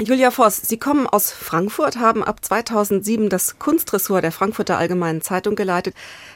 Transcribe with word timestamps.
Julia 0.00 0.30
Voss, 0.30 0.56
Sie 0.62 0.78
kommen 0.78 1.08
aus 1.08 1.32
Frankfurt, 1.32 1.98
haben 1.98 2.22
ab 2.22 2.44
2007 2.44 3.28
das 3.28 3.58
Kunstressort 3.58 4.22
der 4.22 4.30
Frankfurter 4.30 4.78
Allgemeinen 4.78 5.22
Zeitung 5.22 5.56
geleitet. 5.56 5.92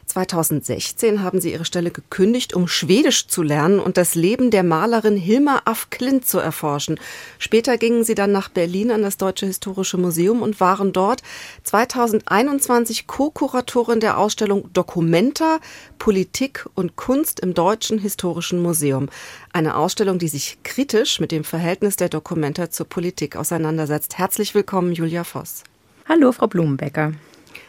2016 0.07 1.23
haben 1.23 1.41
Sie 1.41 1.53
Ihre 1.53 1.65
Stelle 1.65 1.93
gekündigt, 1.93 2.55
um 2.55 2.67
Schwedisch 2.67 3.29
zu 3.29 3.41
lernen 3.41 3.79
und 3.79 3.97
das 3.97 4.17
Leben 4.17 4.51
der 4.51 4.65
Malerin 4.65 5.17
Hilma 5.17 5.63
af 5.65 5.91
Klint 5.91 6.27
zu 6.27 6.41
erforschen. 6.41 6.99
Später 7.39 7.79
gingen 7.79 8.03
Sie 8.03 8.17
dann 8.17 8.33
nach 8.33 8.49
Berlin 8.49 8.91
an 8.91 9.03
das 9.03 9.17
Deutsche 9.17 9.47
Historische 9.47 9.97
Museum 9.97 10.43
und 10.43 10.59
waren 10.59 10.93
dort 10.93 11.23
2021 11.63 13.07
Co-Kuratorin 13.07 14.01
der 14.01 14.19
Ausstellung 14.19 14.73
Documenta, 14.73 15.61
Politik 15.99 16.69
und 16.75 16.97
Kunst 16.97 17.39
im 17.39 17.55
Deutschen 17.55 18.01
Historischen 18.01 18.61
Museum. 18.61 19.09
Eine 19.53 19.77
Ausstellung, 19.77 20.19
die 20.19 20.29
sich 20.29 20.59
kritisch 20.65 21.21
mit 21.21 21.31
dem 21.31 21.45
Verhältnis 21.45 21.95
der 21.95 22.09
Documenta 22.09 22.69
zur 22.69 22.89
Politik 22.89 23.37
auseinandersetzt. 23.37 23.52
Herzlich 24.19 24.55
willkommen, 24.55 24.93
Julia 24.93 25.25
Voss. 25.25 25.65
Hallo, 26.09 26.33
Frau 26.33 26.47
Blumenbecker. 26.47 27.13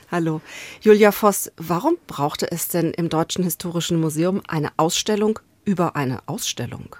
Hallo. 0.09 0.41
Julia 0.81 1.11
Voss, 1.11 1.51
warum 1.57 1.97
brauchte 2.07 2.49
es 2.51 2.67
denn 2.67 2.91
im 2.91 3.09
Deutschen 3.09 3.43
Historischen 3.43 3.99
Museum 3.99 4.41
eine 4.47 4.69
Ausstellung 4.77 5.39
über 5.65 5.95
eine 5.95 6.19
Ausstellung? 6.27 6.95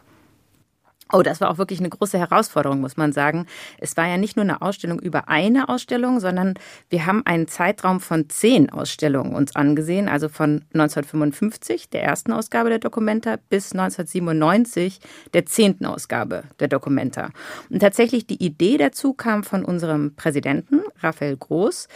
Oh, 1.16 1.22
das 1.22 1.40
war 1.42 1.52
auch 1.52 1.60
wirklich 1.60 1.80
eine 1.80 1.90
große 1.90 2.18
Herausforderung, 2.18 2.82
muss 2.82 2.98
man 2.98 3.14
sagen. 3.14 3.46
Es 3.78 3.96
war 3.98 4.08
ja 4.08 4.18
nicht 4.18 4.36
nur 4.36 4.42
eine 4.42 4.64
Ausstellung 4.64 5.00
über 5.00 5.30
eine 5.30 5.70
Ausstellung, 5.70 6.20
sondern 6.20 6.56
wir 6.90 7.06
haben 7.06 7.22
einen 7.28 7.48
Zeitraum 7.48 8.00
von 8.00 8.30
zehn 8.30 8.72
Ausstellungen 8.72 9.36
uns 9.36 9.56
angesehen, 9.56 10.10
also 10.10 10.28
von 10.28 10.66
1955, 10.74 11.90
der 11.90 12.02
ersten 12.02 12.34
Ausgabe 12.34 12.70
der 12.70 12.80
Dokumenta, 12.80 13.36
bis 13.50 13.74
1997, 13.74 15.02
der 15.36 15.46
zehnten 15.46 15.86
Ausgabe 15.86 16.46
der 16.60 16.68
Dokumenta. 16.68 17.30
Und 17.70 17.82
tatsächlich 17.82 18.26
die 18.26 18.44
Idee 18.44 18.78
dazu 18.78 19.14
kam 19.14 19.44
von 19.44 19.64
unserem 19.64 20.16
Präsidenten, 20.16 20.82
Raphael 21.00 21.38
Groß, 21.38 21.90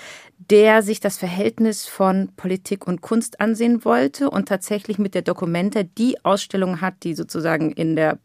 der 0.52 0.84
sich 0.84 1.00
das 1.00 1.18
Verhältnis 1.18 1.88
von 1.88 2.30
Politik 2.38 2.86
und 2.86 3.02
Kunst 3.02 3.42
ansehen 3.42 3.84
wollte 3.84 4.30
und 4.30 4.48
tatsächlich 4.48 5.00
mit 5.00 5.16
der 5.16 5.24
Dokumenta 5.24 5.82
die 5.82 6.24
Ausstellung 6.24 6.82
hat, 6.82 7.04
die 7.04 7.16
sozusagen 7.16 7.72
in 7.72 7.96
der 7.96 8.20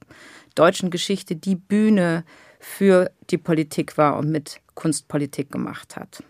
deutschen 0.55 0.91
Geschichte 0.91 1.37
die 1.37 1.57
Bühne 1.57 2.25
für 2.59 3.11
die 3.31 3.39
Politik 3.39 3.99
war 3.99 4.19
und 4.19 4.31
mit 4.31 4.61
Kunstpolitik 4.75 5.51
gemacht 5.51 5.97
hat. 5.97 6.23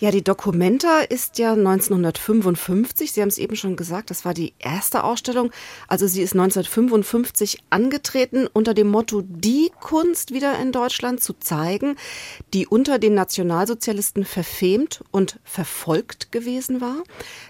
Ja, 0.00 0.10
die 0.10 0.24
Documenta 0.24 1.00
ist 1.00 1.36
ja 1.38 1.52
1955, 1.52 3.12
Sie 3.12 3.20
haben 3.20 3.28
es 3.28 3.36
eben 3.36 3.54
schon 3.54 3.76
gesagt, 3.76 4.08
das 4.08 4.24
war 4.24 4.32
die 4.32 4.54
erste 4.58 5.04
Ausstellung. 5.04 5.50
Also 5.88 6.06
sie 6.06 6.22
ist 6.22 6.32
1955 6.32 7.58
angetreten 7.68 8.46
unter 8.50 8.72
dem 8.72 8.88
Motto, 8.88 9.22
die 9.22 9.70
Kunst 9.78 10.32
wieder 10.32 10.58
in 10.58 10.72
Deutschland 10.72 11.22
zu 11.22 11.34
zeigen, 11.34 11.96
die 12.54 12.66
unter 12.66 12.98
den 12.98 13.12
Nationalsozialisten 13.12 14.24
verfemt 14.24 15.04
und 15.10 15.38
verfolgt 15.44 16.32
gewesen 16.32 16.80
war. 16.80 17.02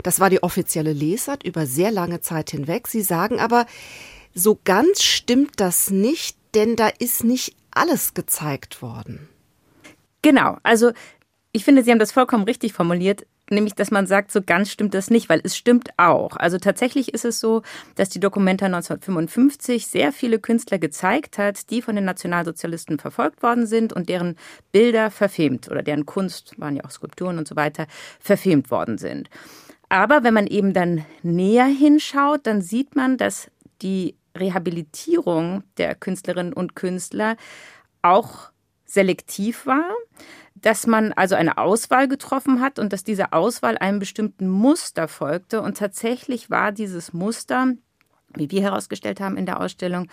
Das 0.02 0.18
war 0.18 0.28
die 0.28 0.42
offizielle 0.42 0.92
Lesart 0.92 1.44
über 1.44 1.66
sehr 1.66 1.92
lange 1.92 2.20
Zeit 2.20 2.50
hinweg. 2.50 2.88
Sie 2.88 3.02
sagen 3.02 3.38
aber, 3.38 3.64
so 4.34 4.58
ganz 4.64 5.02
stimmt 5.02 5.60
das 5.60 5.90
nicht, 5.90 6.36
denn 6.54 6.76
da 6.76 6.88
ist 6.88 7.24
nicht 7.24 7.54
alles 7.70 8.14
gezeigt 8.14 8.82
worden. 8.82 9.28
Genau, 10.22 10.58
also 10.62 10.92
ich 11.52 11.64
finde, 11.64 11.82
Sie 11.82 11.90
haben 11.90 11.98
das 11.98 12.12
vollkommen 12.12 12.44
richtig 12.44 12.72
formuliert, 12.72 13.26
nämlich 13.50 13.74
dass 13.74 13.90
man 13.90 14.06
sagt, 14.06 14.30
so 14.30 14.40
ganz 14.40 14.70
stimmt 14.70 14.94
das 14.94 15.10
nicht, 15.10 15.28
weil 15.28 15.40
es 15.42 15.56
stimmt 15.56 15.90
auch. 15.96 16.36
Also 16.36 16.58
tatsächlich 16.58 17.12
ist 17.12 17.24
es 17.24 17.40
so, 17.40 17.62
dass 17.96 18.08
die 18.08 18.20
Dokumenta 18.20 18.66
1955 18.66 19.86
sehr 19.86 20.12
viele 20.12 20.38
Künstler 20.38 20.78
gezeigt 20.78 21.38
hat, 21.38 21.70
die 21.70 21.82
von 21.82 21.96
den 21.96 22.04
Nationalsozialisten 22.04 22.98
verfolgt 22.98 23.42
worden 23.42 23.66
sind 23.66 23.92
und 23.92 24.08
deren 24.08 24.36
Bilder 24.72 25.10
verfilmt 25.10 25.70
oder 25.70 25.82
deren 25.82 26.06
Kunst, 26.06 26.58
waren 26.60 26.76
ja 26.76 26.84
auch 26.84 26.90
Skulpturen 26.90 27.38
und 27.38 27.48
so 27.48 27.56
weiter, 27.56 27.86
verfilmt 28.20 28.70
worden 28.70 28.98
sind. 28.98 29.28
Aber 29.88 30.22
wenn 30.22 30.34
man 30.34 30.46
eben 30.46 30.72
dann 30.72 31.04
näher 31.22 31.66
hinschaut, 31.66 32.46
dann 32.46 32.62
sieht 32.62 32.94
man, 32.94 33.16
dass 33.16 33.50
die 33.82 34.14
Rehabilitierung 34.36 35.64
der 35.76 35.94
Künstlerinnen 35.94 36.52
und 36.52 36.74
Künstler 36.74 37.36
auch 38.02 38.50
selektiv 38.84 39.66
war, 39.66 39.94
dass 40.54 40.86
man 40.86 41.12
also 41.12 41.34
eine 41.34 41.58
Auswahl 41.58 42.08
getroffen 42.08 42.60
hat 42.60 42.78
und 42.78 42.92
dass 42.92 43.04
diese 43.04 43.32
Auswahl 43.32 43.78
einem 43.78 43.98
bestimmten 43.98 44.48
Muster 44.48 45.08
folgte. 45.08 45.62
Und 45.62 45.78
tatsächlich 45.78 46.50
war 46.50 46.72
dieses 46.72 47.12
Muster, 47.12 47.74
wie 48.34 48.50
wir 48.50 48.62
herausgestellt 48.62 49.20
haben 49.20 49.36
in 49.36 49.46
der 49.46 49.60
Ausstellung, 49.60 50.08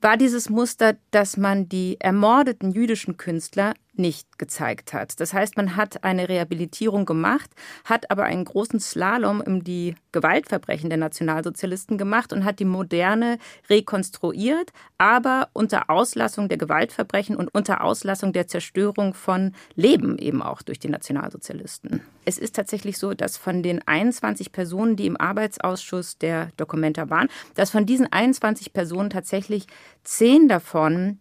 war 0.00 0.16
dieses 0.16 0.48
Muster, 0.48 0.96
dass 1.10 1.36
man 1.36 1.68
die 1.68 2.00
ermordeten 2.00 2.72
jüdischen 2.72 3.16
Künstler 3.16 3.74
nicht 3.94 4.38
gezeigt 4.38 4.92
hat. 4.92 5.20
Das 5.20 5.32
heißt, 5.32 5.56
man 5.56 5.76
hat 5.76 6.04
eine 6.04 6.28
Rehabilitierung 6.28 7.04
gemacht, 7.04 7.50
hat 7.84 8.10
aber 8.10 8.24
einen 8.24 8.44
großen 8.44 8.80
Slalom 8.80 9.40
um 9.40 9.64
die 9.64 9.94
Gewaltverbrechen 10.12 10.90
der 10.90 10.98
Nationalsozialisten 10.98 11.98
gemacht 11.98 12.32
und 12.32 12.44
hat 12.44 12.58
die 12.58 12.64
Moderne 12.64 13.38
rekonstruiert, 13.68 14.72
aber 14.98 15.48
unter 15.52 15.90
Auslassung 15.90 16.48
der 16.48 16.58
Gewaltverbrechen 16.58 17.36
und 17.36 17.48
unter 17.54 17.82
Auslassung 17.82 18.32
der 18.32 18.46
Zerstörung 18.46 19.14
von 19.14 19.52
Leben 19.74 20.18
eben 20.18 20.42
auch 20.42 20.62
durch 20.62 20.78
die 20.78 20.88
Nationalsozialisten. 20.88 22.00
Es 22.24 22.38
ist 22.38 22.54
tatsächlich 22.56 22.98
so, 22.98 23.14
dass 23.14 23.36
von 23.36 23.62
den 23.62 23.86
21 23.86 24.52
Personen, 24.52 24.96
die 24.96 25.06
im 25.06 25.20
Arbeitsausschuss 25.20 26.18
der 26.18 26.50
Dokumenta 26.56 27.10
waren, 27.10 27.28
dass 27.54 27.70
von 27.70 27.86
diesen 27.86 28.10
21 28.10 28.72
Personen 28.72 29.10
tatsächlich 29.10 29.66
zehn 30.04 30.48
davon 30.48 31.18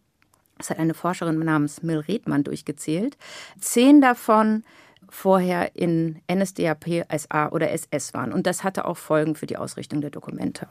das 0.59 0.69
hat 0.69 0.77
eine 0.77 0.93
Forscherin 0.93 1.39
namens 1.39 1.81
Mill 1.81 1.99
Redmann 1.99 2.43
durchgezählt. 2.43 3.17
Zehn 3.59 4.01
davon 4.01 4.63
vorher 5.09 5.75
in 5.75 6.21
NSDAP, 6.31 7.05
SA 7.17 7.49
oder 7.49 7.71
SS 7.71 8.13
waren. 8.13 8.31
Und 8.31 8.45
das 8.45 8.63
hatte 8.63 8.85
auch 8.85 8.97
Folgen 8.97 9.35
für 9.35 9.47
die 9.47 9.57
Ausrichtung 9.57 10.01
der 10.01 10.09
Dokumente. 10.09 10.67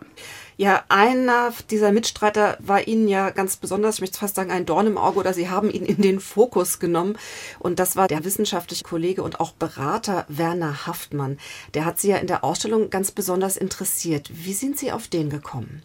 Ja, 0.56 0.84
einer 0.88 1.52
dieser 1.70 1.90
Mitstreiter 1.90 2.56
war 2.60 2.86
Ihnen 2.86 3.08
ja 3.08 3.30
ganz 3.30 3.56
besonders, 3.56 3.96
ich 3.96 4.00
möchte 4.02 4.18
fast 4.18 4.36
sagen, 4.36 4.50
ein 4.50 4.66
Dorn 4.66 4.86
im 4.86 4.98
Auge 4.98 5.18
oder 5.18 5.32
Sie 5.32 5.48
haben 5.48 5.70
ihn 5.70 5.84
in 5.84 6.02
den 6.02 6.20
Fokus 6.20 6.78
genommen. 6.78 7.16
Und 7.58 7.78
das 7.78 7.96
war 7.96 8.06
der 8.06 8.24
wissenschaftliche 8.24 8.84
Kollege 8.84 9.22
und 9.22 9.40
auch 9.40 9.52
Berater 9.52 10.24
Werner 10.28 10.86
Haftmann. 10.86 11.38
Der 11.74 11.84
hat 11.84 11.98
Sie 11.98 12.10
ja 12.10 12.18
in 12.18 12.26
der 12.26 12.44
Ausstellung 12.44 12.90
ganz 12.90 13.10
besonders 13.10 13.56
interessiert. 13.56 14.30
Wie 14.32 14.52
sind 14.52 14.78
Sie 14.78 14.92
auf 14.92 15.08
den 15.08 15.30
gekommen? 15.30 15.82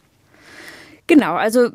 Genau, 1.08 1.34
also 1.36 1.70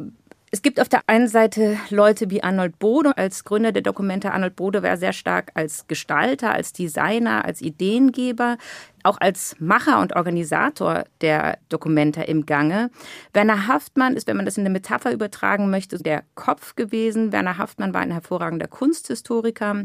es 0.51 0.63
gibt 0.63 0.81
auf 0.81 0.89
der 0.89 1.03
einen 1.07 1.29
Seite 1.29 1.77
Leute 1.91 2.31
wie 2.31 2.43
Arnold 2.43 2.79
Bode 2.79 3.17
als 3.17 3.45
Gründer 3.45 3.73
der 3.73 3.83
Dokumente. 3.83 4.33
Arnold 4.33 4.57
Bode 4.57 4.83
war 4.83 4.97
sehr 4.97 5.13
stark 5.13 5.51
als 5.55 5.87
Gestalter, 5.89 6.53
als 6.53 6.73
Designer, 6.73 7.45
als 7.45 7.61
Ideengeber, 7.61 8.57
auch 9.03 9.19
als 9.21 9.57
Macher 9.59 10.01
und 10.01 10.17
Organisator 10.17 11.05
der 11.21 11.59
Dokumente 11.69 12.23
im 12.23 12.47
Gange. 12.47 12.91
Werner 13.35 13.67
Haftmann 13.67 14.17
ist, 14.17 14.27
wenn 14.27 14.37
man 14.37 14.47
das 14.47 14.57
in 14.57 14.63
eine 14.63 14.71
Metapher 14.71 15.13
übertragen 15.13 15.71
möchte, 15.71 15.99
der 15.99 16.25
Kopf 16.35 16.77
gewesen. 16.77 17.33
Werner 17.33 17.59
Haftmann 17.59 17.93
war 17.93 18.01
ein 18.01 18.13
hervorragender 18.13 18.69
Kunsthistoriker 18.69 19.85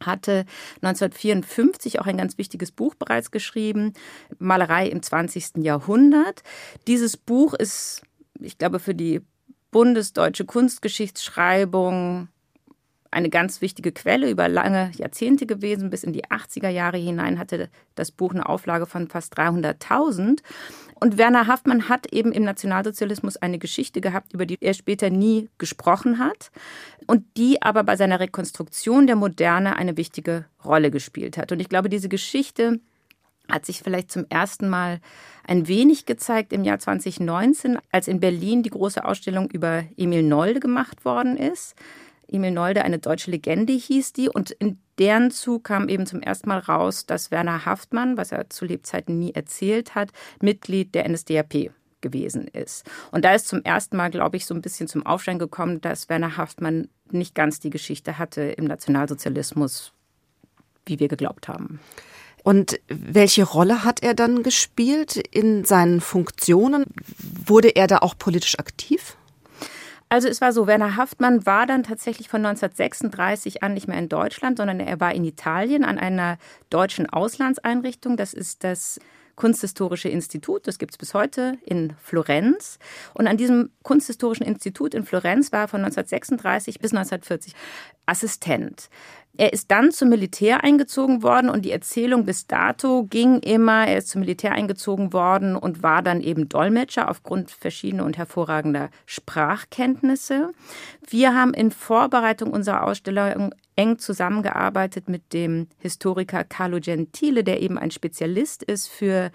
hatte 0.00 0.44
1954 0.82 1.98
auch 1.98 2.06
ein 2.06 2.18
ganz 2.18 2.38
wichtiges 2.38 2.70
Buch 2.70 2.94
bereits 2.94 3.32
geschrieben, 3.32 3.94
Malerei 4.38 4.86
im 4.86 5.02
20. 5.02 5.56
Jahrhundert. 5.56 6.44
Dieses 6.86 7.16
Buch 7.16 7.52
ist, 7.52 8.02
ich 8.38 8.58
glaube, 8.58 8.78
für 8.78 8.94
die 8.94 9.22
bundesdeutsche 9.70 10.44
Kunstgeschichtsschreibung 10.44 12.28
eine 13.10 13.30
ganz 13.30 13.60
wichtige 13.60 13.92
Quelle 13.92 14.30
über 14.30 14.48
lange 14.48 14.90
Jahrzehnte 14.96 15.46
gewesen. 15.46 15.90
Bis 15.90 16.04
in 16.04 16.12
die 16.12 16.26
80er 16.26 16.68
Jahre 16.68 16.98
hinein 16.98 17.38
hatte 17.38 17.70
das 17.94 18.10
Buch 18.10 18.32
eine 18.32 18.48
Auflage 18.48 18.86
von 18.86 19.08
fast 19.08 19.38
300.000. 19.38 20.40
Und 21.00 21.16
Werner 21.16 21.46
Haftmann 21.46 21.88
hat 21.88 22.12
eben 22.12 22.32
im 22.32 22.44
Nationalsozialismus 22.44 23.36
eine 23.36 23.58
Geschichte 23.58 24.00
gehabt, 24.00 24.32
über 24.32 24.46
die 24.46 24.58
er 24.60 24.74
später 24.74 25.10
nie 25.10 25.48
gesprochen 25.58 26.18
hat 26.18 26.50
und 27.06 27.24
die 27.36 27.62
aber 27.62 27.84
bei 27.84 27.96
seiner 27.96 28.20
Rekonstruktion 28.20 29.06
der 29.06 29.16
Moderne 29.16 29.76
eine 29.76 29.96
wichtige 29.96 30.44
Rolle 30.64 30.90
gespielt 30.90 31.38
hat. 31.38 31.52
Und 31.52 31.60
ich 31.60 31.68
glaube, 31.68 31.88
diese 31.88 32.08
Geschichte 32.08 32.80
hat 33.50 33.66
sich 33.66 33.80
vielleicht 33.80 34.10
zum 34.12 34.26
ersten 34.28 34.68
Mal 34.68 35.00
ein 35.44 35.68
wenig 35.68 36.06
gezeigt 36.06 36.52
im 36.52 36.64
Jahr 36.64 36.78
2019, 36.78 37.78
als 37.90 38.08
in 38.08 38.20
Berlin 38.20 38.62
die 38.62 38.70
große 38.70 39.04
Ausstellung 39.04 39.50
über 39.50 39.84
Emil 39.96 40.22
Nolde 40.22 40.60
gemacht 40.60 41.04
worden 41.04 41.36
ist. 41.36 41.74
Emil 42.30 42.50
Nolde, 42.50 42.84
eine 42.84 42.98
deutsche 42.98 43.30
Legende 43.30 43.72
hieß 43.72 44.12
die, 44.12 44.28
und 44.28 44.50
in 44.50 44.78
deren 44.98 45.30
Zug 45.30 45.64
kam 45.64 45.88
eben 45.88 46.06
zum 46.06 46.20
ersten 46.20 46.48
Mal 46.48 46.58
raus, 46.58 47.06
dass 47.06 47.30
Werner 47.30 47.64
Haftmann, 47.64 48.18
was 48.18 48.32
er 48.32 48.50
zu 48.50 48.66
Lebzeiten 48.66 49.18
nie 49.18 49.32
erzählt 49.32 49.94
hat, 49.94 50.10
Mitglied 50.42 50.94
der 50.94 51.08
NSDAP 51.08 51.70
gewesen 52.00 52.46
ist. 52.48 52.88
Und 53.10 53.24
da 53.24 53.34
ist 53.34 53.48
zum 53.48 53.62
ersten 53.62 53.96
Mal, 53.96 54.10
glaube 54.10 54.36
ich, 54.36 54.46
so 54.46 54.54
ein 54.54 54.62
bisschen 54.62 54.88
zum 54.88 55.06
Aufschein 55.06 55.38
gekommen, 55.38 55.80
dass 55.80 56.08
Werner 56.08 56.36
Haftmann 56.36 56.88
nicht 57.10 57.34
ganz 57.34 57.60
die 57.60 57.70
Geschichte 57.70 58.18
hatte 58.18 58.42
im 58.42 58.66
Nationalsozialismus, 58.66 59.92
wie 60.84 61.00
wir 61.00 61.08
geglaubt 61.08 61.48
haben. 61.48 61.80
Und 62.48 62.80
welche 62.88 63.44
Rolle 63.44 63.84
hat 63.84 64.02
er 64.02 64.14
dann 64.14 64.42
gespielt 64.42 65.18
in 65.18 65.66
seinen 65.66 66.00
Funktionen? 66.00 66.86
Wurde 67.44 67.68
er 67.76 67.86
da 67.86 67.98
auch 67.98 68.16
politisch 68.16 68.58
aktiv? 68.58 69.18
Also 70.08 70.28
es 70.28 70.40
war 70.40 70.54
so, 70.54 70.66
Werner 70.66 70.96
Haftmann 70.96 71.44
war 71.44 71.66
dann 71.66 71.82
tatsächlich 71.82 72.30
von 72.30 72.46
1936 72.46 73.62
an 73.62 73.74
nicht 73.74 73.86
mehr 73.86 73.98
in 73.98 74.08
Deutschland, 74.08 74.56
sondern 74.56 74.80
er 74.80 74.98
war 74.98 75.14
in 75.14 75.26
Italien 75.26 75.84
an 75.84 75.98
einer 75.98 76.38
deutschen 76.70 77.06
Auslandseinrichtung. 77.10 78.16
Das 78.16 78.32
ist 78.32 78.64
das 78.64 78.98
Kunsthistorische 79.36 80.08
Institut, 80.08 80.66
das 80.66 80.78
gibt 80.78 80.94
es 80.94 80.98
bis 80.98 81.12
heute 81.12 81.58
in 81.66 81.94
Florenz. 82.02 82.78
Und 83.12 83.28
an 83.28 83.36
diesem 83.36 83.70
Kunsthistorischen 83.82 84.46
Institut 84.46 84.94
in 84.94 85.04
Florenz 85.04 85.52
war 85.52 85.60
er 85.60 85.68
von 85.68 85.80
1936 85.84 86.80
bis 86.80 86.92
1940 86.92 87.52
Assistent. 88.06 88.88
Er 89.40 89.52
ist 89.52 89.70
dann 89.70 89.92
zum 89.92 90.08
Militär 90.08 90.64
eingezogen 90.64 91.22
worden 91.22 91.48
und 91.48 91.64
die 91.64 91.70
Erzählung 91.70 92.24
bis 92.24 92.48
dato 92.48 93.04
ging 93.04 93.38
immer, 93.38 93.86
er 93.86 93.98
ist 93.98 94.08
zum 94.08 94.22
Militär 94.22 94.50
eingezogen 94.50 95.12
worden 95.12 95.54
und 95.54 95.80
war 95.80 96.02
dann 96.02 96.20
eben 96.20 96.48
Dolmetscher 96.48 97.08
aufgrund 97.08 97.52
verschiedener 97.52 98.04
und 98.04 98.18
hervorragender 98.18 98.90
Sprachkenntnisse. 99.06 100.50
Wir 101.08 101.36
haben 101.36 101.54
in 101.54 101.70
Vorbereitung 101.70 102.50
unserer 102.50 102.82
Ausstellung 102.82 103.54
eng 103.78 103.98
zusammengearbeitet 103.98 105.08
mit 105.08 105.32
dem 105.32 105.68
Historiker 105.78 106.42
Carlo 106.42 106.80
Gentile, 106.80 107.44
der 107.44 107.62
eben 107.62 107.78
ein 107.78 107.92
Spezialist 107.92 108.64
ist 108.64 108.88
für 108.88 109.30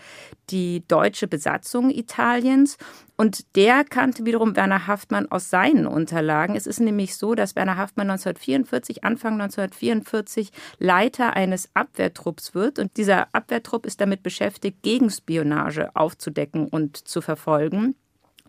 die 0.49 0.83
deutsche 0.87 1.27
Besatzung 1.29 1.89
Italiens. 1.89 2.77
Und 3.15 3.55
der 3.55 3.85
kannte 3.85 4.25
wiederum 4.25 4.57
Werner 4.57 4.85
Haftmann 4.85 5.31
aus 5.31 5.49
seinen 5.49 5.87
Unterlagen. 5.87 6.57
Es 6.57 6.67
ist 6.67 6.81
nämlich 6.81 7.15
so, 7.15 7.35
dass 7.35 7.55
Werner 7.55 7.77
Haftmann 7.77 8.09
1944, 8.09 9.05
Anfang 9.05 9.33
1944, 9.33 10.51
Leiter 10.77 11.33
eines 11.35 11.69
Abwehrtrupps 11.73 12.53
wird. 12.53 12.79
Und 12.79 12.97
dieser 12.97 13.33
Abwehrtrupp 13.33 13.85
ist 13.85 14.01
damit 14.01 14.23
beschäftigt, 14.23 14.83
Gegenspionage 14.83 15.95
aufzudecken 15.95 16.67
und 16.67 16.97
zu 16.97 17.21
verfolgen. 17.21 17.95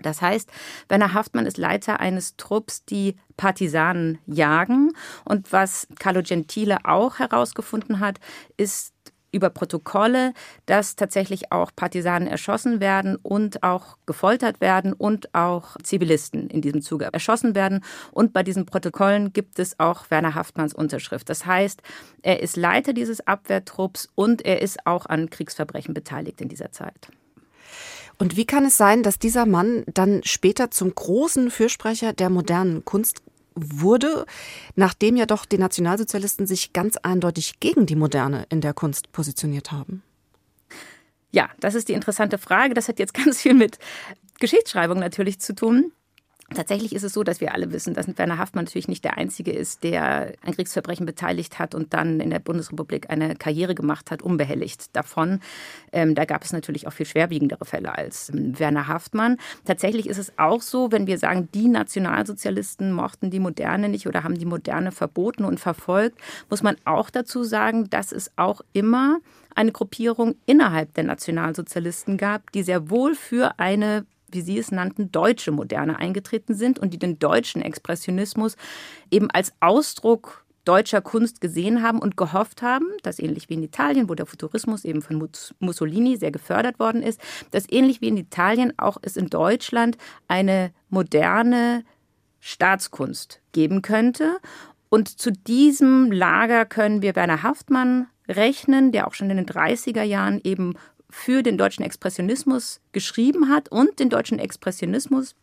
Das 0.03 0.21
heißt, 0.21 0.51
Werner 0.89 1.15
Haftmann 1.15 1.47
ist 1.47 1.57
Leiter 1.57 2.01
eines 2.01 2.37
Trupps, 2.37 2.85
die 2.85 3.17
Partisanen 3.37 4.19
jagen. 4.27 4.93
Und 5.25 5.53
was 5.53 5.87
Carlo 5.99 6.23
Gentile 6.23 6.79
auch 6.85 7.19
herausgefunden 7.19 8.01
hat, 8.01 8.19
ist 8.57 8.93
über 9.35 9.51
Protokolle, 9.51 10.33
dass 10.67 10.95
tatsächlich 10.95 11.51
auch 11.53 11.73
Partisanen 11.75 12.29
erschossen 12.29 12.81
werden 12.81 13.17
und 13.17 13.63
auch 13.65 13.99
gefoltert 14.07 14.61
werden 14.61 14.93
und 14.93 15.35
auch 15.35 15.77
Zivilisten 15.83 16.49
in 16.49 16.63
diesem 16.63 16.81
Zuge 16.83 17.09
erschossen 17.13 17.55
werden. 17.55 17.85
Und 18.13 18.33
bei 18.33 18.45
diesen 18.45 18.65
Protokollen 18.65 19.33
gibt 19.33 19.59
es 19.59 19.79
auch 19.81 20.11
Werner 20.11 20.37
Haftmanns 20.37 20.73
Unterschrift. 20.73 21.29
Das 21.29 21.45
heißt, 21.45 21.83
er 22.23 22.41
ist 22.41 22.57
Leiter 22.57 22.93
dieses 22.93 23.27
Abwehrtrupps 23.27 24.09
und 24.15 24.45
er 24.45 24.63
ist 24.63 24.87
auch 24.87 25.07
an 25.07 25.29
Kriegsverbrechen 25.29 25.95
beteiligt 25.95 26.41
in 26.41 26.49
dieser 26.49 26.71
Zeit. 26.71 27.09
Und 28.19 28.37
wie 28.37 28.47
kann 28.47 28.65
es 28.65 28.77
sein, 28.77 29.03
dass 29.03 29.19
dieser 29.19 29.47
Mann 29.47 29.85
dann 29.93 30.23
später 30.25 30.71
zum 30.71 30.95
großen 30.95 31.51
Fürsprecher 31.51 32.13
der 32.13 32.31
modernen 32.31 32.85
Kunst 32.85 33.23
wurde, 33.55 34.27
nachdem 34.75 35.17
ja 35.17 35.27
doch 35.27 35.45
die 35.45 35.59
Nationalsozialisten 35.59 36.47
sich 36.47 36.73
ganz 36.73 36.97
eindeutig 36.97 37.61
gegen 37.61 37.87
die 37.87 37.97
Moderne 37.97 38.47
in 38.49 38.61
der 38.61 38.75
Kunst 38.75 39.13
positioniert 39.13 39.73
haben? 39.73 40.03
Ja, 41.31 41.51
das 41.61 41.75
ist 41.75 41.89
die 41.89 41.95
interessante 41.95 42.39
Frage. 42.39 42.75
Das 42.75 42.89
hat 42.89 42.99
jetzt 42.99 43.15
ganz 43.25 43.43
viel 43.43 43.55
mit 43.55 43.79
Geschichtsschreibung 44.39 44.99
natürlich 44.99 45.41
zu 45.41 45.55
tun. 45.55 45.93
Tatsächlich 46.53 46.95
ist 46.95 47.05
es 47.05 47.15
so, 47.15 47.25
dass 47.25 47.41
wir 47.41 47.55
alle 47.55 47.73
wissen, 47.73 47.95
dass 47.95 48.07
Werner 48.19 48.37
Haftmann 48.39 48.67
natürlich 48.67 48.87
nicht 48.87 49.03
der 49.03 49.17
Einzige 49.17 49.51
ist, 49.51 49.83
der 49.83 50.35
an 50.45 50.53
Kriegsverbrechen 50.53 51.07
beteiligt 51.07 51.59
hat 51.59 51.75
und 51.75 51.95
dann 51.95 52.21
in 52.21 52.29
der 52.29 52.39
Bundesrepublik 52.39 53.09
eine 53.09 53.35
Karriere 53.35 53.75
gemacht 53.75 54.11
hat, 54.11 54.21
unbehelligt 54.21 54.95
davon. 54.95 55.41
Ähm, 55.91 56.15
da 56.15 56.27
gab 56.27 56.45
es 56.45 56.53
natürlich 56.53 56.87
auch 56.87 56.93
viel 56.93 57.07
schwerwiegendere 57.07 57.65
Fälle 57.65 57.97
als 57.97 58.29
ähm, 58.29 58.59
Werner 58.59 58.89
Haftmann. 58.89 59.39
Tatsächlich 59.65 60.07
ist 60.07 60.19
es 60.19 60.39
auch 60.39 60.61
so, 60.61 60.93
wenn 60.93 61.07
wir 61.07 61.19
sagen, 61.19 61.49
die 61.55 61.69
Nationalsozialisten 61.69 62.93
mochten 62.93 63.31
die 63.31 63.41
Moderne 63.41 63.89
nicht 63.89 64.07
oder 64.07 64.23
haben 64.23 64.39
die 64.39 64.45
Moderne 64.45 64.93
verboten 64.93 65.45
und 65.45 65.61
verfolgt, 65.61 66.19
muss 66.51 66.63
man 66.63 66.77
auch 66.85 67.09
dazu 67.09 67.43
sagen, 67.43 67.89
dass 67.89 68.13
es 68.13 68.31
auch 68.37 68.61
immer 68.75 69.19
eine 69.55 69.73
Gruppierung 69.73 70.35
innerhalb 70.47 70.93
der 70.95 71.05
Nationalsozialisten 71.05 72.19
gab, 72.19 72.53
die 72.53 72.63
sehr 72.63 72.91
wohl 72.91 73.15
für 73.15 73.59
eine 73.59 74.05
wie 74.31 74.41
Sie 74.41 74.59
es 74.59 74.71
nannten, 74.71 75.13
deutsche 75.13 75.53
Moderne 75.53 75.99
eingetreten 75.99 76.55
sind 76.55 76.79
und 76.79 76.93
die 76.93 76.99
den 76.99 77.19
deutschen 77.19 77.63
Expressionismus 77.63 78.57
eben 79.11 79.31
als 79.31 79.53
Ausdruck 79.61 80.45
deutscher 80.65 81.01
Kunst 81.01 81.41
gesehen 81.41 81.83
haben 81.83 81.99
und 81.99 82.17
gehofft 82.17 82.63
haben, 82.63 82.87
dass 83.03 83.19
ähnlich 83.19 83.49
wie 83.49 83.55
in 83.55 83.63
Italien, 83.63 84.09
wo 84.09 84.15
der 84.15 84.27
Futurismus 84.27 84.85
eben 84.85 85.03
von 85.03 85.29
Mussolini 85.59 86.17
sehr 86.17 86.31
gefördert 86.31 86.79
worden 86.79 87.03
ist, 87.03 87.21
dass 87.51 87.71
ähnlich 87.71 88.01
wie 88.01 88.09
in 88.09 88.17
Italien 88.17 88.73
auch 88.79 88.97
es 89.03 89.17
in 89.17 89.29
Deutschland 89.29 89.99
eine 90.27 90.73
moderne 90.89 91.85
Staatskunst 92.41 93.41
geben 93.53 93.83
könnte. 93.83 94.39
Und 94.89 95.09
zu 95.09 95.33
diesem 95.33 96.11
Lager 96.13 96.65
können 96.65 97.03
wir 97.03 97.17
Werner 97.17 97.43
Haftmann 97.43 98.07
rechnen, 98.29 98.93
der 98.93 99.07
auch 99.07 99.15
schon 99.15 99.31
in 99.31 99.37
den 99.37 99.47
30er 99.47 100.03
Jahren 100.03 100.41
eben 100.45 100.75
für 101.15 101.43
den 101.43 101.57
deutschen 101.57 101.85
Expressionismus 101.85 102.81
geschrieben 102.93 103.49
hat 103.49 103.71
und 103.71 104.01
den 104.01 104.11
deutschen 104.11 104.39
Expressionismus 104.39 105.37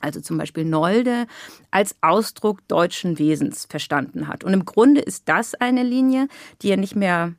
also 0.00 0.20
zum 0.20 0.38
Beispiel 0.38 0.64
Nolde, 0.64 1.26
als 1.72 1.96
Ausdruck 2.02 2.60
deutschen 2.68 3.18
Wesens 3.18 3.66
verstanden 3.68 4.28
hat. 4.28 4.44
Und 4.44 4.52
im 4.52 4.64
Grunde 4.64 5.00
ist 5.00 5.28
das 5.28 5.56
eine 5.56 5.82
Linie, 5.82 6.28
die 6.62 6.70
er 6.70 6.76
nicht 6.76 6.94
mehr 6.94 7.34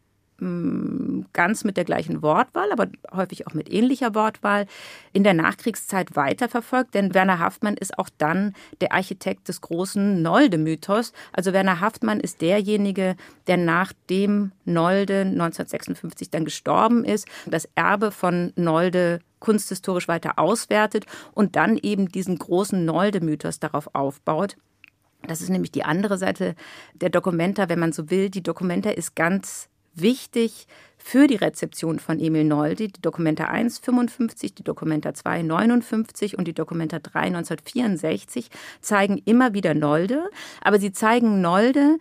ganz 1.33 1.63
mit 1.63 1.77
der 1.77 1.86
gleichen 1.86 2.21
Wortwahl, 2.21 2.71
aber 2.71 2.88
häufig 3.13 3.47
auch 3.47 3.53
mit 3.53 3.71
ähnlicher 3.71 4.15
Wortwahl 4.15 4.65
in 5.13 5.24
der 5.24 5.33
Nachkriegszeit 5.33 6.15
weiterverfolgt. 6.15 6.94
Denn 6.94 7.13
Werner 7.13 7.39
Haftmann 7.39 7.75
ist 7.75 7.97
auch 7.97 8.09
dann 8.18 8.53
der 8.81 8.94
Architekt 8.94 9.47
des 9.47 9.62
großen 9.62 10.21
Nolde-Mythos. 10.21 11.13
Also 11.33 11.53
Werner 11.53 11.81
Haftmann 11.81 12.19
ist 12.19 12.41
derjenige, 12.41 13.15
der 13.47 13.57
nachdem 13.57 14.51
Nolde 14.65 15.21
1956 15.21 16.30
dann 16.30 16.45
gestorben 16.45 17.03
ist, 17.03 17.27
das 17.45 17.68
Erbe 17.75 18.12
von 18.12 18.53
Nolde 18.56 19.19
kunsthistorisch 19.39 20.07
weiter 20.07 20.38
auswertet 20.38 21.06
und 21.33 21.56
dann 21.56 21.77
eben 21.77 22.09
diesen 22.09 22.38
großen 22.38 22.83
Nolde-Mythos 22.83 23.59
darauf 23.59 23.94
aufbaut. 23.94 24.57
Das 25.27 25.42
ist 25.42 25.50
nämlich 25.50 25.71
die 25.71 25.83
andere 25.83 26.18
Seite 26.18 26.56
der 26.94 27.09
Dokumenta, 27.09 27.69
wenn 27.69 27.80
man 27.80 27.92
so 27.92 28.09
will. 28.09 28.30
Die 28.30 28.44
Dokumenta 28.44 28.89
ist 28.89 29.15
ganz 29.15 29.69
wichtig 29.95 30.68
für 30.97 31.27
die 31.27 31.36
Rezeption 31.36 31.99
von 31.99 32.19
Emil 32.19 32.44
Noldi. 32.44 32.90
Die 32.90 33.02
Dokumenta 33.02 33.45
1 33.45 33.80
55, 33.80 34.54
die 34.54 34.63
Dokumenta 34.63 35.13
2 35.13 35.42
59 35.44 36.37
und 36.37 36.47
die 36.47 36.54
Dokumenta 36.54 36.99
3 36.99 37.19
1964 37.21 38.49
zeigen 38.81 39.21
immer 39.25 39.54
wieder 39.54 39.73
Nolde, 39.73 40.30
aber 40.61 40.80
sie 40.80 40.92
zeigen 40.92 41.42
Nolde 41.42 41.97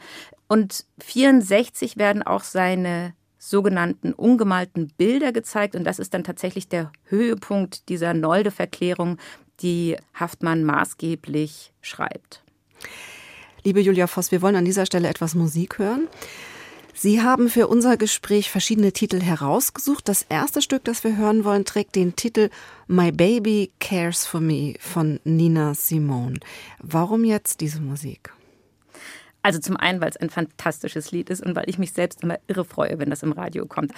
und 0.49 0.85
64 1.01 1.97
werden 1.97 2.23
auch 2.23 2.43
seine 2.43 3.15
sogenannten 3.39 4.13
ungemalten 4.13 4.93
Bilder 4.97 5.33
gezeigt 5.33 5.77
und 5.77 5.85
das 5.85 5.99
ist 5.99 6.13
dann 6.13 6.25
tatsächlich 6.25 6.69
der 6.69 6.91
Höhepunkt 7.05 7.89
dieser 7.89 8.13
Nolde-Verklärung, 8.13 9.17
die 9.61 9.97
Haftmann 10.13 10.65
maßgeblich 10.65 11.73
schreibt. 11.81 12.43
Liebe 13.65 13.81
Julia 13.81 14.07
Voss, 14.07 14.33
wir 14.33 14.43
wollen 14.43 14.57
an 14.57 14.65
dieser 14.65 14.87
Stelle 14.87 15.09
etwas 15.09 15.35
Musik 15.35 15.79
hören. 15.79 16.09
Sie 17.01 17.23
haben 17.23 17.49
für 17.49 17.69
unser 17.69 17.97
Gespräch 17.97 18.51
verschiedene 18.51 18.91
Titel 18.91 19.21
herausgesucht. 19.21 20.09
Das 20.09 20.27
erste 20.29 20.61
Stück, 20.61 20.83
das 20.83 21.05
wir 21.05 21.17
hören 21.17 21.45
wollen, 21.45 21.65
trägt 21.65 21.95
den 21.95 22.17
Titel 22.17 22.51
My 22.89 23.13
Baby 23.13 23.71
Cares 23.79 24.27
for 24.27 24.41
Me 24.41 24.75
von 24.81 25.21
Nina 25.23 25.75
Simone. 25.75 26.41
Warum 26.81 27.23
jetzt 27.23 27.61
diese 27.61 27.81
Musik? 27.81 28.33
Also 29.43 29.61
zum 29.61 29.77
einen, 29.77 30.01
weil 30.01 30.09
es 30.09 30.17
ein 30.17 30.29
fantastisches 30.29 31.13
Lied 31.13 31.31
ist 31.31 31.41
und 31.41 31.55
weil 31.55 31.71
ich 31.71 31.79
mich 31.79 31.93
selbst 31.93 32.25
immer 32.25 32.41
irre 32.49 32.65
freue, 32.65 32.99
wenn 32.99 33.11
das 33.11 33.23
im 33.23 33.31
Radio 33.31 33.65
kommt. 33.65 33.93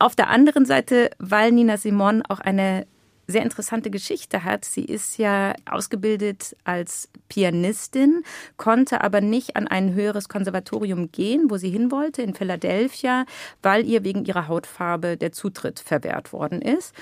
Auf 0.00 0.16
der 0.16 0.28
anderen 0.28 0.66
Seite, 0.66 1.12
weil 1.20 1.52
Nina 1.52 1.76
Simone 1.76 2.24
auch 2.28 2.40
eine 2.40 2.88
sehr 3.32 3.42
interessante 3.42 3.90
Geschichte 3.90 4.44
hat. 4.44 4.64
Sie 4.64 4.84
ist 4.84 5.18
ja 5.18 5.54
ausgebildet 5.68 6.56
als 6.64 7.08
Pianistin, 7.28 8.22
konnte 8.56 9.02
aber 9.02 9.20
nicht 9.20 9.56
an 9.56 9.66
ein 9.66 9.94
höheres 9.94 10.28
Konservatorium 10.28 11.10
gehen, 11.10 11.50
wo 11.50 11.56
sie 11.56 11.70
hin 11.70 11.90
wollte, 11.90 12.22
in 12.22 12.34
Philadelphia, 12.34 13.24
weil 13.62 13.86
ihr 13.86 14.04
wegen 14.04 14.24
ihrer 14.24 14.48
Hautfarbe 14.48 15.16
der 15.16 15.32
Zutritt 15.32 15.80
verwehrt 15.80 16.32
worden 16.32 16.62
ist. 16.62 16.94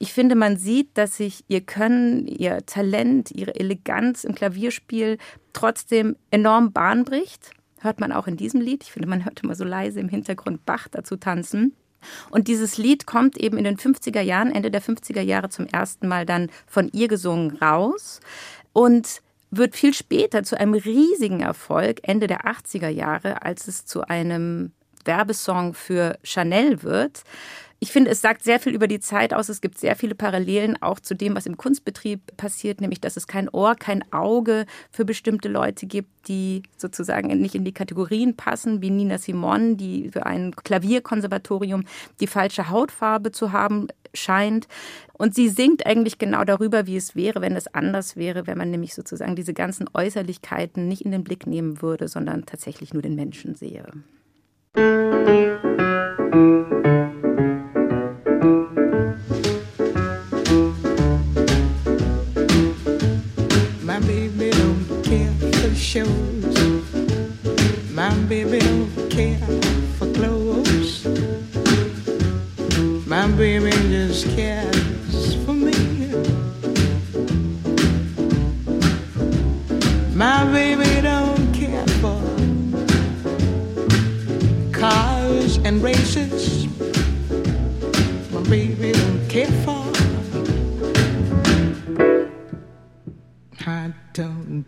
Ich 0.00 0.12
finde, 0.12 0.36
man 0.36 0.56
sieht, 0.56 0.96
dass 0.96 1.16
sich 1.16 1.44
ihr 1.48 1.60
Können, 1.60 2.26
ihr 2.26 2.64
Talent, 2.66 3.32
ihre 3.32 3.56
Eleganz 3.56 4.24
im 4.24 4.34
Klavierspiel 4.34 5.18
trotzdem 5.52 6.16
enorm 6.30 6.72
Bahn 6.72 7.04
bricht. 7.04 7.50
Hört 7.80 8.00
man 8.00 8.12
auch 8.12 8.26
in 8.26 8.36
diesem 8.36 8.60
Lied. 8.60 8.84
Ich 8.84 8.92
finde, 8.92 9.08
man 9.08 9.24
hört 9.24 9.42
immer 9.42 9.54
so 9.54 9.64
leise 9.64 9.98
im 10.00 10.08
Hintergrund 10.08 10.64
Bach 10.64 10.88
dazu 10.88 11.16
tanzen. 11.16 11.74
Und 12.30 12.48
dieses 12.48 12.78
Lied 12.78 13.06
kommt 13.06 13.36
eben 13.36 13.58
in 13.58 13.64
den 13.64 13.76
50er 13.76 14.20
Jahren, 14.20 14.52
Ende 14.52 14.70
der 14.70 14.82
50er 14.82 15.20
Jahre 15.20 15.48
zum 15.48 15.66
ersten 15.66 16.08
Mal 16.08 16.26
dann 16.26 16.50
von 16.66 16.88
ihr 16.92 17.08
gesungen 17.08 17.56
raus 17.56 18.20
und 18.72 19.22
wird 19.50 19.76
viel 19.76 19.94
später 19.94 20.42
zu 20.42 20.58
einem 20.58 20.74
riesigen 20.74 21.40
Erfolg, 21.40 22.00
Ende 22.02 22.26
der 22.26 22.42
80er 22.42 22.88
Jahre, 22.88 23.42
als 23.42 23.66
es 23.66 23.86
zu 23.86 24.02
einem 24.06 24.72
Werbesong 25.08 25.74
für 25.74 26.16
Chanel 26.22 26.84
wird. 26.84 27.24
Ich 27.80 27.92
finde, 27.92 28.10
es 28.10 28.20
sagt 28.20 28.42
sehr 28.42 28.58
viel 28.58 28.74
über 28.74 28.88
die 28.88 28.98
Zeit 28.98 29.32
aus. 29.32 29.48
Es 29.48 29.60
gibt 29.60 29.78
sehr 29.78 29.94
viele 29.94 30.16
Parallelen 30.16 30.82
auch 30.82 30.98
zu 30.98 31.14
dem, 31.14 31.36
was 31.36 31.46
im 31.46 31.56
Kunstbetrieb 31.56 32.36
passiert, 32.36 32.80
nämlich 32.80 33.00
dass 33.00 33.16
es 33.16 33.28
kein 33.28 33.48
Ohr, 33.48 33.76
kein 33.76 34.02
Auge 34.12 34.66
für 34.90 35.04
bestimmte 35.04 35.48
Leute 35.48 35.86
gibt, 35.86 36.26
die 36.26 36.64
sozusagen 36.76 37.28
nicht 37.40 37.54
in 37.54 37.64
die 37.64 37.72
Kategorien 37.72 38.34
passen, 38.34 38.82
wie 38.82 38.90
Nina 38.90 39.18
Simon, 39.18 39.76
die 39.76 40.10
für 40.10 40.26
ein 40.26 40.56
Klavierkonservatorium 40.56 41.84
die 42.18 42.26
falsche 42.26 42.68
Hautfarbe 42.68 43.30
zu 43.30 43.52
haben 43.52 43.86
scheint. 44.12 44.66
Und 45.12 45.36
sie 45.36 45.48
singt 45.48 45.86
eigentlich 45.86 46.18
genau 46.18 46.42
darüber, 46.42 46.86
wie 46.86 46.96
es 46.96 47.14
wäre, 47.14 47.40
wenn 47.40 47.54
es 47.54 47.72
anders 47.72 48.16
wäre, 48.16 48.48
wenn 48.48 48.58
man 48.58 48.72
nämlich 48.72 48.94
sozusagen 48.94 49.36
diese 49.36 49.54
ganzen 49.54 49.88
Äußerlichkeiten 49.94 50.88
nicht 50.88 51.02
in 51.02 51.12
den 51.12 51.22
Blick 51.22 51.46
nehmen 51.46 51.80
würde, 51.80 52.08
sondern 52.08 52.44
tatsächlich 52.44 52.92
nur 52.92 53.02
den 53.02 53.14
Menschen 53.14 53.54
sehe. 53.54 53.86
Baby 68.28 68.58
don't 68.58 69.10
care 69.10 69.38
for 69.96 70.12
clothes. 70.12 71.06
My 73.06 73.26
baby 73.26 73.70
just 73.88 74.26
cares 74.36 74.67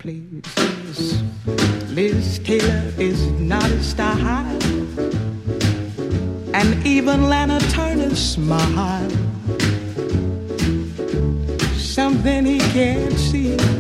places. 0.01 1.23
Liz 1.91 2.39
Taylor 2.39 2.93
is 2.99 3.21
not 3.33 3.65
a 3.65 3.83
style, 3.83 4.59
and 6.55 6.87
even 6.87 7.29
Lana 7.29 7.61
Turner's 7.71 8.19
smile. 8.19 9.11
Something 11.77 12.47
he 12.47 12.59
can't 12.73 13.19
see. 13.19 13.80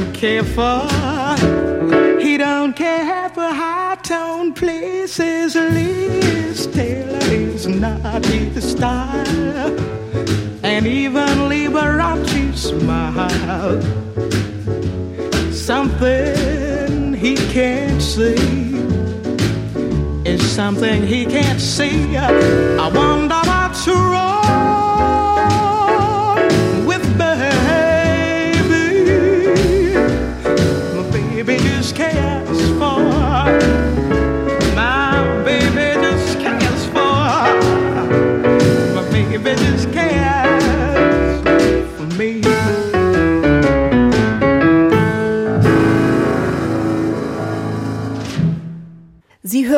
don't 0.00 0.14
care 0.14 0.44
for. 0.44 0.86
He 2.20 2.36
don't 2.36 2.74
care 2.74 3.28
for 3.30 3.48
high 3.62 3.96
tone 4.02 4.52
places. 4.54 5.54
Liz 5.54 6.66
Taylor 6.68 7.18
is 7.30 7.66
not 7.66 8.24
his 8.24 8.70
style. 8.72 9.78
And 10.62 10.86
even 10.86 11.48
Liberace's 11.48 12.70
smile. 12.70 13.82
Something 15.52 17.12
he 17.14 17.36
can't 17.52 18.00
see. 18.00 18.70
is 20.24 20.42
something 20.42 21.06
he 21.06 21.26
can't 21.26 21.60
see. 21.60 22.16
I 22.16 22.88
wonder 22.88 23.34
why. 23.34 23.59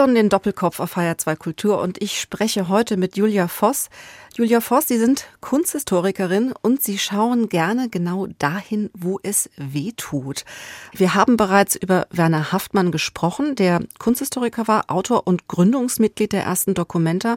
Hören 0.03 0.17
den 0.17 0.29
Doppelkopf 0.29 0.81
auf 0.81 0.97
HR2 0.97 1.37
Kultur 1.37 1.81
und 1.81 2.03
ich 2.03 2.21
spreche 2.21 2.67
heute 2.67 2.97
mit 2.97 3.17
Julia 3.17 3.47
Voss. 3.47 3.89
Julia 4.35 4.61
Voss, 4.61 4.89
Sie 4.89 4.99
sind 4.99 5.29
Kunsthistorikerin 5.41 6.53
und 6.61 6.83
Sie 6.83 6.99
schauen 6.99 7.49
gerne 7.49 7.89
genau 7.89 8.27
dahin, 8.41 8.91
wo 8.95 9.21
es 9.23 9.49
weh 9.57 9.93
tut. 9.97 10.45
Wir 10.93 11.15
haben 11.15 11.37
bereits 11.37 11.77
über 11.77 12.09
Werner 12.11 12.51
Haftmann 12.51 12.91
gesprochen, 12.91 13.55
der 13.55 13.79
Kunsthistoriker 14.01 14.67
war, 14.67 14.91
Autor 14.91 15.29
und 15.29 15.47
Gründungsmitglied 15.47 16.33
der 16.33 16.43
ersten 16.43 16.75
Dokumenta. 16.75 17.37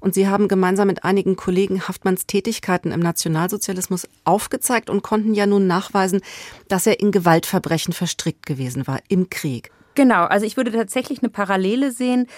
Und 0.00 0.14
Sie 0.14 0.26
haben 0.26 0.48
gemeinsam 0.48 0.86
mit 0.86 1.04
einigen 1.04 1.36
Kollegen 1.36 1.86
Haftmanns 1.86 2.26
Tätigkeiten 2.26 2.92
im 2.92 3.00
Nationalsozialismus 3.00 4.08
aufgezeigt 4.24 4.88
und 4.88 5.02
konnten 5.02 5.34
ja 5.34 5.44
nun 5.44 5.66
nachweisen, 5.66 6.22
dass 6.68 6.86
er 6.86 6.98
in 6.98 7.12
Gewaltverbrechen 7.12 7.92
verstrickt 7.92 8.46
gewesen 8.46 8.86
war 8.86 9.00
im 9.08 9.28
Krieg. 9.28 9.70
Genau, 9.96 10.24
also 10.26 10.44
ich 10.44 10.58
würde 10.58 10.70
tatsächlich 10.70 11.20
eine 11.22 11.30
Parallele 11.30 11.90
sehen. 11.90 12.28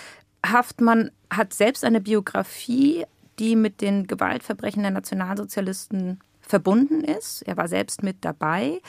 Haftmann 0.46 1.10
hat 1.28 1.52
selbst 1.52 1.84
eine 1.84 2.00
Biografie, 2.00 3.04
die 3.40 3.56
mit 3.56 3.80
den 3.80 4.06
Gewaltverbrechen 4.06 4.82
der 4.82 4.92
Nationalsozialisten 4.92 6.20
verbunden 6.40 7.02
ist. 7.02 7.42
Er 7.42 7.56
war 7.56 7.66
selbst 7.66 8.02
mit 8.04 8.18
dabei 8.20 8.80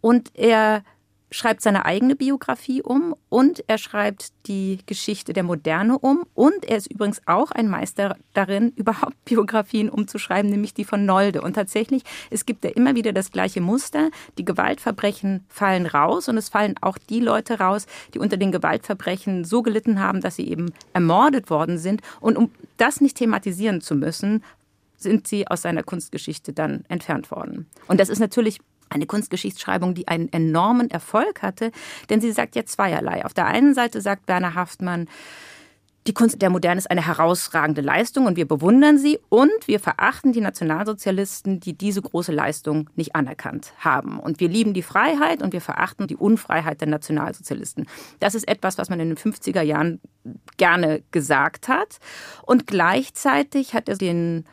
und 0.00 0.30
er 0.34 0.82
schreibt 1.34 1.62
seine 1.62 1.84
eigene 1.84 2.14
Biografie 2.14 2.80
um 2.80 3.16
und 3.28 3.64
er 3.66 3.78
schreibt 3.78 4.32
die 4.46 4.78
Geschichte 4.86 5.32
der 5.32 5.42
Moderne 5.42 5.98
um. 5.98 6.24
Und 6.34 6.64
er 6.64 6.76
ist 6.76 6.86
übrigens 6.86 7.20
auch 7.26 7.50
ein 7.50 7.68
Meister 7.68 8.16
darin, 8.34 8.72
überhaupt 8.76 9.24
Biografien 9.24 9.90
umzuschreiben, 9.90 10.48
nämlich 10.48 10.74
die 10.74 10.84
von 10.84 11.04
Nolde. 11.04 11.42
Und 11.42 11.54
tatsächlich, 11.54 12.04
es 12.30 12.46
gibt 12.46 12.64
ja 12.64 12.70
immer 12.70 12.94
wieder 12.94 13.12
das 13.12 13.32
gleiche 13.32 13.60
Muster. 13.60 14.10
Die 14.38 14.44
Gewaltverbrechen 14.44 15.44
fallen 15.48 15.86
raus 15.86 16.28
und 16.28 16.36
es 16.36 16.48
fallen 16.48 16.76
auch 16.80 16.98
die 16.98 17.20
Leute 17.20 17.58
raus, 17.58 17.86
die 18.14 18.20
unter 18.20 18.36
den 18.36 18.52
Gewaltverbrechen 18.52 19.44
so 19.44 19.62
gelitten 19.62 19.98
haben, 19.98 20.20
dass 20.20 20.36
sie 20.36 20.48
eben 20.48 20.72
ermordet 20.92 21.50
worden 21.50 21.78
sind. 21.78 22.00
Und 22.20 22.38
um 22.38 22.52
das 22.76 23.00
nicht 23.00 23.16
thematisieren 23.16 23.80
zu 23.80 23.96
müssen, 23.96 24.44
sind 24.96 25.26
sie 25.26 25.48
aus 25.48 25.62
seiner 25.62 25.82
Kunstgeschichte 25.82 26.52
dann 26.52 26.84
entfernt 26.88 27.30
worden. 27.32 27.66
Und 27.88 27.98
das 27.98 28.08
ist 28.08 28.20
natürlich 28.20 28.60
eine 28.90 29.06
Kunstgeschichtsschreibung, 29.06 29.94
die 29.94 30.08
einen 30.08 30.32
enormen 30.32 30.90
Erfolg 30.90 31.42
hatte, 31.42 31.70
denn 32.10 32.20
sie 32.20 32.32
sagt 32.32 32.56
ja 32.56 32.64
zweierlei. 32.64 33.24
Auf 33.24 33.34
der 33.34 33.46
einen 33.46 33.74
Seite 33.74 34.00
sagt 34.00 34.28
Werner 34.28 34.54
Haftmann, 34.54 35.08
die 36.06 36.12
Kunst 36.12 36.42
der 36.42 36.50
Moderne 36.50 36.78
ist 36.78 36.90
eine 36.90 37.06
herausragende 37.06 37.80
Leistung 37.80 38.26
und 38.26 38.36
wir 38.36 38.46
bewundern 38.46 38.98
sie 38.98 39.18
und 39.30 39.50
wir 39.66 39.80
verachten 39.80 40.32
die 40.32 40.42
Nationalsozialisten, 40.42 41.60
die 41.60 41.72
diese 41.72 42.02
große 42.02 42.30
Leistung 42.30 42.90
nicht 42.94 43.16
anerkannt 43.16 43.72
haben. 43.78 44.20
Und 44.20 44.38
wir 44.38 44.48
lieben 44.48 44.74
die 44.74 44.82
Freiheit 44.82 45.42
und 45.42 45.54
wir 45.54 45.62
verachten 45.62 46.06
die 46.06 46.16
Unfreiheit 46.16 46.82
der 46.82 46.88
Nationalsozialisten. 46.88 47.86
Das 48.20 48.34
ist 48.34 48.46
etwas, 48.46 48.76
was 48.76 48.90
man 48.90 49.00
in 49.00 49.08
den 49.08 49.16
50er 49.16 49.62
Jahren 49.62 50.00
gerne 50.58 51.02
gesagt 51.10 51.68
hat. 51.68 51.98
Und 52.42 52.66
gleichzeitig 52.66 53.72
hat 53.72 53.88
er 53.88 53.96
den 53.96 54.44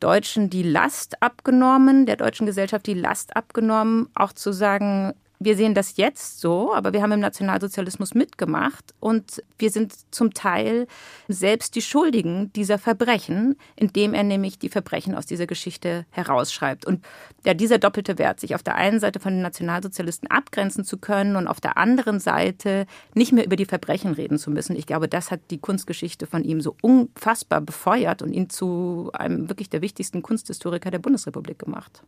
Deutschen 0.00 0.50
die 0.50 0.62
Last 0.62 1.22
abgenommen, 1.22 2.06
der 2.06 2.16
deutschen 2.16 2.46
Gesellschaft 2.46 2.86
die 2.86 2.94
Last 2.94 3.36
abgenommen, 3.36 4.08
auch 4.14 4.32
zu 4.32 4.52
sagen, 4.52 5.14
wir 5.40 5.56
sehen 5.56 5.74
das 5.74 5.96
jetzt 5.96 6.40
so, 6.40 6.74
aber 6.74 6.92
wir 6.92 7.00
haben 7.00 7.12
im 7.12 7.20
Nationalsozialismus 7.20 8.14
mitgemacht 8.14 8.94
und 8.98 9.42
wir 9.56 9.70
sind 9.70 9.94
zum 10.10 10.34
Teil 10.34 10.86
selbst 11.28 11.76
die 11.76 11.82
Schuldigen 11.82 12.52
dieser 12.54 12.78
Verbrechen, 12.78 13.56
indem 13.76 14.14
er 14.14 14.24
nämlich 14.24 14.58
die 14.58 14.68
Verbrechen 14.68 15.14
aus 15.14 15.26
dieser 15.26 15.46
Geschichte 15.46 16.06
herausschreibt. 16.10 16.86
Und 16.86 17.04
ja, 17.44 17.54
dieser 17.54 17.78
doppelte 17.78 18.18
Wert, 18.18 18.40
sich 18.40 18.56
auf 18.56 18.64
der 18.64 18.74
einen 18.74 18.98
Seite 18.98 19.20
von 19.20 19.32
den 19.32 19.42
Nationalsozialisten 19.42 20.28
abgrenzen 20.28 20.84
zu 20.84 20.98
können 20.98 21.36
und 21.36 21.46
auf 21.46 21.60
der 21.60 21.78
anderen 21.78 22.18
Seite 22.18 22.86
nicht 23.14 23.32
mehr 23.32 23.44
über 23.44 23.56
die 23.56 23.64
Verbrechen 23.64 24.12
reden 24.14 24.38
zu 24.38 24.50
müssen. 24.50 24.74
Ich 24.74 24.86
glaube, 24.86 25.08
das 25.08 25.30
hat 25.30 25.40
die 25.50 25.58
Kunstgeschichte 25.58 26.26
von 26.26 26.42
ihm 26.42 26.60
so 26.60 26.74
unfassbar 26.82 27.60
befeuert 27.60 28.22
und 28.22 28.32
ihn 28.32 28.50
zu 28.50 29.10
einem 29.12 29.48
wirklich 29.48 29.70
der 29.70 29.82
wichtigsten 29.82 30.22
Kunsthistoriker 30.22 30.90
der 30.90 30.98
Bundesrepublik 30.98 31.60
gemacht. 31.60 32.02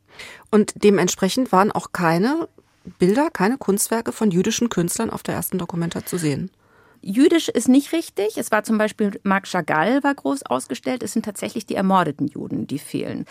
Und 0.51 0.73
dementsprechend 0.83 1.53
waren 1.53 1.71
auch 1.71 1.93
keine 1.93 2.49
Bilder, 2.99 3.31
keine 3.31 3.59
Kunstwerke 3.59 4.13
von 4.13 4.31
jüdischen 4.31 4.69
Künstlern 4.69 5.11
auf 5.11 5.23
der 5.23 5.35
ersten 5.35 5.59
Dokumenta 5.59 6.05
zu 6.05 6.17
sehen. 6.17 6.51
Jüdisch 7.03 7.49
ist 7.49 7.69
nicht 7.69 7.93
richtig. 7.93 8.37
Es 8.37 8.51
war 8.51 8.63
zum 8.63 8.79
Beispiel 8.79 9.19
Marc 9.23 9.47
Chagall 9.47 10.03
war 10.03 10.15
groß 10.15 10.45
ausgestellt. 10.45 11.03
Es 11.03 11.13
sind 11.13 11.25
tatsächlich 11.25 11.67
die 11.67 11.75
ermordeten 11.75 12.29
Juden, 12.29 12.67
die 12.67 12.79
fehlen. 12.79 13.25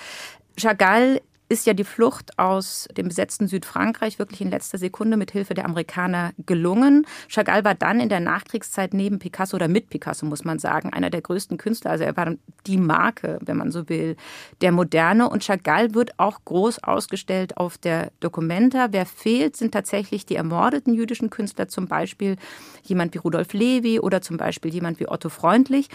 Chagall 0.57 1.21
ist 1.49 1.65
ja 1.65 1.73
die 1.73 1.83
Flucht 1.83 2.37
aus 2.37 2.87
dem 2.95 3.07
besetzten 3.07 3.47
Südfrankreich 3.47 4.19
wirklich 4.19 4.39
in 4.41 4.51
letzter 4.51 4.77
Sekunde 4.77 5.17
mit 5.17 5.31
Hilfe 5.31 5.55
der 5.55 5.65
Amerikaner 5.65 6.31
gelungen. 6.45 7.07
Chagall 7.27 7.65
war 7.65 7.73
dann 7.73 7.99
in 7.99 8.07
der 8.07 8.19
Nachkriegszeit 8.19 8.93
neben 8.93 9.17
Picasso 9.17 9.55
oder 9.55 9.67
mit 9.67 9.89
Picasso, 9.89 10.27
muss 10.27 10.45
man 10.45 10.59
sagen, 10.59 10.93
einer 10.93 11.09
der 11.09 11.21
größten 11.21 11.57
Künstler. 11.57 11.91
Also 11.91 12.03
er 12.03 12.15
war 12.15 12.35
die 12.67 12.77
Marke, 12.77 13.39
wenn 13.43 13.57
man 13.57 13.71
so 13.71 13.89
will, 13.89 14.15
der 14.61 14.71
Moderne. 14.71 15.27
Und 15.27 15.43
Chagall 15.43 15.95
wird 15.95 16.19
auch 16.19 16.39
groß 16.45 16.83
ausgestellt 16.83 17.57
auf 17.57 17.79
der 17.79 18.11
Documenta. 18.19 18.89
Wer 18.91 19.07
fehlt, 19.07 19.57
sind 19.57 19.73
tatsächlich 19.73 20.27
die 20.27 20.35
ermordeten 20.35 20.93
jüdischen 20.93 21.31
Künstler, 21.31 21.67
zum 21.67 21.87
Beispiel 21.87 22.35
jemand 22.83 23.15
wie 23.15 23.19
Rudolf 23.19 23.53
Levi 23.53 23.99
oder 23.99 24.21
zum 24.21 24.37
Beispiel 24.37 24.71
jemand 24.71 24.99
wie 24.99 25.09
Otto 25.09 25.29
Freundlich. 25.29 25.89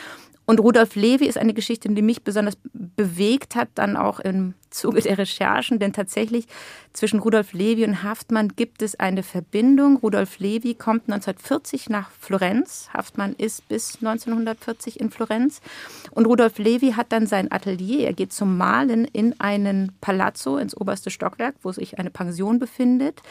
Und 0.47 0.61
Rudolf 0.61 0.95
Levi 0.95 1.27
ist 1.27 1.39
eine 1.39 1.55
Geschichte, 1.55 1.89
die 1.89 2.03
mich 2.03 2.23
besonders 2.23 2.59
bewegt 2.73 3.55
hat, 3.55 3.69
dann 3.75 3.97
auch 3.97 4.21
im 4.21 4.55
Zuge 4.75 5.01
der 5.01 5.19
Recherchen, 5.19 5.79
denn 5.79 5.93
tatsächlich 5.93 6.47
zwischen 6.93 7.19
Rudolf 7.19 7.53
Levi 7.53 7.85
und 7.85 8.03
Haftmann 8.03 8.49
gibt 8.55 8.81
es 8.81 8.99
eine 8.99 9.23
Verbindung. 9.23 9.97
Rudolf 9.97 10.39
Levi 10.39 10.75
kommt 10.75 11.11
1940 11.11 11.91
nach 11.91 12.11
Florenz. 12.11 12.89
Haftmann 12.93 13.35
ist 13.37 13.67
bis 13.69 13.97
1940 13.97 15.01
in 15.01 15.11
Florenz. 15.11 15.61
Und 16.13 16.27
Rudolf 16.27 16.59
Levi 16.59 16.93
hat 16.93 17.11
dann 17.11 17.27
sein 17.27 17.51
Atelier. 17.51 18.07
Er 18.07 18.13
geht 18.13 18.33
zum 18.33 18.57
Malen 18.57 19.07
in 19.07 19.39
einen 19.41 19.93
Palazzo, 20.01 20.57
ins 20.57 20.77
oberste 20.77 21.11
Stockwerk, 21.11 21.57
wo 21.63 21.73
sich 21.73 21.99
eine 21.99 22.11
Pension 22.11 22.59
befindet. 22.59 23.23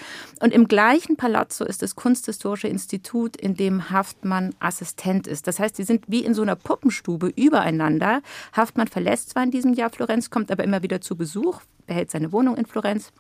Und 0.42 0.54
im 0.54 0.68
gleichen 0.68 1.16
Palazzo 1.16 1.64
ist 1.64 1.82
das 1.82 1.96
Kunsthistorische 1.96 2.68
Institut, 2.68 3.38
in 3.38 3.56
dem 3.56 3.90
Haftmann 3.90 4.54
Assistent 4.60 5.28
ist. 5.28 5.48
Das 5.48 5.60
heißt, 5.60 5.76
sie 5.78 5.84
sind 5.84 6.06
wie 6.08 6.26
in 6.26 6.34
so 6.34 6.42
einer 6.42 6.56
Puppenstube 6.58 7.32
übereinander. 7.36 8.22
Haftmann 8.52 8.88
verlässt 8.88 9.30
zwar 9.30 9.44
in 9.44 9.52
diesem 9.52 9.74
Jahr 9.74 9.90
Florenz, 9.90 10.30
kommt 10.30 10.52
aber 10.52 10.64
immer 10.66 10.84
wieder 10.84 11.00
zu 11.00 11.16
Besuch 11.16 11.33
Besuch, 11.34 11.62
behält 11.88 12.12
seine 12.12 12.32
Wohnung 12.32 12.56
in 12.56 12.66
Florenz 12.66 13.12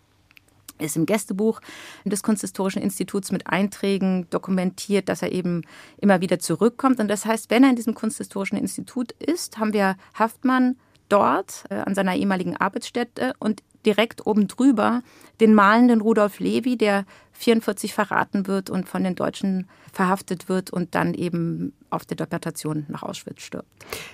ist 0.79 0.95
im 0.95 1.05
Gästebuch 1.05 1.61
des 2.03 2.23
Kunsthistorischen 2.23 2.81
Instituts 2.81 3.31
mit 3.31 3.47
Einträgen 3.47 4.27
dokumentiert, 4.31 5.07
dass 5.07 5.21
er 5.21 5.31
eben 5.31 5.61
immer 5.97 6.19
wieder 6.19 6.39
zurückkommt. 6.39 6.99
Und 6.99 7.07
das 7.09 7.25
heißt, 7.25 7.49
wenn 7.51 7.63
er 7.63 7.69
in 7.69 7.75
diesem 7.75 7.93
Kunsthistorischen 7.93 8.57
Institut 8.57 9.11
ist, 9.13 9.59
haben 9.59 9.71
wir 9.71 9.95
Haftmann 10.17 10.75
dort 11.09 11.65
äh, 11.69 11.75
an 11.75 11.93
seiner 11.93 12.15
ehemaligen 12.15 12.57
Arbeitsstätte 12.57 13.33
und 13.39 13.61
direkt 13.85 14.25
oben 14.25 14.47
drüber 14.47 15.03
den 15.39 15.53
malenden 15.53 16.01
Rudolf 16.01 16.39
Levi, 16.39 16.75
der 16.75 17.05
44 17.33 17.93
verraten 17.93 18.47
wird 18.47 18.69
und 18.69 18.89
von 18.89 19.03
den 19.03 19.15
Deutschen 19.15 19.67
verhaftet 19.91 20.49
wird 20.49 20.71
und 20.71 20.95
dann 20.95 21.13
eben 21.13 21.73
auf 21.91 22.05
der 22.05 22.17
Deportation 22.17 22.85
nach 22.87 23.03
Auschwitz 23.03 23.41
stirbt. 23.41 23.67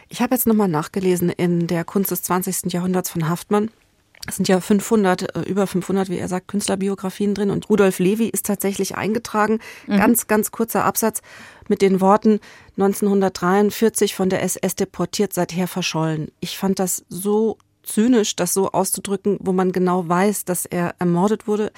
Ich 0.10 0.22
habe 0.22 0.36
jetzt 0.36 0.46
nochmal 0.46 0.68
nachgelesen 0.68 1.30
in 1.30 1.68
der 1.68 1.86
Kunst 1.86 2.12
des 2.12 2.24
20. 2.24 2.74
Jahrhunderts 2.74 3.10
von 3.10 3.30
Haftmann. 3.30 3.70
Es 4.28 4.36
sind 4.36 4.48
ja 4.48 4.60
500, 4.60 5.36
äh, 5.36 5.42
über 5.42 5.66
500, 5.66 6.10
wie 6.10 6.18
er 6.18 6.28
sagt, 6.28 6.48
Künstlerbiografien 6.48 7.34
drin. 7.34 7.50
Und 7.50 7.70
Rudolf 7.70 8.00
Levi 8.00 8.28
ist 8.28 8.46
tatsächlich 8.46 8.96
eingetragen. 8.96 9.60
Mhm. 9.88 9.98
Ganz, 9.98 10.28
ganz 10.28 10.52
kurzer 10.52 10.86
Absatz 10.86 11.22
mit 11.68 11.82
den 11.82 12.02
Worten 12.02 12.40
1943 12.78 14.16
von 14.16 14.30
der 14.30 14.44
SS 14.44 14.76
deportiert, 14.76 15.34
seither 15.34 15.68
verschollen. 15.68 16.32
Ich 16.40 16.58
fand 16.58 16.80
das 16.80 17.06
so 17.10 17.58
zynisch, 17.84 18.36
das 18.36 18.54
so 18.54 18.72
auszudrücken, 18.72 19.38
wo 19.40 19.52
man 19.52 19.72
genau 19.72 20.08
weiß, 20.08 20.46
dass 20.46 20.66
er 20.66 20.96
ermordet 21.00 21.48
wurde. 21.48 21.72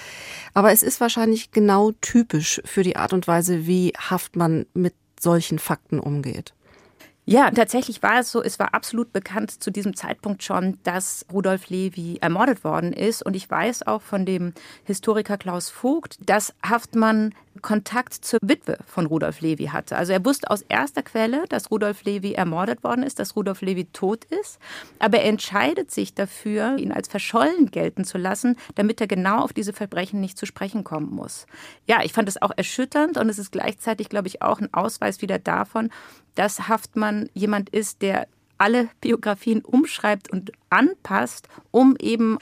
Aber 0.53 0.71
es 0.71 0.83
ist 0.83 0.99
wahrscheinlich 0.99 1.51
genau 1.51 1.91
typisch 2.01 2.61
für 2.65 2.83
die 2.83 2.95
Art 2.95 3.13
und 3.13 3.27
Weise, 3.27 3.65
wie 3.65 3.93
Haftmann 3.97 4.65
mit 4.73 4.93
solchen 5.19 5.59
Fakten 5.59 5.99
umgeht. 5.99 6.53
Ja, 7.25 7.51
tatsächlich 7.51 8.01
war 8.01 8.19
es 8.19 8.31
so, 8.31 8.41
es 8.41 8.57
war 8.57 8.73
absolut 8.73 9.13
bekannt 9.13 9.51
zu 9.63 9.69
diesem 9.69 9.95
Zeitpunkt 9.95 10.41
schon, 10.41 10.79
dass 10.83 11.25
Rudolf 11.31 11.69
Levi 11.69 12.17
ermordet 12.19 12.63
worden 12.63 12.93
ist. 12.93 13.23
Und 13.23 13.35
ich 13.35 13.49
weiß 13.49 13.85
auch 13.85 14.01
von 14.01 14.25
dem 14.25 14.53
Historiker 14.85 15.37
Klaus 15.37 15.69
Vogt, 15.69 16.17
dass 16.27 16.53
Haftmann 16.67 17.35
Kontakt 17.61 18.13
zur 18.13 18.39
Witwe 18.41 18.77
von 18.87 19.05
Rudolf 19.05 19.41
Levi 19.41 19.65
hatte. 19.65 19.97
Also 19.97 20.13
er 20.13 20.25
wusste 20.25 20.49
aus 20.49 20.63
erster 20.63 21.03
Quelle, 21.03 21.43
dass 21.49 21.69
Rudolf 21.69 22.03
Levi 22.05 22.33
ermordet 22.33 22.83
worden 22.83 23.03
ist, 23.03 23.19
dass 23.19 23.35
Rudolf 23.35 23.61
Levi 23.61 23.85
tot 23.85 24.25
ist. 24.25 24.57
Aber 24.99 25.19
er 25.19 25.29
entscheidet 25.29 25.91
sich 25.91 26.15
dafür, 26.15 26.77
ihn 26.77 26.91
als 26.91 27.07
verschollen 27.07 27.69
gelten 27.69 28.03
zu 28.03 28.17
lassen, 28.17 28.57
damit 28.75 28.99
er 29.01 29.07
genau 29.07 29.41
auf 29.43 29.53
diese 29.53 29.73
Verbrechen 29.73 30.21
nicht 30.21 30.37
zu 30.37 30.45
sprechen 30.45 30.83
kommen 30.83 31.11
muss. 31.11 31.45
Ja, 31.85 32.01
ich 32.03 32.13
fand 32.13 32.29
es 32.29 32.41
auch 32.41 32.51
erschütternd 32.55 33.17
und 33.17 33.29
es 33.29 33.37
ist 33.37 33.51
gleichzeitig, 33.51 34.09
glaube 34.09 34.27
ich, 34.27 34.41
auch 34.41 34.59
ein 34.59 34.73
Ausweis 34.73 35.21
wieder 35.21 35.37
davon, 35.37 35.89
dass 36.35 36.67
Haftmann 36.67 37.29
jemand 37.33 37.69
ist, 37.69 38.01
der 38.01 38.27
alle 38.57 38.89
Biografien 39.01 39.61
umschreibt 39.61 40.31
und 40.31 40.51
anpasst, 40.69 41.47
um 41.71 41.95
eben 41.99 42.37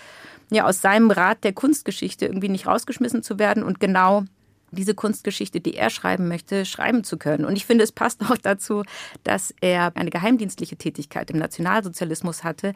ja 0.52 0.66
aus 0.66 0.82
seinem 0.82 1.12
Rat 1.12 1.44
der 1.44 1.54
Kunstgeschichte 1.54 2.26
irgendwie 2.26 2.50
nicht 2.50 2.68
rausgeschmissen 2.68 3.24
zu 3.24 3.40
werden 3.40 3.64
und 3.64 3.80
genau 3.80 4.26
diese 4.72 4.94
Kunstgeschichte, 4.94 5.62
die 5.62 5.76
er 5.76 5.90
schreiben 5.90 6.28
möchte, 6.28 6.66
schreiben 6.66 7.04
zu 7.04 7.18
können. 7.18 7.46
Und 7.46 7.56
ich 7.56 7.66
finde, 7.66 7.84
es 7.84 7.92
passt 7.92 8.22
auch 8.30 8.38
dazu, 8.38 8.84
dass 9.24 9.54
er 9.62 9.96
eine 9.96 10.10
geheimdienstliche 10.10 10.76
Tätigkeit 10.76 11.32
im 11.32 11.38
Nationalsozialismus 11.38 12.44
hatte. 12.44 12.74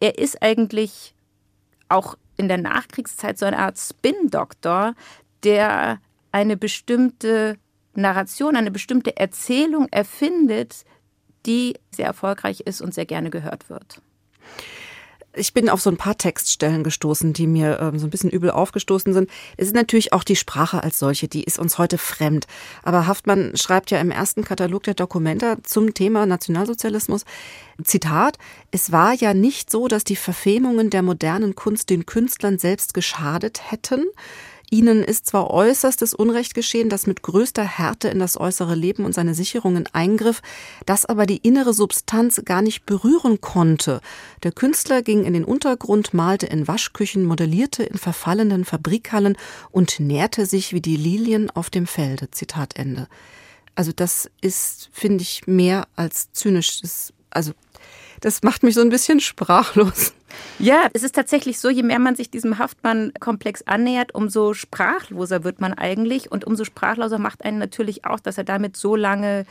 Er 0.00 0.18
ist 0.18 0.42
eigentlich 0.42 1.14
auch 1.88 2.16
in 2.36 2.48
der 2.48 2.58
Nachkriegszeit 2.58 3.38
so 3.38 3.46
eine 3.46 3.58
Art 3.58 3.78
Spin-Doktor, 3.78 4.94
der 5.42 6.00
eine 6.32 6.56
bestimmte 6.56 7.56
Narration, 7.96 8.56
eine 8.56 8.70
bestimmte 8.70 9.16
Erzählung 9.16 9.88
erfindet, 9.90 10.84
die 11.46 11.74
sehr 11.90 12.06
erfolgreich 12.06 12.60
ist 12.60 12.80
und 12.80 12.94
sehr 12.94 13.06
gerne 13.06 13.30
gehört 13.30 13.68
wird. 13.68 14.00
Ich 15.36 15.52
bin 15.52 15.68
auf 15.68 15.80
so 15.80 15.90
ein 15.90 15.96
paar 15.96 16.16
Textstellen 16.16 16.84
gestoßen, 16.84 17.32
die 17.32 17.48
mir 17.48 17.80
ähm, 17.80 17.98
so 17.98 18.06
ein 18.06 18.10
bisschen 18.10 18.30
übel 18.30 18.50
aufgestoßen 18.50 19.12
sind. 19.12 19.28
Es 19.56 19.66
ist 19.66 19.74
natürlich 19.74 20.12
auch 20.12 20.22
die 20.22 20.36
Sprache 20.36 20.82
als 20.82 20.98
solche, 20.98 21.26
die 21.26 21.42
ist 21.42 21.58
uns 21.58 21.76
heute 21.76 21.98
fremd. 21.98 22.46
Aber 22.84 23.06
Haftmann 23.08 23.56
schreibt 23.56 23.90
ja 23.90 23.98
im 24.00 24.12
ersten 24.12 24.44
Katalog 24.44 24.84
der 24.84 24.94
Dokumenta 24.94 25.56
zum 25.64 25.92
Thema 25.92 26.26
Nationalsozialismus, 26.26 27.24
Zitat, 27.82 28.38
es 28.70 28.92
war 28.92 29.12
ja 29.14 29.34
nicht 29.34 29.70
so, 29.70 29.88
dass 29.88 30.04
die 30.04 30.16
Verfemungen 30.16 30.90
der 30.90 31.02
modernen 31.02 31.56
Kunst 31.56 31.90
den 31.90 32.06
Künstlern 32.06 32.58
selbst 32.58 32.94
geschadet 32.94 33.72
hätten. 33.72 34.04
Ihnen 34.70 35.04
ist 35.04 35.26
zwar 35.26 35.50
äußerstes 35.50 36.14
Unrecht 36.14 36.54
geschehen, 36.54 36.88
das 36.88 37.06
mit 37.06 37.22
größter 37.22 37.64
Härte 37.64 38.08
in 38.08 38.18
das 38.18 38.38
äußere 38.38 38.74
Leben 38.74 39.04
und 39.04 39.14
seine 39.14 39.34
Sicherungen 39.34 39.88
eingriff, 39.92 40.42
das 40.86 41.04
aber 41.04 41.26
die 41.26 41.38
innere 41.38 41.72
Substanz 41.72 42.42
gar 42.44 42.62
nicht 42.62 42.86
berühren 42.86 43.40
konnte. 43.40 44.00
Der 44.42 44.52
Künstler 44.52 45.02
ging 45.02 45.24
in 45.24 45.34
den 45.34 45.44
Untergrund, 45.44 46.14
malte 46.14 46.46
in 46.46 46.66
Waschküchen, 46.66 47.24
modellierte 47.24 47.82
in 47.84 47.98
verfallenen 47.98 48.64
Fabrikhallen 48.64 49.36
und 49.70 50.00
nährte 50.00 50.46
sich 50.46 50.72
wie 50.72 50.80
die 50.80 50.96
Lilien 50.96 51.50
auf 51.50 51.70
dem 51.70 51.86
Felde. 51.86 52.30
Zitat 52.30 52.76
Ende. 52.76 53.08
Also 53.74 53.92
das 53.92 54.30
ist, 54.40 54.88
finde 54.92 55.22
ich, 55.22 55.46
mehr 55.46 55.86
als 55.96 56.32
zynisch. 56.32 56.80
Das, 56.80 57.12
also 57.30 57.52
das 58.20 58.42
macht 58.42 58.62
mich 58.62 58.74
so 58.74 58.80
ein 58.80 58.90
bisschen 58.90 59.20
sprachlos. 59.20 60.14
Ja, 60.58 60.88
es 60.92 61.02
ist 61.02 61.14
tatsächlich 61.14 61.58
so, 61.58 61.68
je 61.68 61.82
mehr 61.82 61.98
man 61.98 62.16
sich 62.16 62.30
diesem 62.30 62.58
Haftmann-Komplex 62.58 63.62
annähert, 63.62 64.14
umso 64.14 64.54
sprachloser 64.54 65.44
wird 65.44 65.60
man 65.60 65.74
eigentlich. 65.74 66.30
Und 66.30 66.44
umso 66.44 66.64
sprachloser 66.64 67.18
macht 67.18 67.44
einen 67.44 67.58
natürlich 67.58 68.04
auch, 68.04 68.20
dass 68.20 68.38
er 68.38 68.44
damit 68.44 68.76
so 68.76 68.96
lange 68.96 69.46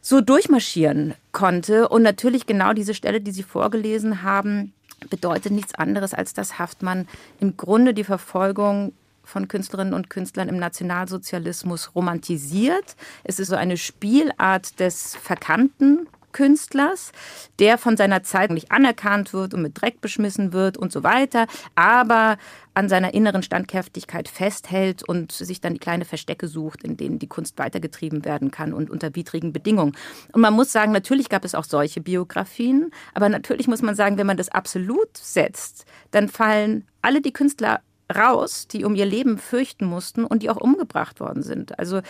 so 0.00 0.20
durchmarschieren 0.20 1.14
konnte. 1.30 1.88
Und 1.88 2.02
natürlich 2.02 2.46
genau 2.46 2.72
diese 2.72 2.94
Stelle, 2.94 3.20
die 3.20 3.30
Sie 3.30 3.42
vorgelesen 3.42 4.22
haben, 4.22 4.72
bedeutet 5.08 5.52
nichts 5.52 5.74
anderes, 5.74 6.14
als 6.14 6.32
dass 6.34 6.58
Haftmann 6.58 7.08
im 7.40 7.56
Grunde 7.56 7.94
die 7.94 8.04
Verfolgung 8.04 8.92
von 9.24 9.48
Künstlerinnen 9.48 9.94
und 9.94 10.10
Künstlern 10.10 10.48
im 10.48 10.58
Nationalsozialismus 10.58 11.94
romantisiert. 11.94 12.96
Es 13.24 13.38
ist 13.38 13.48
so 13.48 13.56
eine 13.56 13.76
Spielart 13.76 14.80
des 14.80 15.16
Verkannten 15.16 16.08
Künstlers, 16.32 17.12
der 17.58 17.78
von 17.78 17.96
seiner 17.96 18.22
Zeit 18.22 18.50
nicht 18.50 18.72
anerkannt 18.72 19.32
wird 19.32 19.54
und 19.54 19.62
mit 19.62 19.80
Dreck 19.80 20.00
beschmissen 20.00 20.52
wird 20.52 20.76
und 20.76 20.92
so 20.92 21.02
weiter, 21.02 21.46
aber 21.74 22.38
an 22.74 22.88
seiner 22.88 23.14
inneren 23.14 23.42
Standkräftigkeit 23.42 24.28
festhält 24.28 25.06
und 25.06 25.32
sich 25.32 25.60
dann 25.60 25.74
die 25.74 25.78
kleine 25.78 26.04
Verstecke 26.04 26.48
sucht, 26.48 26.82
in 26.82 26.96
denen 26.96 27.18
die 27.18 27.26
Kunst 27.26 27.58
weitergetrieben 27.58 28.24
werden 28.24 28.50
kann 28.50 28.72
und 28.72 28.90
unter 28.90 29.14
widrigen 29.14 29.52
Bedingungen. 29.52 29.94
Und 30.32 30.40
man 30.40 30.54
muss 30.54 30.72
sagen, 30.72 30.92
natürlich 30.92 31.28
gab 31.28 31.44
es 31.44 31.54
auch 31.54 31.64
solche 31.64 32.00
Biografien, 32.00 32.90
aber 33.14 33.28
natürlich 33.28 33.68
muss 33.68 33.82
man 33.82 33.94
sagen, 33.94 34.16
wenn 34.16 34.26
man 34.26 34.36
das 34.36 34.48
absolut 34.48 35.16
setzt, 35.16 35.84
dann 36.10 36.28
fallen 36.28 36.86
alle 37.02 37.20
die 37.20 37.32
Künstler 37.32 37.80
raus, 38.12 38.68
die 38.68 38.84
um 38.84 38.94
ihr 38.94 39.06
Leben 39.06 39.38
fürchten 39.38 39.86
mussten 39.86 40.24
und 40.24 40.42
die 40.42 40.50
auch 40.50 40.56
umgebracht 40.56 41.20
worden 41.20 41.42
sind. 41.42 41.78
Also 41.78 42.00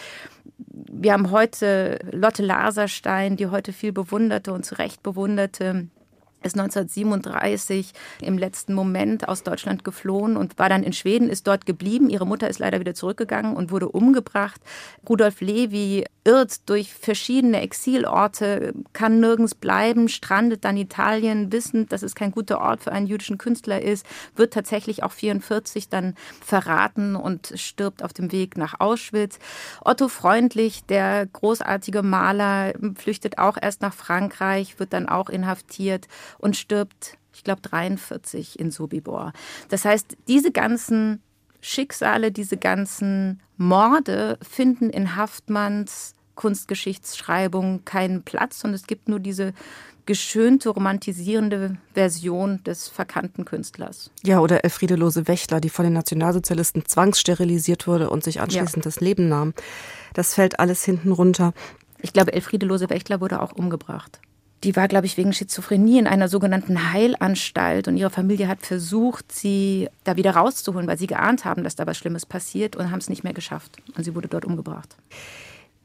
wir 0.58 1.12
haben 1.12 1.30
heute 1.30 1.98
Lotte 2.12 2.44
Laserstein, 2.44 3.36
die 3.36 3.46
heute 3.46 3.72
viel 3.72 3.92
bewunderte 3.92 4.52
und 4.52 4.64
zu 4.64 4.78
Recht 4.78 5.02
bewunderte 5.02 5.88
ist 6.44 6.58
1937 6.58 7.92
im 8.20 8.38
letzten 8.38 8.74
Moment 8.74 9.28
aus 9.28 9.42
Deutschland 9.42 9.84
geflohen 9.84 10.36
und 10.36 10.58
war 10.58 10.68
dann 10.68 10.82
in 10.82 10.92
Schweden, 10.92 11.28
ist 11.28 11.46
dort 11.46 11.66
geblieben. 11.66 12.10
Ihre 12.10 12.26
Mutter 12.26 12.48
ist 12.48 12.58
leider 12.58 12.80
wieder 12.80 12.94
zurückgegangen 12.94 13.56
und 13.56 13.70
wurde 13.70 13.88
umgebracht. 13.88 14.60
Rudolf 15.08 15.40
Levi 15.40 16.04
irrt 16.24 16.68
durch 16.68 16.94
verschiedene 16.94 17.60
Exilorte, 17.60 18.74
kann 18.92 19.18
nirgends 19.18 19.54
bleiben, 19.54 20.08
strandet 20.08 20.64
dann 20.64 20.76
Italien, 20.76 21.50
wissend, 21.52 21.92
dass 21.92 22.02
es 22.02 22.14
kein 22.14 22.30
guter 22.30 22.60
Ort 22.60 22.82
für 22.82 22.92
einen 22.92 23.06
jüdischen 23.06 23.38
Künstler 23.38 23.82
ist, 23.82 24.06
wird 24.36 24.52
tatsächlich 24.52 25.02
auch 25.02 25.12
44 25.12 25.88
dann 25.88 26.14
verraten 26.40 27.16
und 27.16 27.52
stirbt 27.56 28.04
auf 28.04 28.12
dem 28.12 28.30
Weg 28.30 28.56
nach 28.56 28.78
Auschwitz. 28.78 29.38
Otto 29.84 30.08
Freundlich, 30.08 30.84
der 30.84 31.26
großartige 31.26 32.02
Maler, 32.02 32.74
flüchtet 32.94 33.38
auch 33.38 33.56
erst 33.60 33.82
nach 33.82 33.94
Frankreich, 33.94 34.78
wird 34.78 34.92
dann 34.92 35.08
auch 35.08 35.28
inhaftiert 35.28 36.06
und 36.38 36.56
stirbt, 36.56 37.18
ich 37.34 37.44
glaube, 37.44 37.62
43 37.62 38.58
in 38.58 38.70
Sobibor. 38.70 39.32
Das 39.68 39.84
heißt, 39.84 40.16
diese 40.28 40.52
ganzen 40.52 41.22
Schicksale, 41.60 42.32
diese 42.32 42.56
ganzen 42.56 43.40
Morde 43.56 44.38
finden 44.42 44.90
in 44.90 45.16
Haftmanns 45.16 46.14
Kunstgeschichtsschreibung 46.34 47.84
keinen 47.84 48.22
Platz 48.22 48.64
und 48.64 48.74
es 48.74 48.86
gibt 48.86 49.08
nur 49.08 49.20
diese 49.20 49.52
geschönte, 50.06 50.70
romantisierende 50.70 51.76
Version 51.94 52.62
des 52.64 52.88
verkannten 52.88 53.44
Künstlers. 53.44 54.10
Ja, 54.24 54.40
oder 54.40 54.64
Elfriede 54.64 54.96
Lose-Wächler, 54.96 55.60
die 55.60 55.68
von 55.68 55.84
den 55.84 55.92
Nationalsozialisten 55.92 56.84
zwangssterilisiert 56.86 57.86
wurde 57.86 58.10
und 58.10 58.24
sich 58.24 58.40
anschließend 58.40 58.78
ja. 58.78 58.82
das 58.82 59.00
Leben 59.00 59.28
nahm. 59.28 59.54
Das 60.14 60.34
fällt 60.34 60.58
alles 60.58 60.84
hinten 60.84 61.12
runter. 61.12 61.52
Ich 62.00 62.12
glaube, 62.12 62.32
Elfriede 62.32 62.66
Lose-Wächler 62.66 63.20
wurde 63.20 63.40
auch 63.40 63.52
umgebracht 63.52 64.20
die 64.64 64.76
war, 64.76 64.88
glaube 64.88 65.06
ich, 65.06 65.16
wegen 65.16 65.32
Schizophrenie 65.32 65.98
in 65.98 66.06
einer 66.06 66.28
sogenannten 66.28 66.92
Heilanstalt 66.92 67.88
und 67.88 67.96
ihre 67.96 68.10
Familie 68.10 68.48
hat 68.48 68.64
versucht, 68.64 69.32
sie 69.32 69.88
da 70.04 70.16
wieder 70.16 70.32
rauszuholen, 70.32 70.86
weil 70.86 70.98
sie 70.98 71.06
geahnt 71.06 71.44
haben, 71.44 71.64
dass 71.64 71.74
da 71.74 71.86
was 71.86 71.98
Schlimmes 71.98 72.26
passiert 72.26 72.76
und 72.76 72.90
haben 72.90 73.00
es 73.00 73.08
nicht 73.08 73.24
mehr 73.24 73.34
geschafft. 73.34 73.78
Und 73.96 74.04
sie 74.04 74.14
wurde 74.14 74.28
dort 74.28 74.44
umgebracht. 74.44 74.96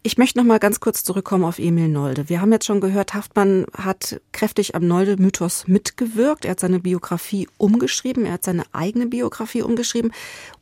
Ich 0.04 0.18
möchte 0.18 0.38
noch 0.38 0.46
mal 0.46 0.60
ganz 0.60 0.80
kurz 0.80 1.04
zurückkommen 1.04 1.44
auf 1.44 1.60
Emil 1.60 1.90
Nolde. 1.90 2.30
Wir 2.30 2.40
haben 2.40 2.54
jetzt 2.54 2.66
schon 2.66 2.80
gehört, 2.80 3.14
Haftmann 3.14 3.66
hat 3.74 4.22
kräftig 4.32 4.74
am 4.74 4.88
Nolde-Mythos 4.88 5.68
mitgewirkt. 5.68 6.46
Er 6.46 6.52
hat 6.52 6.62
seine 6.62 6.80
Biografie 6.80 7.50
umgeschrieben, 7.58 8.26
er 8.26 8.34
hat 8.34 8.46
seine 8.46 8.64
eigene 8.72 9.08
Biografie 9.08 9.64
umgeschrieben. 9.64 10.14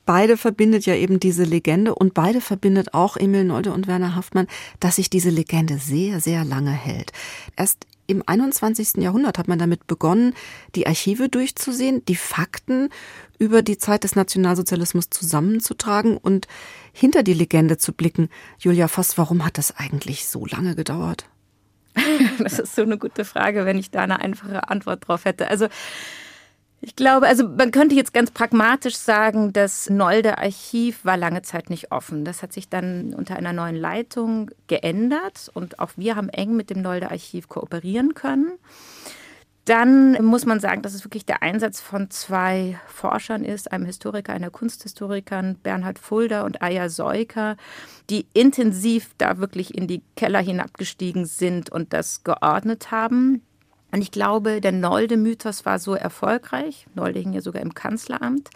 Beide 0.06 0.38
verbindet 0.38 0.88
ja 0.88 0.96
eben 0.96 1.20
diese 1.20 1.44
Legende 1.44 1.94
und 1.94 2.16
beide 2.16 2.42
verbindet 2.42 2.96
auch 2.96 3.18
Emil 3.18 3.44
Nolde 3.44 3.72
und 3.72 3.88
Werner 3.88 4.16
Haftmann, 4.16 4.48
dass 4.80 4.96
sich 4.96 5.12
diese 5.12 5.30
Legende 5.30 5.78
sehr, 5.78 6.22
sehr 6.22 6.44
lange 6.44 6.72
hält. 6.72 7.12
Erst 7.56 7.86
im 8.08 8.24
21. 8.26 9.02
Jahrhundert 9.02 9.38
hat 9.38 9.48
man 9.48 9.60
damit 9.60 9.88
begonnen, 9.88 10.34
die 10.76 10.88
Archive 10.88 11.30
durchzusehen, 11.30 12.04
die 12.06 12.16
Fakten 12.16 12.90
über 13.40 13.62
die 13.62 13.78
Zeit 13.78 14.04
des 14.04 14.16
Nationalsozialismus 14.16 15.10
zusammenzutragen 15.10 16.18
und 16.18 16.48
hinter 16.94 17.24
die 17.24 17.34
Legende 17.34 17.78
zu 17.78 17.94
blicken. 17.94 18.30
Julia 18.60 18.88
Voss, 18.88 19.18
warum 19.18 19.46
hat 19.46 19.58
das 19.58 19.76
eigentlich 19.78 20.28
so 20.28 20.46
lange 20.46 20.76
gedauert? 20.76 21.26
Das 22.40 22.60
ist 22.60 22.76
so 22.76 22.82
eine 22.82 22.98
gute 22.98 23.26
Frage, 23.26 23.66
wenn 23.66 23.78
ich 23.78 23.92
da 23.92 24.02
eine 24.02 24.20
einfache 24.20 24.70
Antwort 24.70 25.08
drauf 25.08 25.26
hätte. 25.26 25.48
Also 25.48 25.68
ich 26.82 26.96
glaube, 26.96 27.28
also 27.28 27.48
man 27.48 27.72
könnte 27.72 27.96
jetzt 27.96 28.14
ganz 28.14 28.32
pragmatisch 28.32 28.96
sagen, 28.96 29.54
das 29.54 29.90
Nolde 29.90 30.38
Archiv 30.38 31.04
war 31.04 31.18
lange 31.18 31.42
Zeit 31.42 31.70
nicht 31.70 31.92
offen. 31.92 32.26
Das 32.26 32.44
hat 32.44 32.54
sich 32.54 32.70
dann 32.70 33.14
unter 33.14 33.36
einer 33.36 33.54
neuen 33.54 33.76
Leitung 33.76 34.52
geändert 34.68 35.50
und 35.54 35.80
auch 35.80 35.92
wir 35.96 36.16
haben 36.16 36.30
eng 36.30 36.56
mit 36.56 36.70
dem 36.70 36.82
Nolde 36.82 37.10
Archiv 37.10 37.48
kooperieren 37.48 38.14
können. 38.14 38.52
Dann 39.66 40.24
muss 40.24 40.46
man 40.46 40.60
sagen, 40.60 40.84
dass 40.84 40.94
es 40.94 41.04
wirklich 41.04 41.26
der 41.26 41.42
Einsatz 41.42 41.82
von 41.82 42.12
zwei 42.12 42.80
Forschern 42.86 43.44
ist, 43.44 43.72
einem 43.72 43.86
Historiker, 43.86 44.34
einer 44.34 44.52
Kunsthistorikerin, 44.52 45.56
Bernhard 45.64 45.98
Fulda 45.98 46.44
und 46.44 46.62
Aya 46.62 46.88
Seuker, 46.88 47.58
die 48.12 48.28
intensiv 48.34 49.10
da 49.18 49.40
wirklich 49.40 49.76
in 49.76 49.88
die 49.88 50.04
Keller 50.16 50.40
hinabgestiegen 50.40 51.26
sind 51.26 51.72
und 51.72 51.94
das 51.94 52.24
geordnet 52.24 52.92
haben. 52.92 53.42
Und 53.96 54.02
ich 54.02 54.12
glaube, 54.12 54.60
der 54.60 54.74
Nolde-Mythos 54.74 55.66
war 55.66 55.80
so 55.80 55.94
erfolgreich, 55.96 56.86
Nolde 56.96 57.22
hing 57.22 57.32
ja 57.32 57.40
sogar 57.40 57.62
im 57.62 57.74
Kanzleramt, 57.74 58.50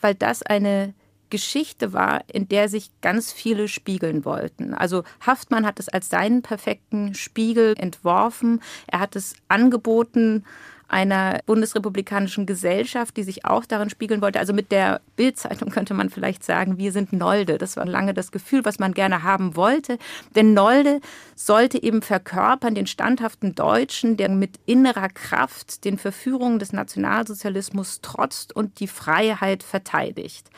weil 0.00 0.16
das 0.16 0.42
eine 0.42 0.94
Geschichte 1.30 1.92
war, 1.92 2.24
in 2.26 2.48
der 2.48 2.68
sich 2.68 2.90
ganz 3.00 3.30
viele 3.30 3.68
spiegeln 3.68 4.24
wollten. 4.24 4.74
Also 4.74 5.04
Haftmann 5.24 5.64
hat 5.64 5.78
es 5.78 5.88
als 5.88 6.08
seinen 6.08 6.42
perfekten 6.42 7.14
Spiegel 7.14 7.74
entworfen. 7.78 8.60
Er 8.88 8.98
hat 8.98 9.14
es 9.14 9.34
angeboten 9.46 10.44
einer 10.90 11.40
bundesrepublikanischen 11.46 12.46
Gesellschaft, 12.46 13.16
die 13.16 13.22
sich 13.22 13.44
auch 13.44 13.64
darin 13.64 13.90
spiegeln 13.90 14.20
wollte. 14.20 14.40
Also 14.40 14.52
mit 14.52 14.72
der 14.72 15.00
Bildzeitung 15.16 15.70
könnte 15.70 15.94
man 15.94 16.10
vielleicht 16.10 16.44
sagen, 16.44 16.78
wir 16.78 16.92
sind 16.92 17.12
Nolde. 17.12 17.58
Das 17.58 17.76
war 17.76 17.86
lange 17.86 18.12
das 18.12 18.32
Gefühl, 18.32 18.64
was 18.64 18.78
man 18.78 18.92
gerne 18.92 19.22
haben 19.22 19.54
wollte. 19.56 19.98
Denn 20.34 20.52
Nolde 20.52 21.00
sollte 21.36 21.82
eben 21.82 22.02
verkörpern 22.02 22.74
den 22.74 22.86
standhaften 22.86 23.54
Deutschen, 23.54 24.16
der 24.16 24.28
mit 24.28 24.58
innerer 24.66 25.08
Kraft 25.08 25.84
den 25.84 25.96
Verführungen 25.96 26.58
des 26.58 26.72
Nationalsozialismus 26.72 28.00
trotzt 28.00 28.54
und 28.54 28.80
die 28.80 28.88
Freiheit 28.88 29.62
verteidigt. 29.62 30.50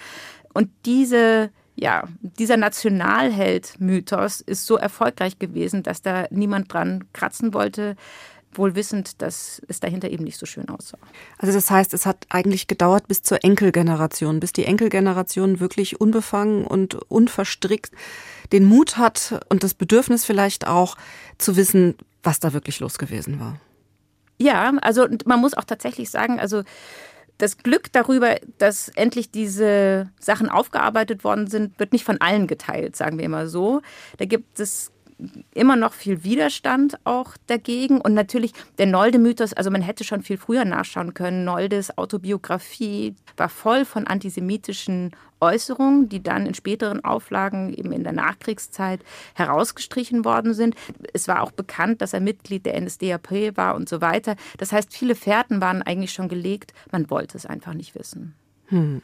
Und 0.54 0.70
diese 0.86 1.50
ja, 1.74 2.04
dieser 2.20 2.58
Nationalheld-Mythos 2.58 4.42
ist 4.42 4.66
so 4.66 4.76
erfolgreich 4.76 5.38
gewesen, 5.38 5.82
dass 5.82 6.02
da 6.02 6.26
niemand 6.30 6.72
dran 6.72 7.04
kratzen 7.14 7.54
wollte 7.54 7.96
wohl 8.58 8.74
wissend, 8.74 9.22
dass 9.22 9.62
es 9.68 9.80
dahinter 9.80 10.10
eben 10.10 10.24
nicht 10.24 10.38
so 10.38 10.46
schön 10.46 10.68
aussah. 10.68 10.98
Also 11.38 11.52
das 11.52 11.70
heißt, 11.70 11.94
es 11.94 12.06
hat 12.06 12.26
eigentlich 12.28 12.66
gedauert 12.66 13.08
bis 13.08 13.22
zur 13.22 13.44
Enkelgeneration, 13.44 14.40
bis 14.40 14.52
die 14.52 14.64
Enkelgeneration 14.64 15.60
wirklich 15.60 16.00
unbefangen 16.00 16.66
und 16.66 16.94
unverstrickt 17.10 17.92
den 18.52 18.64
Mut 18.64 18.96
hat 18.96 19.40
und 19.48 19.62
das 19.62 19.74
Bedürfnis 19.74 20.24
vielleicht 20.24 20.66
auch 20.66 20.96
zu 21.38 21.56
wissen, 21.56 21.96
was 22.22 22.40
da 22.40 22.52
wirklich 22.52 22.80
los 22.80 22.98
gewesen 22.98 23.40
war. 23.40 23.58
Ja, 24.38 24.72
also 24.82 25.06
man 25.24 25.40
muss 25.40 25.54
auch 25.54 25.64
tatsächlich 25.64 26.10
sagen, 26.10 26.40
also 26.40 26.62
das 27.38 27.58
Glück 27.58 27.92
darüber, 27.92 28.36
dass 28.58 28.88
endlich 28.90 29.30
diese 29.30 30.10
Sachen 30.20 30.48
aufgearbeitet 30.48 31.24
worden 31.24 31.48
sind, 31.48 31.78
wird 31.78 31.92
nicht 31.92 32.04
von 32.04 32.20
allen 32.20 32.46
geteilt, 32.46 32.94
sagen 32.94 33.18
wir 33.18 33.24
immer 33.24 33.48
so. 33.48 33.82
Da 34.18 34.26
gibt 34.26 34.60
es 34.60 34.91
immer 35.54 35.76
noch 35.76 35.92
viel 35.92 36.24
Widerstand 36.24 36.98
auch 37.04 37.36
dagegen. 37.46 38.00
Und 38.00 38.14
natürlich 38.14 38.52
der 38.78 38.86
Nolde-Mythos, 38.86 39.52
also 39.52 39.70
man 39.70 39.82
hätte 39.82 40.04
schon 40.04 40.22
viel 40.22 40.36
früher 40.36 40.64
nachschauen 40.64 41.14
können. 41.14 41.44
Noldes 41.44 41.96
Autobiografie 41.98 43.14
war 43.36 43.48
voll 43.48 43.84
von 43.84 44.06
antisemitischen 44.06 45.10
Äußerungen, 45.40 46.08
die 46.08 46.22
dann 46.22 46.46
in 46.46 46.54
späteren 46.54 47.04
Auflagen 47.04 47.74
eben 47.74 47.92
in 47.92 48.04
der 48.04 48.12
Nachkriegszeit 48.12 49.00
herausgestrichen 49.34 50.24
worden 50.24 50.54
sind. 50.54 50.76
Es 51.12 51.26
war 51.26 51.42
auch 51.42 51.50
bekannt, 51.50 52.00
dass 52.00 52.12
er 52.12 52.20
Mitglied 52.20 52.64
der 52.64 52.80
NSDAP 52.80 53.56
war 53.56 53.74
und 53.74 53.88
so 53.88 54.00
weiter. 54.00 54.36
Das 54.58 54.72
heißt, 54.72 54.94
viele 54.94 55.16
Fährten 55.16 55.60
waren 55.60 55.82
eigentlich 55.82 56.12
schon 56.12 56.28
gelegt. 56.28 56.72
Man 56.92 57.10
wollte 57.10 57.36
es 57.36 57.44
einfach 57.44 57.74
nicht 57.74 57.94
wissen. 57.96 58.34
Hm. 58.66 59.02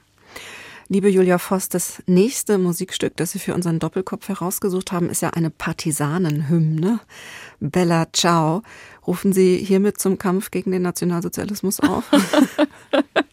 Liebe 0.90 1.10
Julia 1.10 1.36
Voss, 1.36 1.68
das 1.68 2.02
nächste 2.06 2.56
Musikstück, 2.56 3.14
das 3.16 3.32
Sie 3.32 3.38
für 3.38 3.54
unseren 3.54 3.78
Doppelkopf 3.78 4.26
herausgesucht 4.30 4.90
haben, 4.90 5.10
ist 5.10 5.20
ja 5.20 5.28
eine 5.30 5.50
Partisanenhymne. 5.50 7.00
Bella 7.60 8.06
Ciao. 8.14 8.62
Rufen 9.06 9.34
Sie 9.34 9.58
hiermit 9.58 10.00
zum 10.00 10.16
Kampf 10.16 10.50
gegen 10.50 10.70
den 10.70 10.80
Nationalsozialismus 10.80 11.80
auf? 11.80 12.04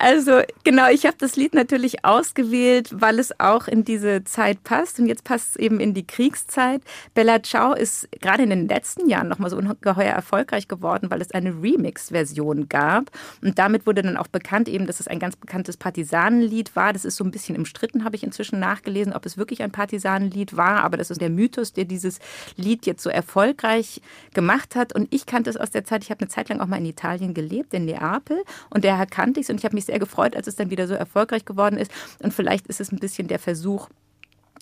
Also 0.00 0.42
genau, 0.62 0.88
ich 0.88 1.06
habe 1.06 1.16
das 1.18 1.34
Lied 1.34 1.54
natürlich 1.54 2.04
ausgewählt, 2.04 2.90
weil 2.92 3.18
es 3.18 3.38
auch 3.40 3.66
in 3.66 3.82
diese 3.82 4.22
Zeit 4.22 4.62
passt. 4.62 5.00
Und 5.00 5.06
jetzt 5.06 5.24
passt 5.24 5.50
es 5.50 5.56
eben 5.56 5.80
in 5.80 5.92
die 5.92 6.06
Kriegszeit. 6.06 6.82
Bella 7.14 7.42
Ciao 7.42 7.72
ist 7.72 8.08
gerade 8.20 8.44
in 8.44 8.50
den 8.50 8.68
letzten 8.68 9.08
Jahren 9.08 9.26
nochmal 9.26 9.50
so 9.50 9.56
ungeheuer 9.56 10.12
erfolgreich 10.12 10.68
geworden, 10.68 11.10
weil 11.10 11.20
es 11.20 11.32
eine 11.32 11.50
Remix-Version 11.50 12.68
gab. 12.68 13.10
Und 13.42 13.58
damit 13.58 13.86
wurde 13.86 14.02
dann 14.02 14.16
auch 14.16 14.28
bekannt 14.28 14.68
eben, 14.68 14.86
dass 14.86 15.00
es 15.00 15.08
ein 15.08 15.18
ganz 15.18 15.34
bekanntes 15.34 15.76
Partisanenlied 15.76 16.76
war. 16.76 16.92
Das 16.92 17.04
ist 17.04 17.16
so 17.16 17.24
ein 17.24 17.32
bisschen 17.32 17.56
umstritten, 17.56 18.04
habe 18.04 18.14
ich 18.14 18.22
inzwischen 18.22 18.60
nachgelesen, 18.60 19.12
ob 19.12 19.26
es 19.26 19.36
wirklich 19.36 19.64
ein 19.64 19.72
Partisanenlied 19.72 20.56
war, 20.56 20.84
aber 20.84 20.96
das 20.96 21.10
ist 21.10 21.20
der 21.20 21.30
Mythos, 21.30 21.72
der 21.72 21.86
dieses 21.86 22.20
Lied 22.56 22.86
jetzt 22.86 23.02
so 23.02 23.10
erfolgreich 23.10 24.00
gemacht 24.32 24.76
hat. 24.76 24.94
Und 24.94 25.12
ich 25.12 25.26
kannte 25.26 25.50
es 25.50 25.56
aus 25.56 25.70
der 25.70 25.84
Zeit, 25.84 26.04
ich 26.04 26.10
habe 26.10 26.20
eine 26.20 26.28
Zeit 26.28 26.50
lang 26.50 26.60
auch 26.60 26.66
mal 26.66 26.76
in 26.76 26.86
Italien 26.86 27.34
gelebt, 27.34 27.74
in 27.74 27.84
Neapel. 27.84 28.44
Und 28.70 28.84
daher 28.84 29.06
kannte 29.06 29.40
ich 29.40 29.46
es 29.46 29.50
und 29.50 29.56
ich 29.56 29.64
habe 29.64 29.74
mich 29.74 29.87
sehr 29.88 29.98
gefreut, 29.98 30.36
als 30.36 30.46
es 30.46 30.56
dann 30.56 30.70
wieder 30.70 30.86
so 30.86 30.94
erfolgreich 30.94 31.44
geworden 31.44 31.76
ist. 31.76 31.90
Und 32.22 32.32
vielleicht 32.32 32.68
ist 32.68 32.80
es 32.80 32.92
ein 32.92 33.00
bisschen 33.00 33.26
der 33.26 33.40
Versuch, 33.40 33.88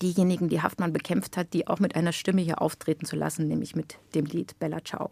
diejenigen, 0.01 0.49
die 0.49 0.61
Haftmann 0.61 0.93
bekämpft 0.93 1.37
hat, 1.37 1.53
die 1.53 1.67
auch 1.67 1.79
mit 1.79 1.95
einer 1.95 2.11
Stimme 2.11 2.41
hier 2.41 2.61
auftreten 2.61 3.05
zu 3.05 3.15
lassen, 3.15 3.47
nämlich 3.47 3.75
mit 3.75 3.97
dem 4.15 4.25
Lied 4.25 4.57
Bella 4.59 4.83
Ciao. 4.83 5.09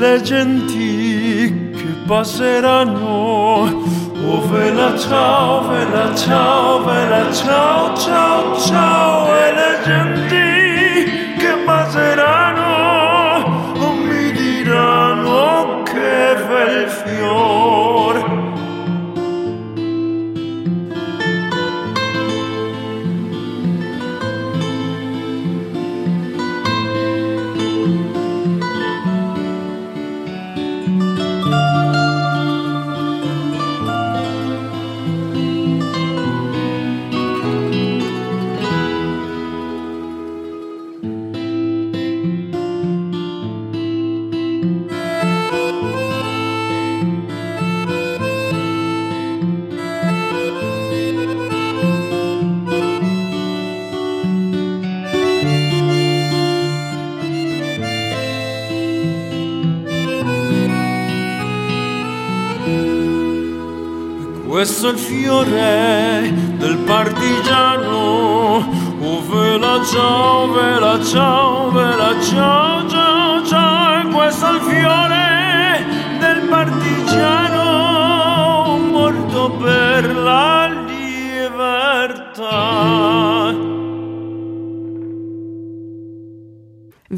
Le 0.00 0.20
genti 0.22 1.72
che 1.76 1.94
passeranno. 2.06 3.84
Oh 4.26 4.48
vela 4.48 4.96
ciao, 4.96 5.68
vela 5.68 6.14
ciao, 6.14 6.82
vela 6.84 7.30
ciao, 7.30 7.94
ciao, 7.96 8.58
ciao, 8.58 9.34
e 9.34 9.52
le 9.52 9.78
genti 9.84 11.36
che 11.36 11.54
passeranno 11.66 13.74
non 13.74 13.98
mi 13.98 14.32
diranno 14.32 15.82
che 15.82 16.34
bel 16.48 16.88
fiore. 16.88 17.69
Il 64.90 64.98
fiore 64.98 66.32
del 66.58 66.78
partigiano. 66.78 68.66
Oh, 69.02 69.22
vela 69.28 69.84
ciao, 69.84 70.52
vela 70.52 71.02
ciao, 71.04 71.70
vela 71.70 72.20
ciao, 72.22 72.69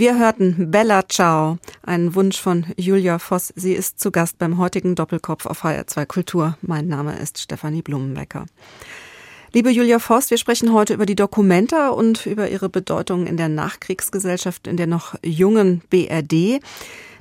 Wir 0.03 0.19
hörten 0.19 0.73
Bella 0.73 1.09
Ciao, 1.09 1.59
einen 1.85 2.17
Wunsch 2.17 2.41
von 2.41 2.67
Julia 2.77 3.21
Voss. 3.21 3.53
Sie 3.55 3.73
ist 3.73 4.01
zu 4.01 4.11
Gast 4.11 4.37
beim 4.37 4.59
heutigen 4.59 4.97
Doppelkopf 4.97 5.47
auf 5.47 5.62
HR2 5.62 6.07
Kultur. 6.07 6.59
Mein 6.61 6.88
Name 6.88 7.17
ist 7.21 7.38
Stefanie 7.38 7.83
Blumenbecker. 7.83 8.47
Liebe 9.53 9.71
Julia 9.71 10.01
Voss, 10.01 10.29
wir 10.31 10.38
sprechen 10.38 10.73
heute 10.73 10.95
über 10.95 11.07
die 11.07 11.15
Dokumenta 11.15 11.91
und 11.91 12.27
über 12.27 12.51
ihre 12.51 12.69
Bedeutung 12.69 13.29
in 13.29 13.37
der 13.37 13.49
Nachkriegsgesellschaft 13.49 14.67
in 14.67 14.77
der 14.77 14.88
noch 14.88 15.15
jungen 15.23 15.83
BRD. 15.88 16.61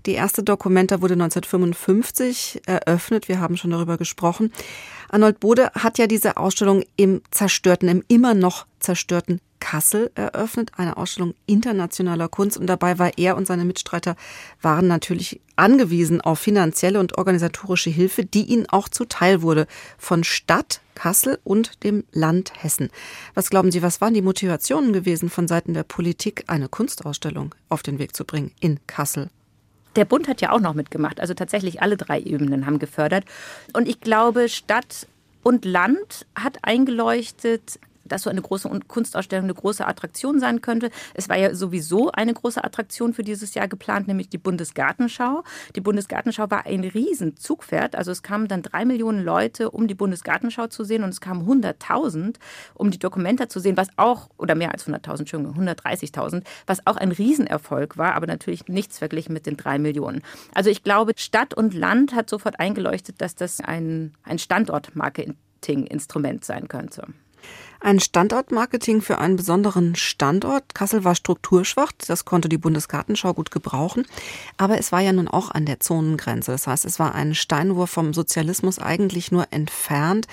Die 0.08 0.14
erste 0.14 0.42
Dokumenta 0.42 1.04
wurde 1.04 1.14
1955 1.14 2.64
eröffnet. 2.66 3.28
Wir 3.28 3.40
haben 3.40 3.58
schon 3.58 3.70
darüber 3.70 4.00
gesprochen. 4.00 4.52
Arnold 5.08 5.40
Bode 5.40 5.70
hat 5.76 6.00
ja 6.00 6.08
diese 6.08 6.36
Ausstellung 6.38 6.82
im 6.96 7.22
zerstörten, 7.30 7.90
im 7.90 8.04
immer 8.08 8.34
noch 8.34 8.66
zerstörten 8.80 9.40
Kassel 9.62 10.12
eröffnet, 10.16 10.72
eine 10.76 10.98
Ausstellung 10.98 11.34
internationaler 11.46 12.28
Kunst. 12.28 12.58
Und 12.58 12.68
dabei 12.68 13.00
war 13.00 13.18
er 13.18 13.38
und 13.38 13.48
seine 13.48 13.64
Mitstreiter 13.64 14.18
waren 14.62 14.88
natürlich 14.88 15.40
angewiesen 15.56 16.20
auf 16.20 16.40
finanzielle 16.40 17.00
und 17.00 17.18
organisatorische 17.18 17.90
Hilfe, 17.90 18.26
die 18.26 18.44
ihnen 18.44 18.68
auch 18.68 18.90
zuteil 18.90 19.42
wurde 19.42 19.68
von 19.98 20.26
Stadt 20.26 20.82
Kassel 20.96 21.40
und 21.46 21.84
dem 21.84 22.04
Land 22.12 22.52
Hessen. 22.62 22.90
Was 23.34 23.50
glauben 23.50 23.72
Sie, 23.72 23.82
was 23.82 24.02
waren 24.02 24.14
die 24.14 24.22
Motivationen 24.22 24.92
gewesen 24.92 25.30
von 25.30 25.48
Seiten 25.48 25.74
der 25.74 25.84
Politik, 25.84 26.44
eine 26.48 26.68
Kunstausstellung 26.68 27.56
auf 27.70 27.82
den 27.82 27.98
Weg 27.98 28.16
zu 28.16 28.26
bringen 28.26 28.52
in 28.60 28.80
Kassel? 28.88 29.30
Der 29.96 30.06
Bund 30.06 30.28
hat 30.28 30.42
ja 30.42 30.52
auch 30.52 30.60
noch 30.60 30.74
mitgemacht. 30.74 31.20
Also 31.20 31.34
tatsächlich 31.34 31.82
alle 31.82 31.98
drei 31.98 32.20
Ebenen 32.20 32.66
haben 32.66 32.80
gefördert. 32.80 33.26
Und 33.74 33.88
ich 33.88 34.00
glaube, 34.00 34.50
Stadt 34.50 35.08
und 35.44 35.66
Land 35.66 36.26
hat 36.36 36.60
eingeleuchtet, 36.62 37.80
dass 38.12 38.24
so 38.24 38.30
eine 38.30 38.42
große 38.42 38.70
Kunstausstellung 38.88 39.46
eine 39.46 39.54
große 39.54 39.86
Attraktion 39.86 40.40
sein 40.40 40.62
könnte. 40.62 40.90
Es 41.14 41.30
war 41.30 41.38
ja 41.38 41.56
sowieso 41.56 42.12
eine 42.12 42.34
große 42.34 42.64
Attraktion 42.64 43.14
für 43.14 43.24
dieses 43.24 43.54
Jahr 43.54 43.68
geplant, 43.68 44.08
nämlich 44.08 44.30
die 44.30 44.38
Bundesgartenschau. 44.38 45.44
Die 45.76 45.82
Bundesgartenschau 45.82 46.50
war 46.50 46.66
ein 46.66 46.84
Riesenzugpferd. 46.84 47.96
Also 47.96 48.12
es 48.12 48.24
kamen 48.24 48.48
dann 48.48 48.62
drei 48.62 48.86
Millionen 48.86 49.24
Leute, 49.24 49.72
um 49.72 49.88
die 49.88 49.96
Bundesgartenschau 49.96 50.68
zu 50.68 50.84
sehen 50.84 51.04
und 51.04 51.10
es 51.10 51.22
kamen 51.22 51.48
100.000, 51.48 52.36
um 52.74 52.92
die 52.92 53.00
Dokumenta 53.00 53.50
zu 53.50 53.60
sehen, 53.60 53.78
was 53.78 53.88
auch, 53.98 54.30
oder 54.38 54.56
mehr 54.56 54.72
als 54.72 54.88
100.000, 54.88 55.20
Entschuldigung, 55.20 55.58
130.000, 55.58 56.44
was 56.68 56.86
auch 56.88 56.98
ein 56.98 57.12
Riesenerfolg 57.12 57.98
war, 57.98 58.16
aber 58.16 58.28
natürlich 58.28 58.68
nichts 58.68 58.98
verglichen 58.98 59.34
mit 59.34 59.46
den 59.46 59.58
drei 59.58 59.80
Millionen. 59.80 60.22
Also 60.54 60.70
ich 60.70 60.84
glaube, 60.84 61.14
Stadt 61.16 61.54
und 61.54 61.74
Land 61.74 62.14
hat 62.14 62.30
sofort 62.30 62.60
eingeleuchtet, 62.60 63.22
dass 63.22 63.36
das 63.36 63.62
ein, 63.62 64.14
ein 64.24 64.40
Standortmarketing-Instrument 64.40 66.44
sein 66.44 66.68
könnte. 66.68 67.08
Ein 67.84 68.00
Standortmarketing 68.00 69.02
für 69.02 69.18
einen 69.18 69.38
besonderen 69.38 69.96
Standort. 69.96 70.76
Kassel 70.76 71.04
war 71.04 71.16
strukturschwach, 71.16 71.92
das 72.08 72.26
konnte 72.26 72.48
die 72.48 72.60
Bundesgartenschau 72.60 73.34
gut 73.34 73.50
gebrauchen. 73.50 74.06
Aber 74.58 74.78
es 74.78 74.92
war 74.92 75.02
ja 75.02 75.12
nun 75.12 75.28
auch 75.28 75.50
an 75.50 75.66
der 75.66 75.80
Zonengrenze. 75.80 76.52
Das 76.52 76.68
heißt, 76.68 76.86
es 76.86 77.00
war 77.00 77.16
ein 77.16 77.34
Steinwurf 77.34 77.90
vom 77.90 78.14
Sozialismus 78.14 78.78
eigentlich 78.78 79.32
nur 79.32 79.48
entfernt. 79.50 80.28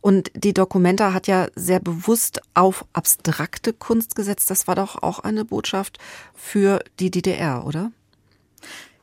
Und 0.00 0.30
die 0.36 0.54
Documenta 0.54 1.12
hat 1.12 1.26
ja 1.26 1.48
sehr 1.56 1.80
bewusst 1.80 2.40
auf 2.54 2.84
abstrakte 2.92 3.72
Kunst 3.72 4.14
gesetzt. 4.14 4.48
Das 4.50 4.68
war 4.68 4.76
doch 4.76 5.02
auch 5.02 5.18
eine 5.18 5.44
Botschaft 5.44 5.98
für 6.36 6.84
die 7.00 7.10
DDR, 7.10 7.66
oder? 7.66 7.90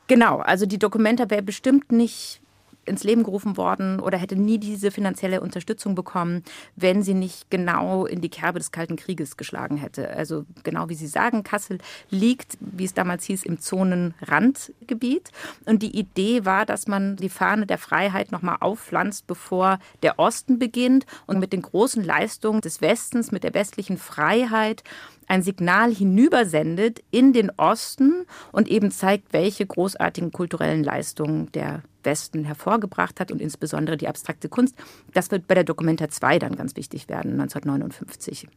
Genau, 0.07 0.37
also 0.37 0.65
die 0.65 0.79
Documenta 0.79 1.29
wäre 1.29 1.41
bestimmt 1.41 1.91
nicht 1.91 2.39
ins 2.85 3.03
Leben 3.03 3.23
gerufen 3.23 3.57
worden 3.57 3.99
oder 3.99 4.17
hätte 4.17 4.35
nie 4.35 4.57
diese 4.57 4.91
finanzielle 4.91 5.41
Unterstützung 5.41 5.95
bekommen, 5.95 6.43
wenn 6.75 7.03
sie 7.03 7.13
nicht 7.13 7.49
genau 7.49 8.05
in 8.05 8.21
die 8.21 8.29
Kerbe 8.29 8.59
des 8.59 8.71
Kalten 8.71 8.95
Krieges 8.95 9.37
geschlagen 9.37 9.77
hätte. 9.77 10.09
Also 10.09 10.45
genau 10.63 10.89
wie 10.89 10.95
Sie 10.95 11.07
sagen, 11.07 11.43
Kassel 11.43 11.77
liegt, 12.09 12.57
wie 12.59 12.85
es 12.85 12.93
damals 12.93 13.25
hieß, 13.25 13.43
im 13.43 13.59
Zonenrandgebiet. 13.59 15.31
Und 15.65 15.81
die 15.81 15.97
Idee 15.97 16.45
war, 16.45 16.65
dass 16.65 16.87
man 16.87 17.15
die 17.15 17.29
Fahne 17.29 17.65
der 17.65 17.77
Freiheit 17.77 18.31
nochmal 18.31 18.57
aufpflanzt, 18.59 19.27
bevor 19.27 19.79
der 20.01 20.19
Osten 20.19 20.59
beginnt 20.59 21.05
und 21.25 21.39
mit 21.39 21.53
den 21.53 21.61
großen 21.61 22.03
Leistungen 22.03 22.61
des 22.61 22.81
Westens, 22.81 23.31
mit 23.31 23.43
der 23.43 23.53
westlichen 23.53 23.97
Freiheit 23.97 24.83
ein 25.27 25.41
Signal 25.41 25.93
hinübersendet 25.93 27.01
in 27.11 27.33
den 27.33 27.49
Osten 27.57 28.25
und 28.51 28.67
eben 28.67 28.91
zeigt, 28.91 29.31
welche 29.31 29.65
großartigen 29.65 30.31
kulturellen 30.31 30.83
Leistungen 30.83 31.51
der 31.53 31.81
Westen 32.05 32.43
hervorgebracht 32.43 33.19
hat 33.19 33.31
und 33.31 33.41
insbesondere 33.41 33.97
die 33.97 34.07
abstrakte 34.07 34.49
Kunst. 34.49 34.75
Das 35.13 35.31
wird 35.31 35.47
bei 35.47 35.55
der 35.55 35.63
Documenta 35.63 36.09
2 36.09 36.39
dann 36.39 36.55
ganz 36.55 36.75
wichtig 36.75 37.09
werden, 37.09 37.39
1959. 37.39 38.47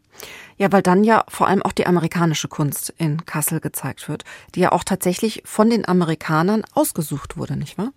Ja, 0.57 0.73
weil 0.73 0.83
dann 0.83 1.05
ja 1.05 1.25
vor 1.29 1.49
allem 1.49 1.63
auch 1.63 1.73
die 1.73 1.87
amerikanische 1.87 2.49
Kunst 2.49 2.95
in 2.99 3.25
Kassel 3.27 3.61
gezeigt 3.61 4.09
wird, 4.09 4.25
die 4.55 4.61
ja 4.61 4.73
auch 4.73 4.85
tatsächlich 4.85 5.43
von 5.45 5.71
den 5.71 5.87
Amerikanern 5.87 6.63
ausgesucht 6.75 7.37
wurde, 7.37 7.57
nicht 7.57 7.79
wahr? 7.79 7.93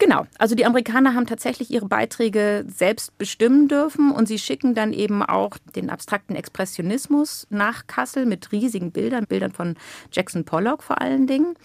Genau, 0.00 0.26
also 0.38 0.54
die 0.54 0.64
Amerikaner 0.64 1.14
haben 1.14 1.26
tatsächlich 1.26 1.72
ihre 1.72 1.86
Beiträge 1.86 2.64
selbst 2.68 3.18
bestimmen 3.18 3.66
dürfen 3.66 4.12
und 4.12 4.28
sie 4.28 4.38
schicken 4.38 4.72
dann 4.72 4.92
eben 4.92 5.24
auch 5.24 5.58
den 5.74 5.90
abstrakten 5.90 6.36
Expressionismus 6.36 7.48
nach 7.50 7.88
Kassel 7.88 8.24
mit 8.24 8.52
riesigen 8.52 8.92
Bildern, 8.92 9.26
Bildern 9.26 9.50
von 9.50 9.74
Jackson 10.12 10.44
Pollock 10.44 10.84
vor 10.84 11.00
allen 11.00 11.26
Dingen. 11.26 11.56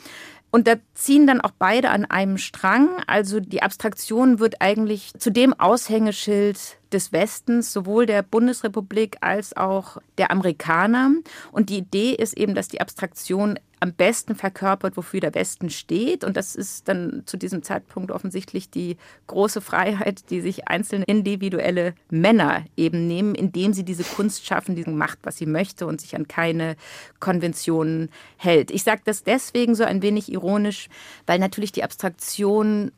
Und 0.54 0.68
da 0.68 0.76
ziehen 0.94 1.26
dann 1.26 1.42
auch 1.42 1.50
beide 1.58 1.89
an 1.89 2.06
einem 2.06 2.38
Strang. 2.38 2.88
Also 3.08 3.39
die 3.39 3.63
Abstraktion 3.63 4.38
wird 4.38 4.62
eigentlich 4.62 5.12
zu 5.18 5.32
dem 5.32 5.60
Aushängeschild 5.60 6.78
des 6.94 7.12
Westens, 7.12 7.74
sowohl 7.74 8.06
der 8.06 8.22
Bundesrepublik 8.22 9.18
als 9.22 9.56
auch 9.58 9.98
der 10.18 10.32
Amerikaner. 10.32 11.12
Und 11.52 11.70
die 11.70 11.78
Idee 11.78 12.12
ist 12.12 12.38
eben, 12.38 12.56
dass 12.56 12.68
die 12.68 12.82
Abstraktion 12.82 13.60
am 13.84 13.94
besten 13.94 14.36
verkörpert, 14.36 14.96
wofür 14.96 15.20
der 15.20 15.36
Westen 15.36 15.70
steht. 15.70 16.24
Und 16.24 16.38
das 16.38 16.56
ist 16.56 16.88
dann 16.88 17.24
zu 17.26 17.36
diesem 17.36 17.64
Zeitpunkt 17.64 18.12
offensichtlich 18.12 18.70
die 18.70 18.96
große 19.28 19.60
Freiheit, 19.60 20.30
die 20.30 20.40
sich 20.40 20.70
einzelne 20.70 21.04
individuelle 21.04 21.94
Männer 22.10 22.64
eben 22.78 23.08
nehmen, 23.08 23.36
indem 23.36 23.74
sie 23.74 23.84
diese 23.84 24.06
Kunst 24.06 24.46
schaffen, 24.46 24.76
die 24.76 24.90
macht, 24.90 25.20
was 25.24 25.38
sie 25.38 25.46
möchte 25.46 25.86
und 25.86 26.00
sich 26.00 26.16
an 26.16 26.30
keine 26.30 26.78
Konventionen 27.20 28.10
hält. 28.38 28.72
Ich 28.72 28.84
sage 28.84 29.02
das 29.04 29.24
deswegen 29.24 29.76
so 29.76 29.84
ein 29.84 30.02
wenig 30.02 30.32
ironisch, 30.32 30.88
weil 31.26 31.40
natürlich 31.40 31.74
die 31.74 31.84
Abstraktion, 31.84 32.94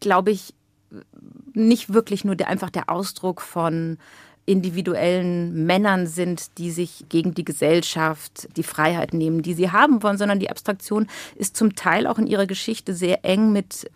glaube 0.00 0.32
ich, 0.32 0.52
nicht 1.54 1.92
wirklich 1.92 2.24
nur 2.24 2.36
der, 2.36 2.48
einfach 2.48 2.70
der 2.70 2.90
Ausdruck 2.90 3.40
von 3.40 3.98
individuellen 4.44 5.66
Männern 5.66 6.06
sind, 6.08 6.58
die 6.58 6.72
sich 6.72 7.04
gegen 7.08 7.32
die 7.32 7.44
Gesellschaft 7.44 8.48
die 8.56 8.64
Freiheit 8.64 9.14
nehmen, 9.14 9.42
die 9.42 9.54
sie 9.54 9.70
haben 9.70 10.02
wollen, 10.02 10.18
sondern 10.18 10.40
die 10.40 10.50
Abstraktion 10.50 11.06
ist 11.36 11.56
zum 11.56 11.76
Teil 11.76 12.08
auch 12.08 12.18
in 12.18 12.26
ihrer 12.26 12.46
Geschichte 12.46 12.92
sehr 12.92 13.24
eng 13.24 13.52
mit 13.52 13.88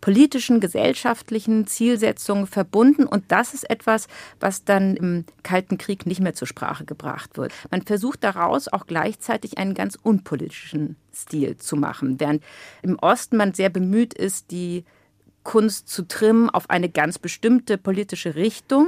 politischen, 0.00 0.60
gesellschaftlichen 0.60 1.66
Zielsetzungen 1.66 2.46
verbunden. 2.46 3.04
Und 3.04 3.24
das 3.28 3.52
ist 3.52 3.68
etwas, 3.68 4.08
was 4.40 4.64
dann 4.64 4.96
im 4.96 5.24
Kalten 5.42 5.76
Krieg 5.76 6.06
nicht 6.06 6.22
mehr 6.22 6.34
zur 6.34 6.48
Sprache 6.48 6.86
gebracht 6.86 7.36
wird. 7.36 7.52
Man 7.70 7.82
versucht 7.82 8.24
daraus 8.24 8.68
auch 8.68 8.86
gleichzeitig 8.86 9.58
einen 9.58 9.74
ganz 9.74 9.98
unpolitischen 10.02 10.96
Stil 11.14 11.58
zu 11.58 11.76
machen, 11.76 12.18
während 12.18 12.42
im 12.82 12.98
Osten 12.98 13.36
man 13.36 13.52
sehr 13.52 13.68
bemüht 13.68 14.14
ist, 14.14 14.50
die 14.50 14.84
Kunst 15.50 15.88
zu 15.88 16.06
trimmen 16.06 16.48
auf 16.48 16.70
eine 16.70 16.88
ganz 16.88 17.18
bestimmte 17.18 17.76
politische 17.76 18.36
Richtung 18.36 18.86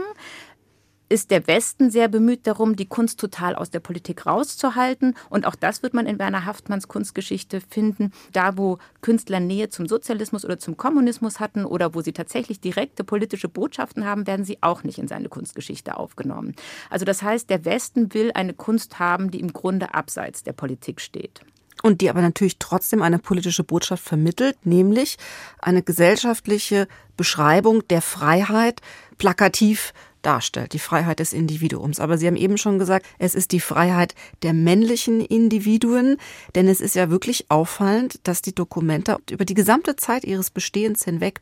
ist 1.08 1.32
der 1.32 1.48
Westen 1.48 1.90
sehr 1.90 2.06
bemüht 2.06 2.46
darum, 2.46 2.76
die 2.76 2.86
Kunst 2.86 3.18
total 3.18 3.56
aus 3.56 3.70
der 3.70 3.80
Politik 3.80 4.26
rauszuhalten. 4.26 5.16
Und 5.28 5.44
auch 5.44 5.56
das 5.56 5.82
wird 5.82 5.92
man 5.92 6.06
in 6.06 6.20
Werner 6.20 6.46
Haftmanns 6.46 6.86
Kunstgeschichte 6.86 7.60
finden. 7.60 8.12
Da, 8.32 8.56
wo 8.56 8.78
Künstler 9.00 9.40
Nähe 9.40 9.70
zum 9.70 9.88
Sozialismus 9.88 10.44
oder 10.44 10.60
zum 10.60 10.76
Kommunismus 10.76 11.40
hatten 11.40 11.64
oder 11.64 11.96
wo 11.96 12.00
sie 12.00 12.12
tatsächlich 12.12 12.60
direkte 12.60 13.02
politische 13.02 13.48
Botschaften 13.48 14.04
haben, 14.04 14.28
werden 14.28 14.44
sie 14.44 14.58
auch 14.60 14.84
nicht 14.84 14.98
in 15.00 15.08
seine 15.08 15.28
Kunstgeschichte 15.28 15.96
aufgenommen. 15.96 16.54
Also 16.90 17.04
das 17.04 17.24
heißt, 17.24 17.50
der 17.50 17.64
Westen 17.64 18.14
will 18.14 18.30
eine 18.34 18.54
Kunst 18.54 19.00
haben, 19.00 19.32
die 19.32 19.40
im 19.40 19.52
Grunde 19.52 19.94
abseits 19.94 20.44
der 20.44 20.52
Politik 20.52 21.00
steht. 21.00 21.42
Und 21.82 22.00
die 22.00 22.10
aber 22.10 22.20
natürlich 22.20 22.58
trotzdem 22.58 23.02
eine 23.02 23.18
politische 23.18 23.64
Botschaft 23.64 24.04
vermittelt, 24.04 24.56
nämlich 24.64 25.16
eine 25.58 25.82
gesellschaftliche 25.82 26.86
Beschreibung 27.16 27.86
der 27.88 28.02
Freiheit 28.02 28.80
plakativ 29.18 29.92
darstellt, 30.22 30.72
die 30.72 30.78
Freiheit 30.78 31.18
des 31.18 31.32
Individuums. 31.32 32.00
Aber 32.00 32.18
Sie 32.18 32.26
haben 32.26 32.36
eben 32.36 32.58
schon 32.58 32.78
gesagt, 32.78 33.06
es 33.18 33.34
ist 33.34 33.52
die 33.52 33.60
Freiheit 33.60 34.14
der 34.42 34.52
männlichen 34.52 35.20
Individuen, 35.20 36.16
denn 36.54 36.68
es 36.68 36.80
ist 36.80 36.94
ja 36.94 37.10
wirklich 37.10 37.46
auffallend, 37.50 38.20
dass 38.22 38.42
die 38.42 38.54
Dokumente 38.54 39.18
über 39.30 39.44
die 39.44 39.54
gesamte 39.54 39.96
Zeit 39.96 40.24
ihres 40.24 40.50
Bestehens 40.50 41.04
hinweg 41.04 41.40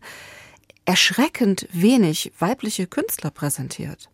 erschreckend 0.84 1.68
wenig 1.72 2.32
weibliche 2.38 2.86
Künstler 2.86 3.30
präsentiert. 3.30 4.08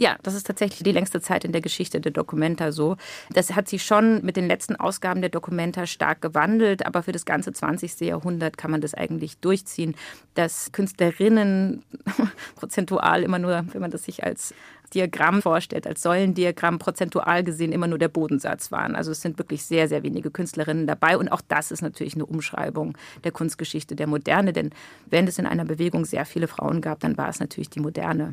Ja, 0.00 0.16
das 0.22 0.32
ist 0.32 0.46
tatsächlich 0.46 0.82
die 0.82 0.92
längste 0.92 1.20
Zeit 1.20 1.44
in 1.44 1.52
der 1.52 1.60
Geschichte 1.60 2.00
der 2.00 2.10
Documenta 2.10 2.72
so. 2.72 2.96
Das 3.34 3.54
hat 3.54 3.68
sich 3.68 3.82
schon 3.82 4.24
mit 4.24 4.34
den 4.34 4.46
letzten 4.46 4.76
Ausgaben 4.76 5.20
der 5.20 5.28
Documenta 5.28 5.86
stark 5.86 6.22
gewandelt, 6.22 6.86
aber 6.86 7.02
für 7.02 7.12
das 7.12 7.26
ganze 7.26 7.52
20. 7.52 8.00
Jahrhundert 8.00 8.56
kann 8.56 8.70
man 8.70 8.80
das 8.80 8.94
eigentlich 8.94 9.36
durchziehen, 9.40 9.94
dass 10.32 10.72
Künstlerinnen 10.72 11.82
prozentual 12.56 13.22
immer 13.22 13.38
nur, 13.38 13.62
wenn 13.72 13.82
man 13.82 13.90
das 13.90 14.04
sich 14.04 14.24
als 14.24 14.54
Diagramm 14.94 15.42
vorstellt, 15.42 15.86
als 15.86 16.00
Säulendiagramm 16.00 16.78
prozentual 16.78 17.44
gesehen 17.44 17.70
immer 17.70 17.86
nur 17.86 17.98
der 17.98 18.08
Bodensatz 18.08 18.72
waren. 18.72 18.96
Also 18.96 19.10
es 19.10 19.20
sind 19.20 19.36
wirklich 19.36 19.64
sehr, 19.64 19.86
sehr 19.86 20.02
wenige 20.02 20.30
Künstlerinnen 20.30 20.86
dabei. 20.86 21.18
Und 21.18 21.30
auch 21.30 21.42
das 21.46 21.70
ist 21.70 21.82
natürlich 21.82 22.14
eine 22.14 22.24
Umschreibung 22.24 22.96
der 23.22 23.32
Kunstgeschichte 23.32 23.96
der 23.96 24.06
Moderne. 24.06 24.54
Denn 24.54 24.70
wenn 25.10 25.28
es 25.28 25.38
in 25.38 25.44
einer 25.44 25.66
Bewegung 25.66 26.06
sehr 26.06 26.24
viele 26.24 26.48
Frauen 26.48 26.80
gab, 26.80 27.00
dann 27.00 27.18
war 27.18 27.28
es 27.28 27.38
natürlich 27.38 27.68
die 27.68 27.80
Moderne. 27.80 28.32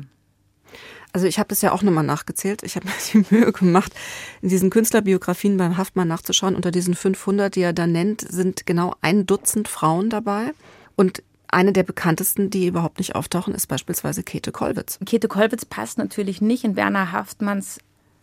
Also 1.12 1.26
ich 1.26 1.38
habe 1.38 1.48
das 1.48 1.62
ja 1.62 1.72
auch 1.72 1.82
nochmal 1.82 2.04
nachgezählt. 2.04 2.62
Ich 2.62 2.76
habe 2.76 2.86
mir 2.86 2.92
die 3.12 3.34
Mühe 3.34 3.52
gemacht, 3.52 3.92
in 4.42 4.48
diesen 4.48 4.70
Künstlerbiografien 4.70 5.56
beim 5.56 5.76
Haftmann 5.76 6.08
nachzuschauen. 6.08 6.54
Unter 6.54 6.70
diesen 6.70 6.94
500, 6.94 7.54
die 7.54 7.62
er 7.62 7.72
da 7.72 7.86
nennt, 7.86 8.20
sind 8.20 8.66
genau 8.66 8.94
ein 9.00 9.26
Dutzend 9.26 9.68
Frauen 9.68 10.10
dabei. 10.10 10.52
Und 10.96 11.22
eine 11.50 11.72
der 11.72 11.82
bekanntesten, 11.82 12.50
die 12.50 12.66
überhaupt 12.66 12.98
nicht 12.98 13.14
auftauchen, 13.14 13.54
ist 13.54 13.68
beispielsweise 13.68 14.22
Käthe 14.22 14.52
Kollwitz. 14.52 14.98
Käthe 15.06 15.28
Kollwitz 15.28 15.64
passt 15.64 15.96
natürlich 15.96 16.42
nicht 16.42 16.64
in 16.64 16.76
Werner 16.76 17.12
Haftmanns 17.12 17.78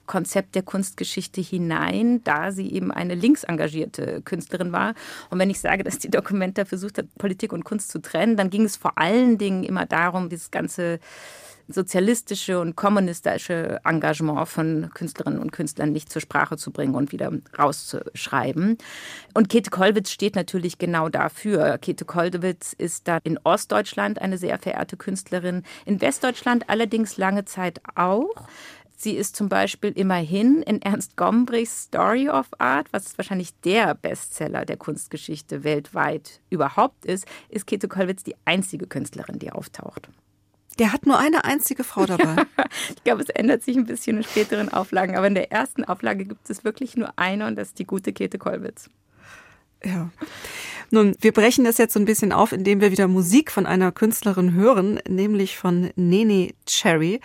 Konzept 0.06 0.54
der 0.54 0.62
Kunstgeschichte 0.62 1.42
hinein, 1.42 2.24
da 2.24 2.52
sie 2.52 2.72
eben 2.72 2.92
eine 2.92 3.16
linksengagierte 3.16 4.22
Künstlerin 4.24 4.72
war. 4.72 4.94
Und 5.30 5.40
wenn 5.40 5.50
ich 5.50 5.60
sage, 5.60 5.84
dass 5.84 5.98
die 5.98 6.12
Dokumenta 6.12 6.66
versucht 6.66 6.98
hat, 6.98 7.08
Politik 7.18 7.52
und 7.54 7.66
Kunst 7.66 7.90
zu 7.90 8.00
trennen, 8.00 8.38
dann 8.38 8.50
ging 8.50 8.64
es 8.64 8.76
vor 8.76 8.98
allen 8.98 9.38
Dingen 9.38 9.64
immer 9.64 9.86
darum, 9.86 10.30
dieses 10.30 10.52
ganze 10.52 11.00
sozialistische 11.68 12.60
und 12.60 12.76
kommunistische 12.76 13.80
Engagement 13.84 14.48
von 14.48 14.90
Künstlerinnen 14.94 15.40
und 15.40 15.52
Künstlern 15.52 15.92
nicht 15.92 16.12
zur 16.12 16.22
Sprache 16.22 16.58
zu 16.58 16.72
bringen 16.72 16.96
und 16.96 17.12
wieder 17.12 17.32
rauszuschreiben. 17.58 18.78
Und 19.34 19.50
Käthe 19.50 19.70
Kollwitz 19.70 20.12
steht 20.12 20.36
natürlich 20.36 20.78
genau 20.78 21.10
dafür. 21.10 21.78
Käthe 21.78 22.06
Kollwitz 22.06 22.74
ist 22.74 23.08
da 23.08 23.20
in 23.24 23.40
Ostdeutschland 23.44 24.22
eine 24.22 24.38
sehr 24.38 24.60
verehrte 24.60 24.98
Künstlerin, 24.98 25.64
in 25.86 26.02
Westdeutschland 26.02 26.70
allerdings 26.70 27.18
lange 27.18 27.46
Zeit 27.46 27.82
auch. 27.96 28.48
Sie 28.98 29.12
ist 29.12 29.36
zum 29.36 29.50
Beispiel 29.50 29.92
immerhin 29.92 30.62
in 30.62 30.82
Ernst 30.82 31.18
Gombrichs 31.18 31.84
Story 31.84 32.30
of 32.30 32.48
Art, 32.60 32.88
was 32.92 33.18
wahrscheinlich 33.18 33.60
der 33.62 33.94
Bestseller 33.94 34.66
der 34.66 34.78
Kunstgeschichte 34.78 35.64
weltweit 35.64 36.40
überhaupt 36.50 37.06
ist, 37.06 37.28
ist 37.50 37.68
Käthe 37.68 37.90
Kollwitz 37.90 38.24
die 38.24 38.36
einzige 38.46 38.88
Künstlerin, 38.88 39.38
die 39.38 39.52
auftaucht. 39.52 40.10
Der 40.78 40.92
hat 40.92 41.06
nur 41.06 41.18
eine 41.18 41.46
einzige 41.46 41.84
Frau 41.84 42.06
dabei. 42.06 42.36
ich 42.90 43.04
glaube, 43.04 43.22
es 43.22 43.30
ändert 43.30 43.64
sich 43.64 43.78
ein 43.78 43.86
bisschen 43.86 44.18
in 44.18 44.24
späteren 44.24 44.70
Auflagen, 44.72 45.16
aber 45.16 45.28
in 45.28 45.36
der 45.36 45.52
ersten 45.52 45.86
Auflage 45.86 46.26
gibt 46.26 46.50
es 46.50 46.64
wirklich 46.64 46.98
nur 46.98 47.18
eine 47.18 47.48
und 47.48 47.56
das 47.56 47.70
ist 47.70 47.80
die 47.80 47.86
gute 47.86 48.12
Käthe 48.12 48.38
Kollwitz. 48.38 48.90
Ja. 49.86 50.10
Nun, 50.92 51.16
wir 51.20 51.32
brechen 51.32 51.66
das 51.66 51.78
jetzt 51.78 51.94
so 51.94 52.00
ein 52.00 52.06
bisschen 52.06 52.32
auf, 52.32 52.52
indem 52.52 52.80
wir 52.80 52.92
wieder 52.92 53.08
Musik 53.08 53.52
von 53.52 53.66
einer 53.66 53.92
Künstlerin 53.92 54.54
hören, 54.54 55.00
nämlich 55.08 55.58
von 55.58 55.90
Nene 55.96 56.54
Cherry. 56.66 57.20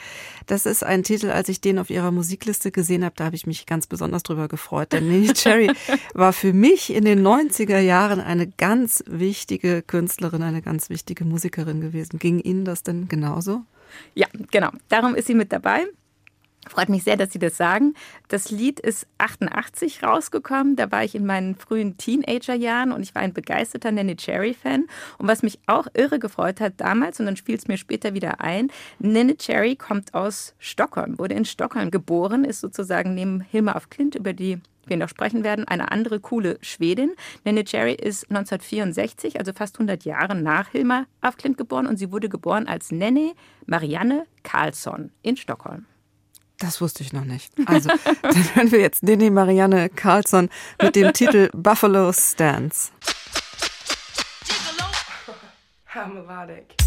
Das 0.47 0.67
ist 0.67 0.83
ein 0.83 1.03
Titel, 1.03 1.31
als 1.31 1.49
ich 1.49 1.61
den 1.61 1.79
auf 1.79 1.91
ihrer 1.91 2.11
Musikliste 2.11 2.71
gesehen 2.71 3.05
habe, 3.05 3.15
da 3.17 3.25
habe 3.27 3.37
ich 3.37 3.47
mich 3.47 3.67
ganz 3.67 3.87
besonders 3.87 4.23
drüber 4.23 4.49
gefreut. 4.49 4.93
Denn 4.93 5.09
Nene 5.09 5.33
Cherry 5.35 5.71
war 6.15 6.33
für 6.33 6.53
mich 6.53 6.93
in 6.93 7.05
den 7.05 7.25
90er 7.25 7.79
Jahren 7.79 8.21
eine 8.21 8.47
ganz 8.47 9.05
wichtige 9.07 9.83
Künstlerin, 9.83 10.43
eine 10.43 10.63
ganz 10.63 10.91
wichtige 10.91 11.25
Musikerin 11.25 11.81
gewesen. 11.81 12.19
Ging 12.19 12.41
Ihnen 12.41 12.65
das 12.65 12.83
denn 12.83 13.09
genauso? 13.09 13.63
Ja, 14.15 14.27
genau. 14.51 14.71
Darum 14.89 15.15
ist 15.15 15.27
sie 15.27 15.35
mit 15.35 15.53
dabei. 15.53 15.87
Freut 16.69 16.91
mich 16.91 17.05
sehr, 17.05 17.17
dass 17.17 17.33
Sie 17.33 17.39
das 17.39 17.57
sagen. 17.57 17.95
Das 18.29 18.51
Lied 18.51 18.81
ist 18.81 19.07
88 19.17 20.03
rausgekommen. 20.03 20.77
Da 20.77 20.93
war 20.93 21.03
ich 21.03 21.15
in 21.15 21.25
meinen 21.25 21.57
frühen 21.57 21.97
Teenagerjahren 21.97 22.93
und 22.93 23.03
ich 23.03 23.15
war 23.15 23.23
ein 23.23 23.33
begeisterter 23.33 23.91
Nanny 23.91 24.15
Cherry-Fan. 24.15 24.87
Und 25.19 25.27
was 25.27 25.43
mich 25.43 25.59
auch 25.67 25.87
irre 25.95 26.19
gefreut 26.19 26.61
hat 26.61 26.75
damals, 26.77 27.19
und 27.19 27.27
dann 27.27 27.37
spielt 27.37 27.61
es 27.61 27.69
mir 27.69 27.79
später 27.79 28.13
wieder 28.13 28.43
ein, 28.43 28.69
Nanny 28.99 29.37
Cherry 29.37 29.75
kommt 29.75 30.13
aus 30.13 30.55
Stockholm, 30.59 31.19
wurde 31.19 31.35
in 31.35 31.47
Stockholm 31.47 31.91
geboren, 31.91 32.45
ist 32.45 32.61
sozusagen 32.61 33.15
neben 33.15 33.41
Hilma 33.41 33.73
auf 33.73 33.89
Klint 33.89 34.15
über 34.15 34.35
die 34.35 34.61
wir 34.87 34.97
noch 34.97 35.09
sprechen 35.09 35.45
werden, 35.45 35.67
eine 35.69 35.93
andere 35.93 36.21
coole 36.21 36.59
Schwedin. 36.63 37.13
Nanny 37.45 37.65
Cherry 37.65 37.95
ist 37.95 38.29
1964, 38.31 39.39
also 39.39 39.53
fast 39.53 39.77
100 39.77 40.05
Jahre 40.05 40.35
nach 40.35 40.69
Hilma 40.69 41.07
auf 41.23 41.37
Klint 41.37 41.57
geboren 41.57 41.87
und 41.87 41.97
sie 41.97 42.13
wurde 42.13 42.29
geboren 42.29 42.67
als 42.67 42.91
Nanny 42.91 43.35
Marianne 43.67 44.27
Karlsson 44.43 45.13
in 45.23 45.37
Stockholm. 45.37 45.87
Das 46.61 46.81
wusste 46.83 47.03
ich 47.03 47.13
noch 47.13 47.25
nicht. 47.25 47.53
Also, 47.67 47.89
dann 48.23 48.55
hören 48.55 48.71
wir 48.71 48.81
jetzt 48.81 49.03
Nini 49.03 49.31
Marianne 49.31 49.89
Carlson 49.89 50.51
mit 50.81 50.95
dem 50.95 51.13
Titel 51.13 51.51
Buffalo 51.55 52.13
Stance. 52.13 52.91
Hammerwadig. 55.87 56.80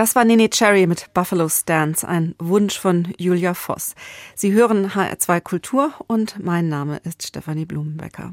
Das 0.00 0.16
war 0.16 0.24
Nene 0.24 0.48
Cherry 0.48 0.86
mit 0.86 1.12
Buffalo 1.12 1.50
Stance, 1.50 2.08
ein 2.08 2.34
Wunsch 2.38 2.78
von 2.78 3.12
Julia 3.18 3.52
Voss. 3.52 3.94
Sie 4.34 4.50
hören 4.54 4.92
HR2 4.92 5.42
Kultur 5.42 5.92
und 6.06 6.42
mein 6.42 6.70
Name 6.70 7.02
ist 7.04 7.22
Stefanie 7.22 7.66
Blumenbecker. 7.66 8.32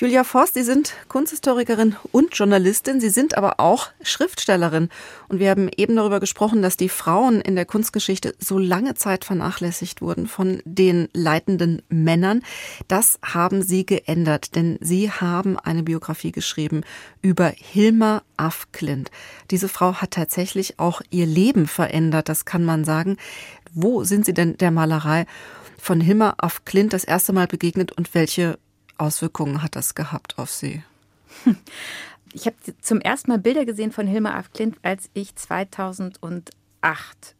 Julia 0.00 0.22
Forst, 0.22 0.54
Sie 0.54 0.62
sind 0.62 0.94
Kunsthistorikerin 1.08 1.96
und 2.12 2.32
Journalistin. 2.32 3.00
Sie 3.00 3.08
sind 3.08 3.36
aber 3.36 3.58
auch 3.58 3.88
Schriftstellerin. 4.00 4.90
Und 5.26 5.40
wir 5.40 5.50
haben 5.50 5.68
eben 5.76 5.96
darüber 5.96 6.20
gesprochen, 6.20 6.62
dass 6.62 6.76
die 6.76 6.88
Frauen 6.88 7.40
in 7.40 7.56
der 7.56 7.64
Kunstgeschichte 7.64 8.36
so 8.38 8.60
lange 8.60 8.94
Zeit 8.94 9.24
vernachlässigt 9.24 10.00
wurden 10.00 10.28
von 10.28 10.62
den 10.64 11.08
leitenden 11.14 11.82
Männern. 11.88 12.42
Das 12.86 13.18
haben 13.24 13.60
Sie 13.60 13.84
geändert, 13.84 14.54
denn 14.54 14.78
Sie 14.80 15.10
haben 15.10 15.58
eine 15.58 15.82
Biografie 15.82 16.30
geschrieben 16.30 16.82
über 17.20 17.48
Hilma 17.48 18.22
af 18.36 18.68
Klint. 18.70 19.10
Diese 19.50 19.68
Frau 19.68 19.94
hat 19.94 20.12
tatsächlich 20.12 20.78
auch 20.78 21.02
ihr 21.10 21.26
Leben 21.26 21.66
verändert, 21.66 22.28
das 22.28 22.44
kann 22.44 22.64
man 22.64 22.84
sagen. 22.84 23.16
Wo 23.72 24.04
sind 24.04 24.26
Sie 24.26 24.32
denn 24.32 24.56
der 24.58 24.70
Malerei 24.70 25.26
von 25.76 26.00
Hilma 26.00 26.34
af 26.38 26.64
Klint 26.64 26.92
das 26.92 27.02
erste 27.02 27.32
Mal 27.32 27.48
begegnet 27.48 27.90
und 27.90 28.14
welche 28.14 28.60
Auswirkungen 28.98 29.62
hat 29.62 29.76
das 29.76 29.94
gehabt 29.94 30.38
auf 30.38 30.50
Sie? 30.50 30.82
Ich 32.34 32.46
habe 32.46 32.56
zum 32.82 33.00
ersten 33.00 33.30
Mal 33.30 33.38
Bilder 33.38 33.64
gesehen 33.64 33.90
von 33.90 34.06
Hilma 34.06 34.36
af 34.36 34.52
Klint, 34.52 34.76
als 34.82 35.08
ich 35.14 35.34
2008 35.34 36.52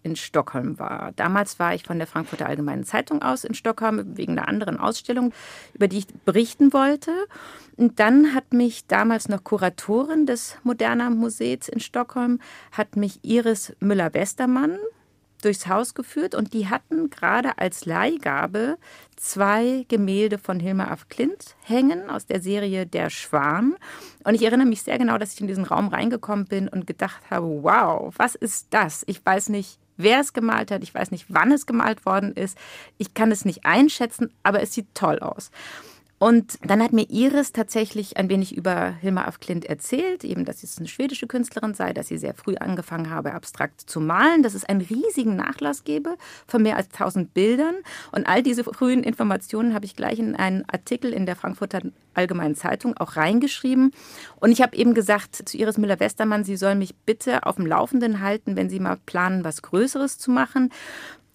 in 0.03 0.17
Stockholm 0.17 0.79
war. 0.79 1.13
Damals 1.13 1.59
war 1.59 1.75
ich 1.75 1.83
von 1.85 1.99
der 1.99 2.07
Frankfurter 2.07 2.47
Allgemeinen 2.47 2.85
Zeitung 2.85 3.21
aus 3.21 3.45
in 3.45 3.53
Stockholm 3.53 4.17
wegen 4.17 4.39
einer 4.39 4.49
anderen 4.49 4.79
Ausstellung, 4.79 5.35
über 5.75 5.89
die 5.89 5.99
ich 5.99 6.07
berichten 6.25 6.73
wollte. 6.73 7.13
Und 7.77 8.01
dann 8.01 8.35
hat 8.35 8.55
mich 8.55 8.87
damals 8.87 9.29
noch 9.29 9.45
Kuratorin 9.45 10.25
des 10.25 10.57
Moderna 10.63 11.11
Museums 11.11 11.69
in 11.69 11.81
Stockholm, 11.81 12.41
hat 12.73 12.97
mich 12.97 13.21
Iris 13.23 13.77
Müller-Westermann 13.81 14.79
durchs 15.43 15.67
Haus 15.67 15.95
geführt 15.95 16.35
und 16.35 16.53
die 16.53 16.69
hatten 16.69 17.11
gerade 17.11 17.59
als 17.59 17.85
Leihgabe 17.87 18.79
zwei 19.17 19.85
Gemälde 19.89 20.39
von 20.39 20.61
Hilma 20.61 20.89
af 20.89 21.09
Klint 21.09 21.57
hängen 21.63 22.11
aus 22.11 22.27
der 22.27 22.41
Serie 22.41 22.87
Der 22.87 23.11
Schwan. 23.11 23.77
Und 24.25 24.35
ich 24.35 24.43
erinnere 24.43 24.67
mich 24.67 24.83
sehr 24.83 24.99
genau, 24.99 25.19
dass 25.19 25.35
ich 25.35 25.41
in 25.41 25.47
diesen 25.47 25.65
Raum 25.65 25.89
reingekommen 25.89 26.47
bin 26.47 26.69
und 26.69 26.87
gedacht 26.87 27.23
habe, 27.31 27.63
wow, 27.63 28.13
was 28.17 28.35
ist 28.35 28.69
das? 28.71 29.05
Ich 29.07 29.25
weiß 29.25 29.49
nicht, 29.49 29.79
wer 29.97 30.21
es 30.21 30.33
gemalt 30.33 30.71
hat, 30.71 30.83
ich 30.83 30.95
weiß 30.95 31.11
nicht, 31.11 31.27
wann 31.29 31.53
es 31.53 31.67
gemalt 31.67 32.07
worden 32.07 32.33
ist. 32.33 32.57
Ich 32.97 33.15
kann 33.15 33.31
es 33.31 33.45
nicht 33.45 33.67
einschätzen, 33.67 34.33
aber 34.43 34.63
es 34.63 34.73
sieht 34.73 34.95
toll 34.95 35.19
aus. 35.19 35.51
Und 36.19 36.59
dann 36.63 36.83
hat 36.83 36.93
mir 36.93 37.09
Iris 37.09 37.53
tatsächlich 37.53 38.17
ein 38.17 38.29
wenig 38.29 38.57
über 38.57 38.91
Hilma 38.91 39.25
af 39.25 39.39
Klint 39.39 39.65
erzählt, 39.65 40.25
eben, 40.25 40.45
dass 40.45 40.61
sie 40.61 40.69
eine 40.79 40.89
schwedische 40.89 41.29
Künstlerin 41.29 41.75
sei, 41.75 41.93
dass 41.93 42.09
sie 42.09 42.19
sehr 42.19 42.35
früh 42.35 42.57
angefangen 42.57 43.11
habe, 43.11 43.35
abstrakt 43.35 43.83
zu 43.83 44.01
malen, 44.01 44.43
dass 44.43 44.55
es 44.55 44.65
einen 44.65 44.81
riesigen 44.81 45.37
Nachlass 45.37 45.85
gebe 45.85 46.17
von 46.49 46.63
mehr 46.63 46.77
als 46.77 46.89
1000 46.93 47.33
Bildern. 47.35 47.77
Und 48.11 48.27
all 48.27 48.43
diese 48.43 48.65
frühen 48.65 49.05
Informationen 49.05 49.75
habe 49.75 49.85
ich 49.85 49.95
gleich 49.95 50.19
in 50.19 50.35
einen 50.35 50.65
Artikel 50.69 51.13
in 51.13 51.25
der 51.25 51.37
Frankfurter 51.37 51.81
Allgemeinen 52.15 52.57
Zeitung 52.57 52.97
auch 52.97 53.15
reingeschrieben. 53.15 53.93
Und 54.41 54.51
ich 54.51 54.61
habe 54.61 54.77
eben 54.77 54.95
gesagt 54.95 55.49
zu 55.49 55.57
Iris 55.57 55.79
Müller-Westermann, 55.79 56.43
sie 56.43 56.57
soll 56.57 56.75
mich 56.75 56.97
bitte 56.97 57.47
auf 57.47 57.57
dem 57.57 57.67
Laufenden 57.67 58.21
halten, 58.21 58.57
wenn 58.57 58.69
sie 58.69 58.81
mal 58.81 58.99
planen, 59.07 59.45
was 59.45 59.63
Größeres 59.63 60.19
zu 60.19 60.33
machen. 60.33 60.73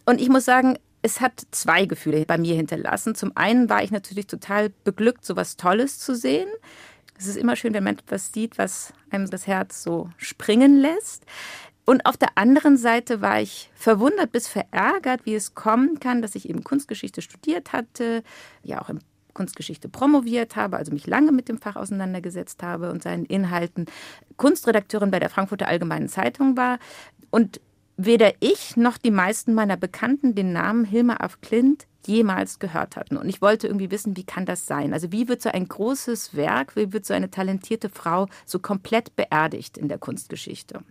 Und 0.06 0.20
ich 0.20 0.28
muss 0.28 0.44
sagen, 0.44 0.78
es 1.04 1.20
hat 1.22 1.46
zwei 1.52 1.86
Gefühle 1.86 2.26
bei 2.26 2.38
mir 2.38 2.56
hinterlassen. 2.56 3.14
Zum 3.14 3.36
einen 3.36 3.70
war 3.70 3.84
ich 3.84 3.92
natürlich 3.92 4.26
total 4.26 4.70
beglückt, 4.84 5.26
so 5.26 5.36
was 5.36 5.58
Tolles 5.58 6.00
zu 6.00 6.16
sehen. 6.16 6.48
Es 7.20 7.28
ist 7.28 7.36
immer 7.36 7.56
schön, 7.56 7.74
wenn 7.74 7.84
man 7.84 7.98
etwas 7.98 8.32
sieht, 8.32 8.58
was 8.58 8.94
einem 9.12 9.30
das 9.30 9.46
Herz 9.46 9.84
so 9.84 10.10
springen 10.18 10.78
lässt. 10.78 11.26
Und 11.86 12.06
auf 12.06 12.16
der 12.16 12.38
anderen 12.38 12.78
Seite 12.78 13.22
war 13.22 13.42
ich 13.42 13.70
verwundert 13.76 14.32
bis 14.32 14.48
verärgert, 14.48 15.26
wie 15.26 15.36
es 15.36 15.54
kommen 15.54 16.00
kann, 16.00 16.22
dass 16.22 16.36
ich 16.36 16.50
eben 16.50 16.64
Kunstgeschichte 16.64 17.22
studiert 17.22 17.74
hatte, 17.74 18.24
ja 18.64 18.82
auch 18.82 18.90
in 18.90 19.00
Kunstgeschichte 19.34 19.90
promoviert 19.90 20.56
habe, 20.56 20.78
also 20.78 20.94
mich 20.94 21.06
lange 21.08 21.34
mit 21.34 21.50
dem 21.50 21.60
Fach 21.60 21.76
auseinandergesetzt 21.76 22.64
habe 22.64 22.92
und 22.92 23.04
seinen 23.04 23.26
Inhalten, 23.26 23.88
Kunstredakteurin 24.38 25.12
bei 25.12 25.20
der 25.20 25.30
Frankfurter 25.30 25.68
Allgemeinen 25.68 26.08
Zeitung 26.08 26.56
war 26.56 26.80
und 27.30 27.60
weder 27.98 28.34
ich 28.40 28.76
noch 28.76 28.98
die 28.98 29.12
meisten 29.12 29.54
meiner 29.54 29.78
Bekannten 29.78 30.36
den 30.36 30.54
Namen 30.54 30.86
Hilma 30.86 31.16
af 31.18 31.42
Klint 31.42 31.88
jemals 32.06 32.60
gehört 32.60 32.96
hatten. 32.96 33.18
Und 33.18 33.30
ich 33.30 33.42
wollte 33.42 33.68
irgendwie 33.68 33.92
wissen, 33.92 34.18
wie 34.18 34.26
kann 34.26 34.46
das 34.46 34.66
sein? 34.68 34.94
Also 34.94 35.12
wie 35.12 35.28
wird 35.28 35.42
so 35.42 35.50
ein 35.50 35.68
großes 35.68 36.36
Werk, 36.36 36.76
wie 36.76 36.92
wird 36.92 37.06
so 37.06 37.14
eine 37.14 37.32
talentierte 37.32 37.90
Frau 37.90 38.28
so 38.46 38.60
komplett 38.60 39.16
beerdigt 39.16 39.78
in 39.78 39.88
der 39.88 39.98
Kunstgeschichte? 39.98 40.82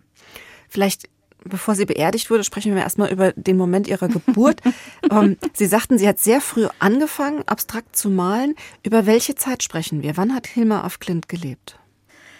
Vielleicht 0.69 1.09
bevor 1.45 1.75
sie 1.75 1.85
beerdigt 1.85 2.29
wurde, 2.29 2.43
sprechen 2.43 2.73
wir 2.73 2.81
erstmal 2.81 3.11
über 3.11 3.33
den 3.33 3.57
Moment 3.57 3.87
ihrer 3.87 4.07
Geburt. 4.07 4.61
ähm, 5.11 5.37
sie 5.53 5.65
sagten, 5.65 5.97
sie 5.97 6.07
hat 6.07 6.19
sehr 6.19 6.41
früh 6.41 6.67
angefangen, 6.79 7.43
abstrakt 7.45 7.95
zu 7.95 8.09
malen. 8.09 8.55
Über 8.83 9.05
welche 9.05 9.35
Zeit 9.35 9.61
sprechen 9.61 10.01
wir? 10.01 10.17
Wann 10.17 10.33
hat 10.33 10.47
Hilma 10.47 10.81
af 10.81 10.99
Klint 10.99 11.27
gelebt? 11.27 11.79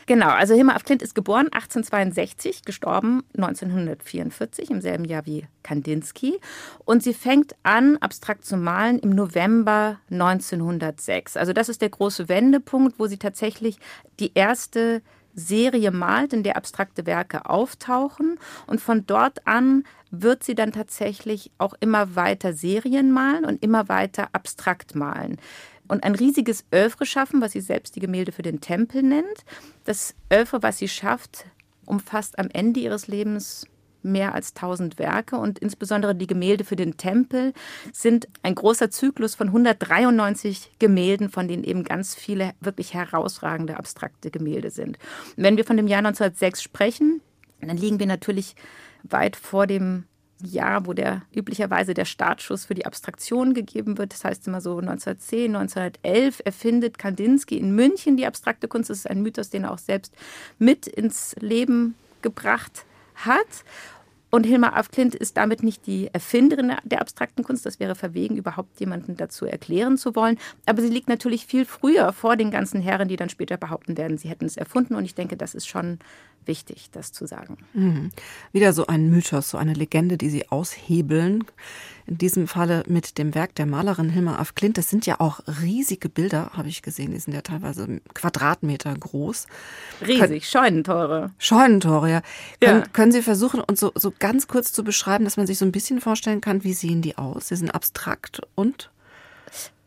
Genau, 0.06 0.30
also 0.30 0.54
Hilma 0.54 0.74
af 0.74 0.84
Klint 0.84 1.02
ist 1.02 1.16
geboren 1.16 1.48
1862, 1.48 2.64
gestorben 2.66 3.24
1944, 3.38 4.70
im 4.70 4.82
selben 4.82 5.06
Jahr 5.06 5.26
wie 5.26 5.46
Kandinsky. 5.64 6.40
Und 6.84 7.04
sie 7.04 7.14
fängt 7.14 7.56
an, 7.64 7.98
abstrakt 7.98 8.46
zu 8.46 8.58
malen 8.58 9.00
im 9.00 9.12
November 9.12 10.00
1906. 10.12 11.38
Also 11.38 11.54
das 11.54 11.70
ist 11.70 11.82
der 11.82 11.90
große 11.90 12.28
Wendepunkt, 12.28 13.00
wo 13.00 13.08
sie 13.08 13.18
tatsächlich 13.18 13.78
die 14.20 14.32
erste 14.34 15.02
Serie 15.36 15.92
malt, 15.92 16.34
in 16.34 16.44
der 16.44 16.58
abstrakte 16.58 17.06
Werke 17.06 17.50
auftauchen. 17.50 18.40
Und 18.68 18.82
von 18.82 19.06
dort 19.06 19.48
an 19.48 19.84
wird 20.12 20.44
sie 20.44 20.54
dann 20.54 20.72
tatsächlich 20.72 21.52
auch 21.58 21.74
immer 21.80 22.16
weiter 22.16 22.54
Serien 22.54 23.12
malen 23.12 23.46
und 23.46 23.64
immer 23.64 23.90
weiter 23.90 24.30
abstrakt 24.34 24.96
malen. 24.96 25.38
Und 25.94 26.04
ein 26.04 26.16
riesiges 26.16 26.66
Övre 26.74 27.06
schaffen, 27.06 27.40
was 27.40 27.52
sie 27.52 27.62
selbst 27.62 27.96
die 27.96 28.00
Gemälde 28.00 28.32
für 28.32 28.42
den 28.42 28.62
Tempel 28.62 29.04
nennt. 29.04 29.46
Das 29.84 30.16
Övre, 30.34 30.64
was 30.64 30.80
sie 30.80 30.88
schafft, 30.88 31.46
umfasst 31.86 32.40
am 32.40 32.50
Ende 32.52 32.80
ihres 32.80 33.06
Lebens 33.08 33.68
mehr 34.02 34.34
als 34.34 34.56
1000 34.56 34.98
Werke 34.98 35.38
und 35.38 35.60
insbesondere 35.60 36.16
die 36.16 36.26
Gemälde 36.26 36.64
für 36.64 36.76
den 36.76 36.98
Tempel 36.98 37.54
sind 37.92 38.28
ein 38.42 38.56
großer 38.56 38.90
Zyklus 38.90 39.36
von 39.36 39.50
193 39.50 40.72
Gemälden, 40.80 41.30
von 41.30 41.48
denen 41.48 41.64
eben 41.64 41.84
ganz 41.84 42.16
viele 42.16 42.54
wirklich 42.60 42.96
herausragende 42.96 43.78
abstrakte 43.78 44.32
Gemälde 44.32 44.72
sind. 44.72 44.98
Und 45.38 45.44
wenn 45.44 45.58
wir 45.58 45.64
von 45.64 45.78
dem 45.78 45.88
Jahr 45.88 46.00
1906 46.00 46.64
sprechen, 46.64 47.22
dann 47.62 47.78
liegen 47.78 48.00
wir 48.00 48.08
natürlich 48.08 48.56
weit 49.04 49.36
vor 49.36 49.68
dem 49.68 50.06
Jahr, 50.46 50.86
wo 50.86 50.94
der 50.94 51.24
üblicherweise 51.34 51.94
der 51.94 52.06
Startschuss 52.06 52.66
für 52.66 52.74
die 52.74 52.86
Abstraktion 52.86 53.54
gegeben 53.54 53.98
wird. 53.98 54.14
Das 54.14 54.24
heißt 54.24 54.48
immer 54.48 54.62
so 54.62 54.78
1910, 54.78 55.56
1911 55.56 56.42
erfindet 56.46 56.98
Kandinsky 56.98 57.58
in 57.58 57.76
München 57.76 58.18
die 58.18 58.26
abstrakte 58.26 58.68
Kunst. 58.68 58.90
Das 58.90 59.00
ist 59.00 59.10
ein 59.10 59.22
Mythos, 59.22 59.50
den 59.50 59.64
er 59.64 59.72
auch 59.72 59.78
selbst 59.78 60.14
mit 60.60 60.88
ins 60.88 61.36
Leben 61.40 61.96
gebracht 62.22 62.86
hat. 63.16 63.64
Und 64.34 64.46
Hilma 64.46 64.70
af 64.70 64.90
Klint 64.90 65.14
ist 65.14 65.38
damit 65.38 65.62
nicht 65.62 65.86
die 65.86 66.10
Erfinderin 66.12 66.74
der 66.84 67.02
abstrakten 67.02 67.44
Kunst. 67.44 67.68
Das 67.68 67.80
wäre 67.80 67.94
verwegen, 67.94 68.36
überhaupt 68.36 68.80
jemanden 68.80 69.16
dazu 69.16 69.46
erklären 69.46 69.96
zu 69.96 70.16
wollen. 70.16 70.40
Aber 70.66 70.82
sie 70.82 70.90
liegt 70.90 71.08
natürlich 71.08 71.46
viel 71.46 71.66
früher 71.66 72.12
vor 72.14 72.36
den 72.36 72.50
ganzen 72.50 72.82
Herren, 72.82 73.08
die 73.08 73.16
dann 73.16 73.30
später 73.30 73.58
behaupten 73.58 73.96
werden, 73.96 74.18
sie 74.18 74.30
hätten 74.30 74.46
es 74.46 74.58
erfunden. 74.58 74.96
Und 74.96 75.06
ich 75.06 75.14
denke, 75.14 75.38
das 75.38 75.54
ist 75.54 75.68
schon 75.68 76.00
wichtig, 76.48 76.90
das 76.92 77.12
zu 77.12 77.26
sagen. 77.26 77.58
Mhm. 77.74 78.12
Wieder 78.52 78.74
so 78.74 78.88
ein 78.88 79.10
Mythos, 79.10 79.50
so 79.50 79.58
eine 79.58 79.74
Legende, 79.74 80.18
die 80.18 80.30
Sie 80.30 80.50
aushebeln. 80.50 81.44
In 82.06 82.18
diesem 82.18 82.48
Falle 82.48 82.84
mit 82.88 83.18
dem 83.18 83.34
Werk 83.34 83.56
der 83.56 83.66
Malerin 83.66 84.10
Hilma 84.10 84.38
af 84.38 84.56
Klint. 84.56 84.78
Das 84.78 84.90
sind 84.90 85.06
ja 85.06 85.22
auch 85.22 85.40
riesige 85.62 86.10
Bilder, 86.10 86.52
habe 86.54 86.68
ich 86.68 86.82
gesehen. 86.82 87.12
Die 87.12 87.20
sind 87.20 87.34
ja 87.34 87.42
teilweise 87.42 88.02
Quadratmeter 88.14 88.94
groß. 88.94 89.48
Riesig, 90.06 90.50
Scheunentore. 90.50 91.32
Scheunentore, 91.38 92.10
ja. 92.10 92.22
Ja. 92.62 92.70
Können, 92.70 92.94
können 92.94 93.12
Sie 93.14 93.22
versuchen, 93.22 93.62
uns 93.62 93.80
so, 93.80 93.94
so 93.96 94.12
ganz 94.18 94.48
kurz 94.48 94.74
zu 94.74 94.84
beschreiben, 94.84 95.24
dass 95.24 95.38
man 95.38 95.48
sich 95.48 95.58
so 95.58 95.66
ein 95.66 95.72
bisschen 95.72 96.02
vorstellen 96.02 96.42
kann, 96.42 96.66
wie 96.66 96.74
sehen 96.74 97.02
die 97.02 97.18
aus? 97.18 97.48
Sie 97.48 97.56
sind 97.56 97.70
abstrakt 97.70 98.42
und? 98.56 98.90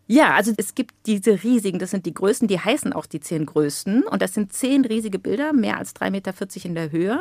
Ja, 0.09 0.35
also 0.35 0.53
es 0.57 0.75
gibt 0.75 0.95
diese 1.07 1.43
riesigen, 1.43 1.79
das 1.79 1.91
sind 1.91 2.07
die 2.07 2.15
größten, 2.15 2.47
die 2.47 2.61
heißen 2.61 2.93
auch 2.93 3.07
die 3.07 3.21
zehn 3.21 3.45
größten. 3.45 4.05
Und 4.05 4.23
das 4.23 4.35
sind 4.35 4.53
zehn 4.53 4.85
riesige 4.85 5.19
Bilder, 5.19 5.53
mehr 5.53 5.79
als 5.79 5.97
3,40 5.97 6.11
Meter 6.11 6.35
in 6.65 6.75
der 6.75 6.93
Höhe. 6.93 7.21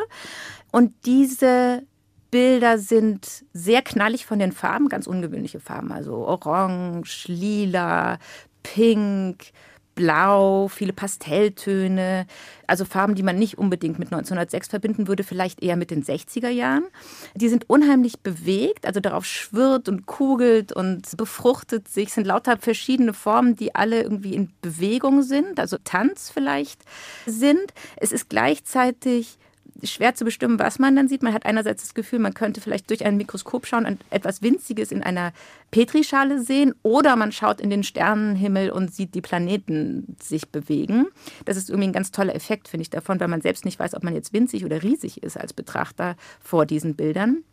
Und 0.72 0.94
diese 1.06 1.84
Bilder 2.30 2.78
sind 2.78 3.46
sehr 3.54 3.82
knallig 3.82 4.26
von 4.26 4.40
den 4.40 4.52
Farben, 4.52 4.90
ganz 4.90 5.08
ungewöhnliche 5.08 5.60
Farben, 5.60 5.92
also 5.92 6.16
orange, 6.28 7.28
lila, 7.28 8.20
pink, 8.62 9.52
blau, 9.96 10.68
viele 10.68 10.94
Pastelltöne, 10.94 12.28
also 12.68 12.86
Farben, 12.86 13.16
die 13.16 13.24
man 13.24 13.40
nicht 13.40 13.58
unbedingt 13.58 13.98
mit 13.98 14.10
1906 14.10 14.68
verbinden 14.68 15.08
würde, 15.08 15.24
vielleicht 15.24 15.64
eher 15.64 15.78
mit 15.78 15.90
den 15.90 16.04
60er 16.04 16.50
Jahren. 16.50 16.86
Die 17.34 17.50
sind 17.50 17.70
unheimlich 17.70 18.20
bewegt, 18.20 18.86
also 18.86 19.00
darauf 19.00 19.26
schwirrt 19.26 19.90
und 19.90 20.06
kugelt 20.06 20.74
und 20.74 21.16
befruchtet 21.18 21.88
sich, 21.88 22.10
Es 22.10 22.16
sind 22.16 22.28
lauter 22.28 22.58
verschiedene 22.58 23.14
Formen, 23.14 23.56
die 23.56 23.74
alle 23.74 24.04
irgendwie 24.04 24.36
in 24.36 24.52
Bewegung 24.62 25.24
sind, 25.24 25.60
also 25.60 25.78
Tanz 25.84 26.30
vielleicht 26.30 26.82
sind. 27.26 27.74
Es 27.96 28.12
ist 28.12 28.30
gleichzeitig 28.30 29.38
schwer 29.84 30.16
zu 30.16 30.26
bestimmen, 30.26 30.60
was 30.60 30.80
man 30.80 30.96
dann 30.96 31.08
sieht. 31.08 31.24
Man 31.24 31.34
hat 31.34 31.46
einerseits 31.46 31.84
das 31.84 31.94
Gefühl, 31.94 32.20
man 32.20 32.34
könnte 32.34 32.62
vielleicht 32.62 32.90
durch 32.90 33.06
ein 33.06 33.18
Mikroskop 33.18 33.66
schauen 33.66 33.86
und 33.86 34.02
etwas 34.10 34.42
Winziges 34.42 34.92
in 34.92 35.04
einer 35.04 35.34
Petrischale 35.72 36.42
sehen 36.42 36.74
oder 36.84 37.16
man 37.16 37.32
schaut 37.32 37.60
in 37.60 37.70
den 37.70 37.84
Sternenhimmel 37.84 38.70
und 38.70 38.94
sieht 38.94 39.16
die 39.16 39.22
Planeten 39.22 40.16
sich 40.22 40.50
bewegen. 40.50 41.08
Das 41.46 41.58
ist 41.58 41.70
irgendwie 41.70 41.90
ein 41.90 41.94
ganz 41.94 42.12
toller 42.12 42.36
Effekt, 42.36 42.68
finde 42.68 42.84
ich, 42.84 42.90
davon, 42.90 43.20
weil 43.20 43.28
man 43.28 43.42
selbst 43.42 43.66
nicht 43.66 43.80
weiß, 43.80 43.96
ob 43.96 44.04
man 44.04 44.16
jetzt 44.16 44.34
winzig 44.34 44.66
oder 44.66 44.82
riesig 44.82 45.24
ist 45.24 45.38
als 45.38 45.54
Betrachter 45.54 46.16
vor 46.40 46.66
diesen 46.66 46.96
Bildern. 46.96 47.44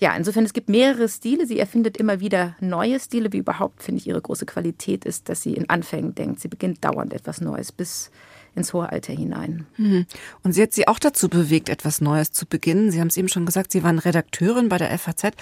Ja, 0.00 0.14
insofern, 0.14 0.44
es 0.44 0.52
gibt 0.52 0.68
mehrere 0.68 1.08
Stile. 1.08 1.44
Sie 1.46 1.58
erfindet 1.58 1.96
immer 1.96 2.20
wieder 2.20 2.54
neue 2.60 3.00
Stile, 3.00 3.32
wie 3.32 3.38
überhaupt, 3.38 3.82
finde 3.82 4.00
ich, 4.00 4.06
ihre 4.06 4.22
große 4.22 4.46
Qualität 4.46 5.04
ist, 5.04 5.28
dass 5.28 5.42
sie 5.42 5.54
in 5.54 5.68
Anfängen 5.68 6.14
denkt. 6.14 6.38
Sie 6.38 6.46
beginnt 6.46 6.84
dauernd 6.84 7.12
etwas 7.12 7.40
Neues 7.40 7.72
bis 7.72 8.12
ins 8.54 8.72
hohe 8.72 8.90
Alter 8.90 9.12
hinein. 9.12 9.66
Mhm. 9.76 10.06
Und 10.42 10.52
sie 10.52 10.62
hat 10.62 10.72
sie 10.72 10.88
auch 10.88 10.98
dazu 10.98 11.28
bewegt, 11.28 11.68
etwas 11.68 12.00
Neues 12.00 12.32
zu 12.32 12.46
beginnen. 12.46 12.90
Sie 12.90 13.00
haben 13.00 13.08
es 13.08 13.16
eben 13.16 13.28
schon 13.28 13.46
gesagt, 13.46 13.72
Sie 13.72 13.82
waren 13.82 13.98
Redakteurin 13.98 14.68
bei 14.68 14.78
der 14.78 14.96
FAZ. 14.98 15.32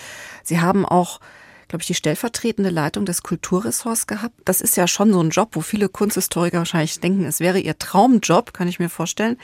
Sie 0.43 0.61
haben 0.61 0.85
auch, 0.85 1.21
glaube 1.69 1.83
ich, 1.83 1.87
die 1.87 1.95
stellvertretende 1.95 2.71
Leitung 2.71 3.05
des 3.05 3.23
Kulturressorts 3.23 4.07
gehabt. 4.07 4.35
Das 4.45 4.61
ist 4.61 4.77
ja 4.77 4.87
schon 4.87 5.13
so 5.13 5.21
ein 5.21 5.31
Job, 5.31 5.51
wo 5.53 5.61
viele 5.61 5.89
Kunsthistoriker 5.89 6.59
wahrscheinlich 6.59 7.01
denken, 7.01 7.25
es 7.25 7.41
wäre 7.41 7.59
ihr 7.59 7.79
Traumjob, 7.79 8.53
kann 8.53 8.69
ich 8.69 8.79
mir 8.79 8.91
vorstellen. 8.91 9.39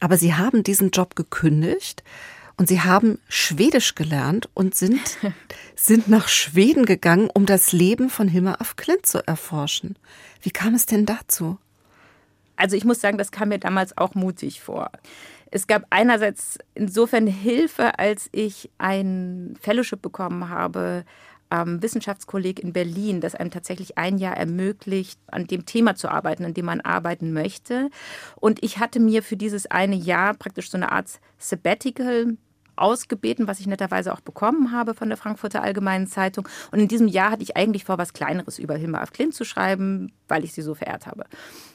Aber 0.00 0.16
Sie 0.18 0.34
haben 0.34 0.64
diesen 0.64 0.90
Job 0.90 1.14
gekündigt 1.14 2.02
und 2.56 2.68
Sie 2.68 2.80
haben 2.80 3.18
Schwedisch 3.28 3.94
gelernt 3.94 4.48
und 4.54 4.74
sind, 4.74 5.00
sind 5.76 6.08
nach 6.08 6.28
Schweden 6.28 6.86
gegangen, 6.86 7.30
um 7.32 7.46
das 7.46 7.72
Leben 7.72 8.10
von 8.10 8.28
Hilma 8.28 8.54
af 8.54 8.76
Klint 8.76 9.06
zu 9.06 9.26
erforschen. 9.26 9.96
Wie 10.40 10.50
kam 10.50 10.74
es 10.74 10.86
denn 10.86 11.06
dazu? 11.06 11.58
Also 12.62 12.76
ich 12.76 12.84
muss 12.84 13.00
sagen, 13.00 13.18
das 13.18 13.32
kam 13.32 13.48
mir 13.48 13.58
damals 13.58 13.98
auch 13.98 14.14
mutig 14.14 14.60
vor. 14.60 14.92
Es 15.50 15.66
gab 15.66 15.84
einerseits 15.90 16.60
insofern 16.74 17.26
Hilfe, 17.26 17.98
als 17.98 18.28
ich 18.30 18.70
ein 18.78 19.56
Fellowship 19.60 20.00
bekommen 20.00 20.48
habe 20.48 21.04
am 21.50 21.82
Wissenschaftskolleg 21.82 22.60
in 22.60 22.72
Berlin, 22.72 23.20
das 23.20 23.34
einem 23.34 23.50
tatsächlich 23.50 23.98
ein 23.98 24.16
Jahr 24.16 24.36
ermöglicht, 24.36 25.18
an 25.26 25.48
dem 25.48 25.66
Thema 25.66 25.96
zu 25.96 26.08
arbeiten, 26.08 26.44
an 26.44 26.54
dem 26.54 26.66
man 26.66 26.80
arbeiten 26.80 27.32
möchte. 27.32 27.90
Und 28.36 28.62
ich 28.62 28.78
hatte 28.78 29.00
mir 29.00 29.24
für 29.24 29.36
dieses 29.36 29.68
eine 29.68 29.96
Jahr 29.96 30.32
praktisch 30.32 30.70
so 30.70 30.76
eine 30.76 30.92
Art 30.92 31.18
Sabbatical 31.38 32.36
ausgebeten, 32.76 33.48
was 33.48 33.58
ich 33.58 33.66
netterweise 33.66 34.12
auch 34.12 34.20
bekommen 34.20 34.70
habe 34.70 34.94
von 34.94 35.08
der 35.08 35.18
Frankfurter 35.18 35.64
Allgemeinen 35.64 36.06
Zeitung. 36.06 36.48
Und 36.70 36.78
in 36.78 36.86
diesem 36.86 37.08
Jahr 37.08 37.32
hatte 37.32 37.42
ich 37.42 37.56
eigentlich 37.56 37.84
vor, 37.84 37.98
was 37.98 38.12
Kleineres 38.12 38.60
über 38.60 38.76
Hilma 38.76 38.98
af 38.98 39.12
Klint 39.12 39.34
zu 39.34 39.44
schreiben, 39.44 40.12
weil 40.28 40.44
ich 40.44 40.52
sie 40.52 40.62
so 40.62 40.76
verehrt 40.76 41.08
habe 41.08 41.24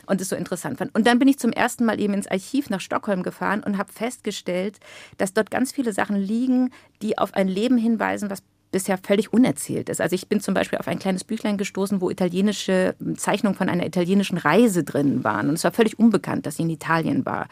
und 0.08 0.20
es 0.22 0.30
so 0.30 0.36
interessant 0.36 0.80
fand. 0.80 0.94
Und 0.96 1.06
dann 1.06 1.20
bin 1.20 1.28
ich 1.28 1.38
zum 1.38 1.52
ersten 1.52 1.86
Mal 1.86 2.00
eben 2.00 2.14
ins 2.14 2.28
Archiv 2.28 2.70
nach 2.70 2.82
Stockholm 2.82 3.24
gefahren 3.24 3.64
und 3.64 3.78
habe 3.78 3.92
festgestellt, 3.92 4.80
dass 5.18 5.34
dort 5.34 5.52
ganz 5.52 5.72
viele 5.72 5.94
Sachen 5.94 6.16
liegen, 6.16 6.72
die 7.02 7.18
auf 7.18 7.34
ein 7.34 7.48
Leben 7.48 7.78
hinweisen, 7.78 8.30
was 8.30 8.42
bisher 8.72 8.98
völlig 8.98 9.32
unerzählt 9.32 9.90
ist. 9.90 10.02
Also 10.02 10.16
ich 10.16 10.28
bin 10.28 10.42
zum 10.42 10.54
Beispiel 10.54 10.80
auf 10.80 10.88
ein 10.88 11.00
kleines 11.00 11.24
Büchlein 11.24 11.58
gestoßen, 11.58 12.02
wo 12.02 12.10
italienische 12.10 12.96
Zeichnungen 13.16 13.58
von 13.58 13.70
einer 13.70 13.86
italienischen 13.86 14.38
Reise 14.38 14.84
drin 14.84 15.24
waren. 15.24 15.50
Und 15.50 15.56
es 15.56 15.64
war 15.64 15.72
völlig 15.72 15.98
unbekannt, 16.00 16.46
dass 16.46 16.58
sie 16.58 16.64
in 16.64 16.70
Italien 16.70 17.26
war. 17.26 17.48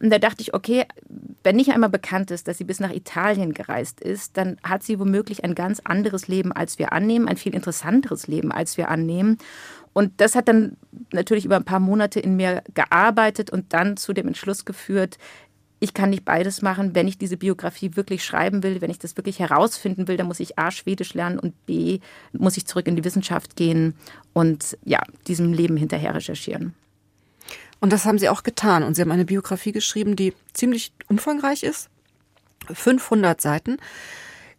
Und 0.00 0.08
da 0.10 0.18
dachte 0.18 0.40
ich, 0.40 0.54
okay, 0.54 0.86
wenn 1.42 1.56
nicht 1.56 1.72
einmal 1.72 1.90
bekannt 1.90 2.30
ist, 2.30 2.48
dass 2.48 2.56
sie 2.56 2.64
bis 2.64 2.80
nach 2.80 2.90
Italien 2.90 3.52
gereist 3.52 4.00
ist, 4.00 4.36
dann 4.38 4.56
hat 4.62 4.82
sie 4.82 4.98
womöglich 4.98 5.44
ein 5.44 5.54
ganz 5.54 5.80
anderes 5.84 6.26
Leben, 6.26 6.52
als 6.52 6.78
wir 6.78 6.92
annehmen, 6.92 7.28
ein 7.28 7.36
viel 7.36 7.54
interessanteres 7.54 8.26
Leben, 8.26 8.50
als 8.50 8.78
wir 8.78 8.88
annehmen. 8.88 9.36
Und 9.92 10.20
das 10.20 10.34
hat 10.34 10.48
dann 10.48 10.76
natürlich 11.12 11.44
über 11.44 11.56
ein 11.56 11.64
paar 11.64 11.80
Monate 11.80 12.20
in 12.20 12.36
mir 12.36 12.62
gearbeitet 12.74 13.50
und 13.50 13.72
dann 13.72 13.96
zu 13.96 14.12
dem 14.12 14.28
Entschluss 14.28 14.64
geführt, 14.64 15.18
ich 15.80 15.94
kann 15.94 16.10
nicht 16.10 16.24
beides 16.24 16.60
machen. 16.62 16.94
Wenn 16.94 17.08
ich 17.08 17.16
diese 17.18 17.38
Biografie 17.38 17.96
wirklich 17.96 18.22
schreiben 18.24 18.62
will, 18.62 18.80
wenn 18.80 18.90
ich 18.90 18.98
das 18.98 19.16
wirklich 19.16 19.38
herausfinden 19.38 20.06
will, 20.08 20.18
dann 20.18 20.26
muss 20.26 20.38
ich 20.38 20.58
A, 20.58 20.70
Schwedisch 20.70 21.14
lernen 21.14 21.38
und 21.38 21.66
B, 21.66 22.00
muss 22.32 22.58
ich 22.58 22.66
zurück 22.66 22.86
in 22.86 22.96
die 22.96 23.04
Wissenschaft 23.04 23.56
gehen 23.56 23.94
und 24.34 24.76
ja, 24.84 25.02
diesem 25.26 25.52
Leben 25.54 25.78
hinterher 25.78 26.14
recherchieren. 26.14 26.74
Und 27.80 27.94
das 27.94 28.04
haben 28.04 28.18
Sie 28.18 28.28
auch 28.28 28.42
getan. 28.42 28.82
Und 28.82 28.94
Sie 28.94 29.00
haben 29.00 29.10
eine 29.10 29.24
Biografie 29.24 29.72
geschrieben, 29.72 30.14
die 30.16 30.34
ziemlich 30.52 30.92
umfangreich 31.08 31.62
ist. 31.62 31.88
500 32.70 33.40
Seiten. 33.40 33.78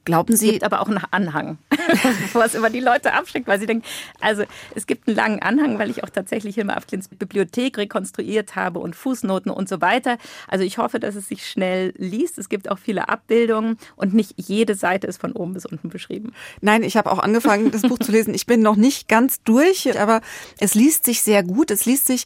Glauben 0.04 0.36
Sie. 0.36 0.47
Es 0.47 0.52
gibt 0.54 0.64
aber 0.64 0.82
auch 0.82 0.88
einen 0.88 0.99
Anhang, 1.12 1.60
was 2.34 2.56
immer 2.56 2.72
die 2.72 2.80
Leute 2.80 3.14
abschreckt, 3.14 3.47
weil 3.47 3.60
sie 3.60 3.68
denken, 3.68 3.86
also 4.20 4.43
es 4.74 4.88
gibt 4.88 5.08
einen 5.08 5.16
langen 5.16 5.41
Anhang, 5.41 5.78
weil 5.78 5.91
ich 5.91 6.04
auch 6.04 6.10
tatsächlich 6.10 6.56
Hilma 6.56 6.74
Afklins 6.74 7.08
Bibliothek 7.08 7.78
rekonstruiert 7.78 8.56
habe 8.56 8.80
und 8.80 8.95
Fußnoten 8.95 9.52
und 9.52 9.70
so 9.70 9.80
weiter. 9.80 10.18
Also 10.47 10.66
ich 10.66 10.80
hoffe, 10.80 10.99
dass 10.99 11.16
es 11.16 11.28
sich 11.28 11.47
schnell 11.47 11.93
liest. 11.97 12.39
Es 12.39 12.49
gibt 12.49 12.72
auch 12.72 12.80
viele 12.80 13.10
Abbildungen 13.10 13.78
und 13.95 14.16
nicht 14.16 14.34
jede 14.38 14.74
Seite 14.74 15.06
ist 15.06 15.22
von 15.22 15.34
oben 15.34 15.54
bis 15.54 15.68
unten 15.68 15.89
beschrieben. 15.89 16.34
Nein, 16.62 16.82
ich 16.82 16.97
habe 16.97 17.12
auch 17.12 17.20
angefangen, 17.20 17.70
das 17.70 17.84
Buch 17.84 17.99
zu 17.99 18.12
lesen. 18.12 18.34
Ich 18.34 18.47
bin 18.47 18.62
noch 18.62 18.76
nicht 18.76 19.08
ganz 19.08 19.43
durch, 19.43 19.99
aber 19.99 20.22
es 20.60 20.74
liest 20.74 21.06
sich 21.06 21.22
sehr 21.22 21.43
gut. 21.43 21.70
Es 21.70 21.86
liest 21.86 22.08
sich 22.08 22.26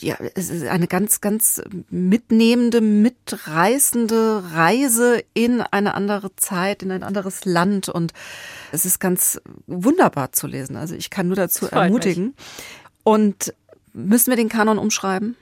ja, 0.00 0.16
es 0.34 0.50
ist 0.50 0.66
eine 0.66 0.86
ganz, 0.86 1.20
ganz 1.20 1.62
mitnehmende, 1.90 2.80
mitreißende 2.80 4.42
Reise 4.52 5.22
in 5.34 5.60
eine 5.60 5.94
andere 5.94 6.34
Zeit, 6.36 6.82
in 6.82 6.90
ein 6.90 7.02
anderes 7.02 7.44
Land 7.44 7.88
und 7.88 8.12
es 8.72 8.84
ist 8.84 9.00
ganz 9.00 9.40
wunderbar 9.66 10.32
zu 10.32 10.46
lesen. 10.46 10.76
Also 10.76 10.94
ich 10.94 11.10
kann 11.10 11.26
nur 11.26 11.36
dazu 11.36 11.66
ermutigen. 11.66 12.26
Mich. 12.26 12.34
Und 13.04 13.54
müssen 13.92 14.30
wir 14.30 14.36
den 14.36 14.48
Kanon 14.48 14.78
umschreiben? 14.78 15.36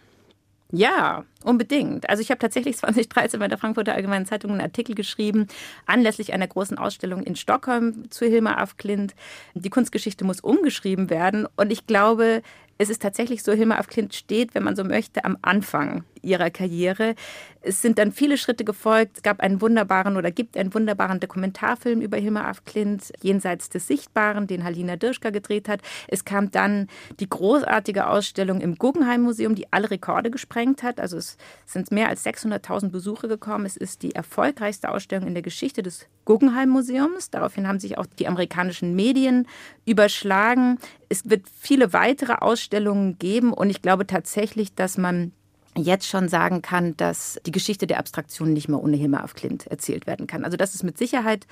Ja, 0.72 1.24
unbedingt. 1.42 2.09
Also 2.09 2.22
ich 2.22 2.30
habe 2.30 2.38
tatsächlich 2.38 2.76
2013 2.76 3.40
bei 3.40 3.48
der 3.48 3.59
Frankfurter 3.59 3.94
Allgemeinen 3.94 4.26
Zeitung 4.26 4.53
einen 4.53 4.61
Artikel 4.61 4.94
geschrieben, 4.94 5.48
anlässlich 5.86 6.32
einer 6.32 6.46
großen 6.46 6.78
Ausstellung 6.78 7.24
in 7.24 7.34
Stockholm 7.34 8.09
zu 8.11 8.26
Hilma 8.26 8.55
af 8.55 8.76
Klint. 8.76 9.14
Die 9.55 9.70
Kunstgeschichte 9.70 10.24
muss 10.24 10.40
umgeschrieben 10.40 11.11
werden. 11.11 11.46
Und 11.57 11.72
ich 11.72 11.86
glaube, 11.86 12.42
es 12.81 12.89
ist 12.89 13.03
tatsächlich 13.03 13.43
so, 13.43 13.53
Hilma 13.53 13.76
af 13.76 13.89
Klint 13.89 14.14
steht, 14.14 14.55
wenn 14.55 14.62
man 14.62 14.74
so 14.74 14.85
möchte, 14.85 15.26
am 15.26 15.37
Anfang 15.43 16.05
ihrer 16.22 16.50
Karriere. 16.50 17.14
Es 17.62 17.82
sind 17.82 17.98
dann 17.98 18.12
viele 18.12 18.38
Schritte 18.38 18.64
gefolgt. 18.64 19.18
Es 19.18 19.22
gab 19.22 19.40
einen 19.40 19.60
wunderbaren 19.60 20.16
oder 20.16 20.30
gibt 20.30 20.56
einen 20.56 20.72
wunderbaren 20.72 21.20
Dokumentarfilm 21.20 22.00
über 22.00 22.16
Hilma 22.16 22.48
af 22.48 22.64
Klint, 22.64 23.12
Jenseits 23.20 23.68
des 23.68 23.86
Sichtbaren, 23.86 24.46
den 24.46 24.64
Halina 24.64 24.96
Dirschka 24.96 25.30
gedreht 25.30 25.68
hat. 25.68 25.80
Es 26.08 26.24
kam 26.24 26.50
dann 26.50 26.88
die 27.18 27.28
großartige 27.28 28.08
Ausstellung 28.08 28.60
im 28.60 28.76
Guggenheim 28.76 29.22
Museum, 29.22 29.54
die 29.54 29.70
alle 29.72 29.90
Rekorde 29.90 30.30
gesprengt 30.30 30.82
hat. 30.82 31.00
Also 31.00 31.18
es 31.18 31.36
sind 31.66 31.92
mehr 31.92 32.08
als 32.08 32.24
600.000 32.24 32.88
Besucher 32.88 33.28
gekommen. 33.28 33.66
Es 33.66 33.76
ist 33.76 34.02
die 34.02 34.14
erfolgreichste 34.14 34.88
Ausstellung 34.88 35.26
in 35.26 35.34
der 35.34 35.42
Geschichte 35.42 35.82
des 35.82 36.06
Guggenheim 36.24 36.70
Museums. 36.70 37.30
Daraufhin 37.30 37.68
haben 37.68 37.80
sich 37.80 37.98
auch 37.98 38.06
die 38.06 38.26
amerikanischen 38.26 38.94
Medien 38.94 39.46
überschlagen. 39.84 40.78
Es 41.08 41.28
wird 41.28 41.46
viele 41.60 41.92
weitere 41.92 42.34
Ausstellungen 42.34 43.18
geben 43.18 43.52
und 43.52 43.68
ich 43.68 43.82
glaube 43.82 44.06
tatsächlich, 44.06 44.74
dass 44.74 44.96
man 44.96 45.32
jetzt 45.76 46.06
schon 46.06 46.28
sagen 46.28 46.62
kann, 46.62 46.96
dass 46.96 47.40
die 47.46 47.52
Geschichte 47.52 47.86
der 47.86 47.98
Abstraktion 47.98 48.52
nicht 48.52 48.68
mehr 48.68 48.82
ohne 48.82 48.96
Hilma 48.96 49.18
af 49.20 49.34
Klint 49.34 49.66
erzählt 49.66 50.06
werden 50.06 50.26
kann. 50.26 50.44
Also 50.44 50.56
das 50.56 50.74
ist 50.74 50.82
mit 50.82 50.98
Sicherheit 50.98 51.46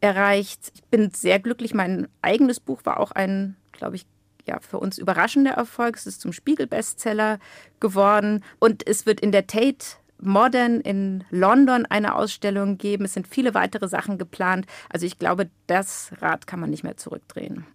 erreicht. 0.00 0.72
Ich 0.74 0.84
bin 0.84 1.10
sehr 1.10 1.40
glücklich. 1.40 1.74
Mein 1.74 2.08
eigenes 2.22 2.60
Buch 2.60 2.80
war 2.84 3.00
auch 3.00 3.10
ein, 3.10 3.56
glaube 3.72 3.96
ich, 3.96 4.06
ja, 4.46 4.60
für 4.60 4.78
uns 4.78 4.98
überraschender 4.98 5.52
Erfolg. 5.52 5.96
Es 5.96 6.06
ist 6.06 6.20
zum 6.20 6.32
Spiegel-Bestseller 6.32 7.38
geworden 7.80 8.44
und 8.58 8.86
es 8.86 9.06
wird 9.06 9.20
in 9.20 9.32
der 9.32 9.46
Tate 9.46 9.84
Modern 10.20 10.80
in 10.80 11.24
London 11.30 11.86
eine 11.86 12.14
Ausstellung 12.14 12.78
geben. 12.78 13.04
Es 13.04 13.14
sind 13.14 13.28
viele 13.28 13.54
weitere 13.54 13.88
Sachen 13.88 14.18
geplant. 14.18 14.66
Also 14.88 15.06
ich 15.06 15.18
glaube, 15.18 15.50
das 15.66 16.12
Rad 16.20 16.46
kann 16.46 16.60
man 16.60 16.70
nicht 16.70 16.84
mehr 16.84 16.96
zurückdrehen. 16.96 17.66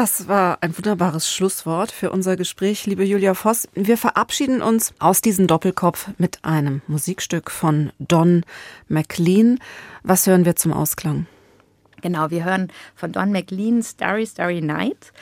Das 0.00 0.28
war 0.28 0.58
ein 0.60 0.78
wunderbares 0.78 1.28
Schlusswort 1.28 1.90
für 1.90 2.12
unser 2.12 2.36
Gespräch, 2.36 2.86
liebe 2.86 3.02
Julia 3.02 3.34
Voss. 3.34 3.68
Wir 3.74 3.98
verabschieden 3.98 4.62
uns 4.62 4.94
aus 5.00 5.22
diesem 5.22 5.48
Doppelkopf 5.48 6.10
mit 6.18 6.44
einem 6.44 6.82
Musikstück 6.86 7.50
von 7.50 7.90
Don 7.98 8.44
McLean. 8.86 9.58
Was 10.04 10.28
hören 10.28 10.44
wir 10.44 10.54
zum 10.54 10.72
Ausklang? 10.72 11.26
Genau, 12.00 12.30
wir 12.30 12.44
hören 12.44 12.68
von 12.94 13.10
Don 13.10 13.32
McLean 13.32 13.82
Starry 13.82 14.24
Starry 14.24 14.60
Night. 14.60 15.12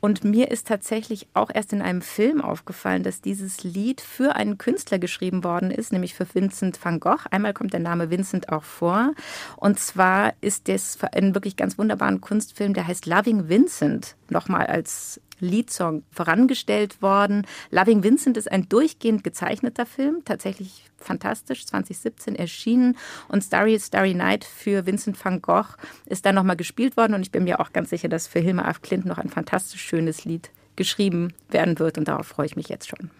Und 0.00 0.22
mir 0.22 0.50
ist 0.50 0.68
tatsächlich 0.68 1.26
auch 1.34 1.50
erst 1.52 1.72
in 1.72 1.82
einem 1.82 2.02
Film 2.02 2.40
aufgefallen, 2.40 3.02
dass 3.02 3.20
dieses 3.20 3.64
Lied 3.64 4.00
für 4.00 4.36
einen 4.36 4.56
Künstler 4.56 4.98
geschrieben 4.98 5.42
worden 5.42 5.70
ist, 5.70 5.90
nämlich 5.90 6.14
für 6.14 6.26
Vincent 6.32 6.78
van 6.84 7.00
Gogh. 7.00 7.26
Einmal 7.30 7.52
kommt 7.52 7.72
der 7.72 7.80
Name 7.80 8.10
Vincent 8.10 8.50
auch 8.50 8.62
vor. 8.62 9.14
Und 9.56 9.80
zwar 9.80 10.34
ist 10.40 10.68
das 10.68 10.98
einen 11.02 11.34
wirklich 11.34 11.56
ganz 11.56 11.78
wunderbaren 11.78 12.20
Kunstfilm, 12.20 12.74
der 12.74 12.86
heißt 12.86 13.06
Loving 13.06 13.48
Vincent, 13.48 14.14
nochmal 14.30 14.66
als 14.66 15.20
Liedsong 15.40 16.02
vorangestellt 16.10 17.00
worden. 17.00 17.46
Loving 17.70 18.02
Vincent 18.02 18.36
ist 18.36 18.50
ein 18.50 18.68
durchgehend 18.68 19.24
gezeichneter 19.24 19.86
Film, 19.86 20.22
tatsächlich 20.24 20.84
fantastisch, 20.98 21.66
2017 21.66 22.34
erschienen. 22.34 22.96
Und 23.28 23.42
Starry 23.42 23.78
Starry 23.78 24.14
Night 24.14 24.44
für 24.44 24.86
Vincent 24.86 25.22
van 25.24 25.40
Gogh 25.40 25.76
ist 26.06 26.26
dann 26.26 26.34
nochmal 26.34 26.56
gespielt 26.56 26.96
worden. 26.96 27.14
Und 27.14 27.22
ich 27.22 27.30
bin 27.30 27.44
mir 27.44 27.60
auch 27.60 27.72
ganz 27.72 27.90
sicher, 27.90 28.08
dass 28.08 28.26
für 28.26 28.40
Hilma 28.40 28.62
af 28.62 28.82
Klint 28.82 29.04
noch 29.04 29.18
ein 29.18 29.28
fantastisch 29.28 29.82
schönes 29.82 30.24
Lied 30.24 30.50
geschrieben 30.76 31.32
werden 31.50 31.78
wird. 31.78 31.98
Und 31.98 32.08
darauf 32.08 32.26
freue 32.26 32.46
ich 32.46 32.56
mich 32.56 32.68
jetzt 32.68 32.88
schon. 32.88 33.10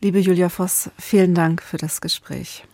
Liebe 0.00 0.18
Julia 0.18 0.48
Voss, 0.48 0.90
vielen 0.98 1.34
Dank 1.34 1.62
für 1.62 1.76
das 1.76 2.00
Gespräch. 2.00 2.64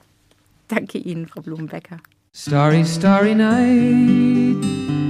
Danke 0.68 0.98
Ihnen, 0.98 1.26
Frau 1.26 1.42
Blumenbecker. 1.42 1.98
Starry, 2.32 2.84
starry 2.84 3.34
night. 3.34 5.09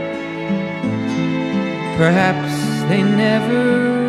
Perhaps 2.01 2.89
they 2.89 3.03
never 3.03 4.00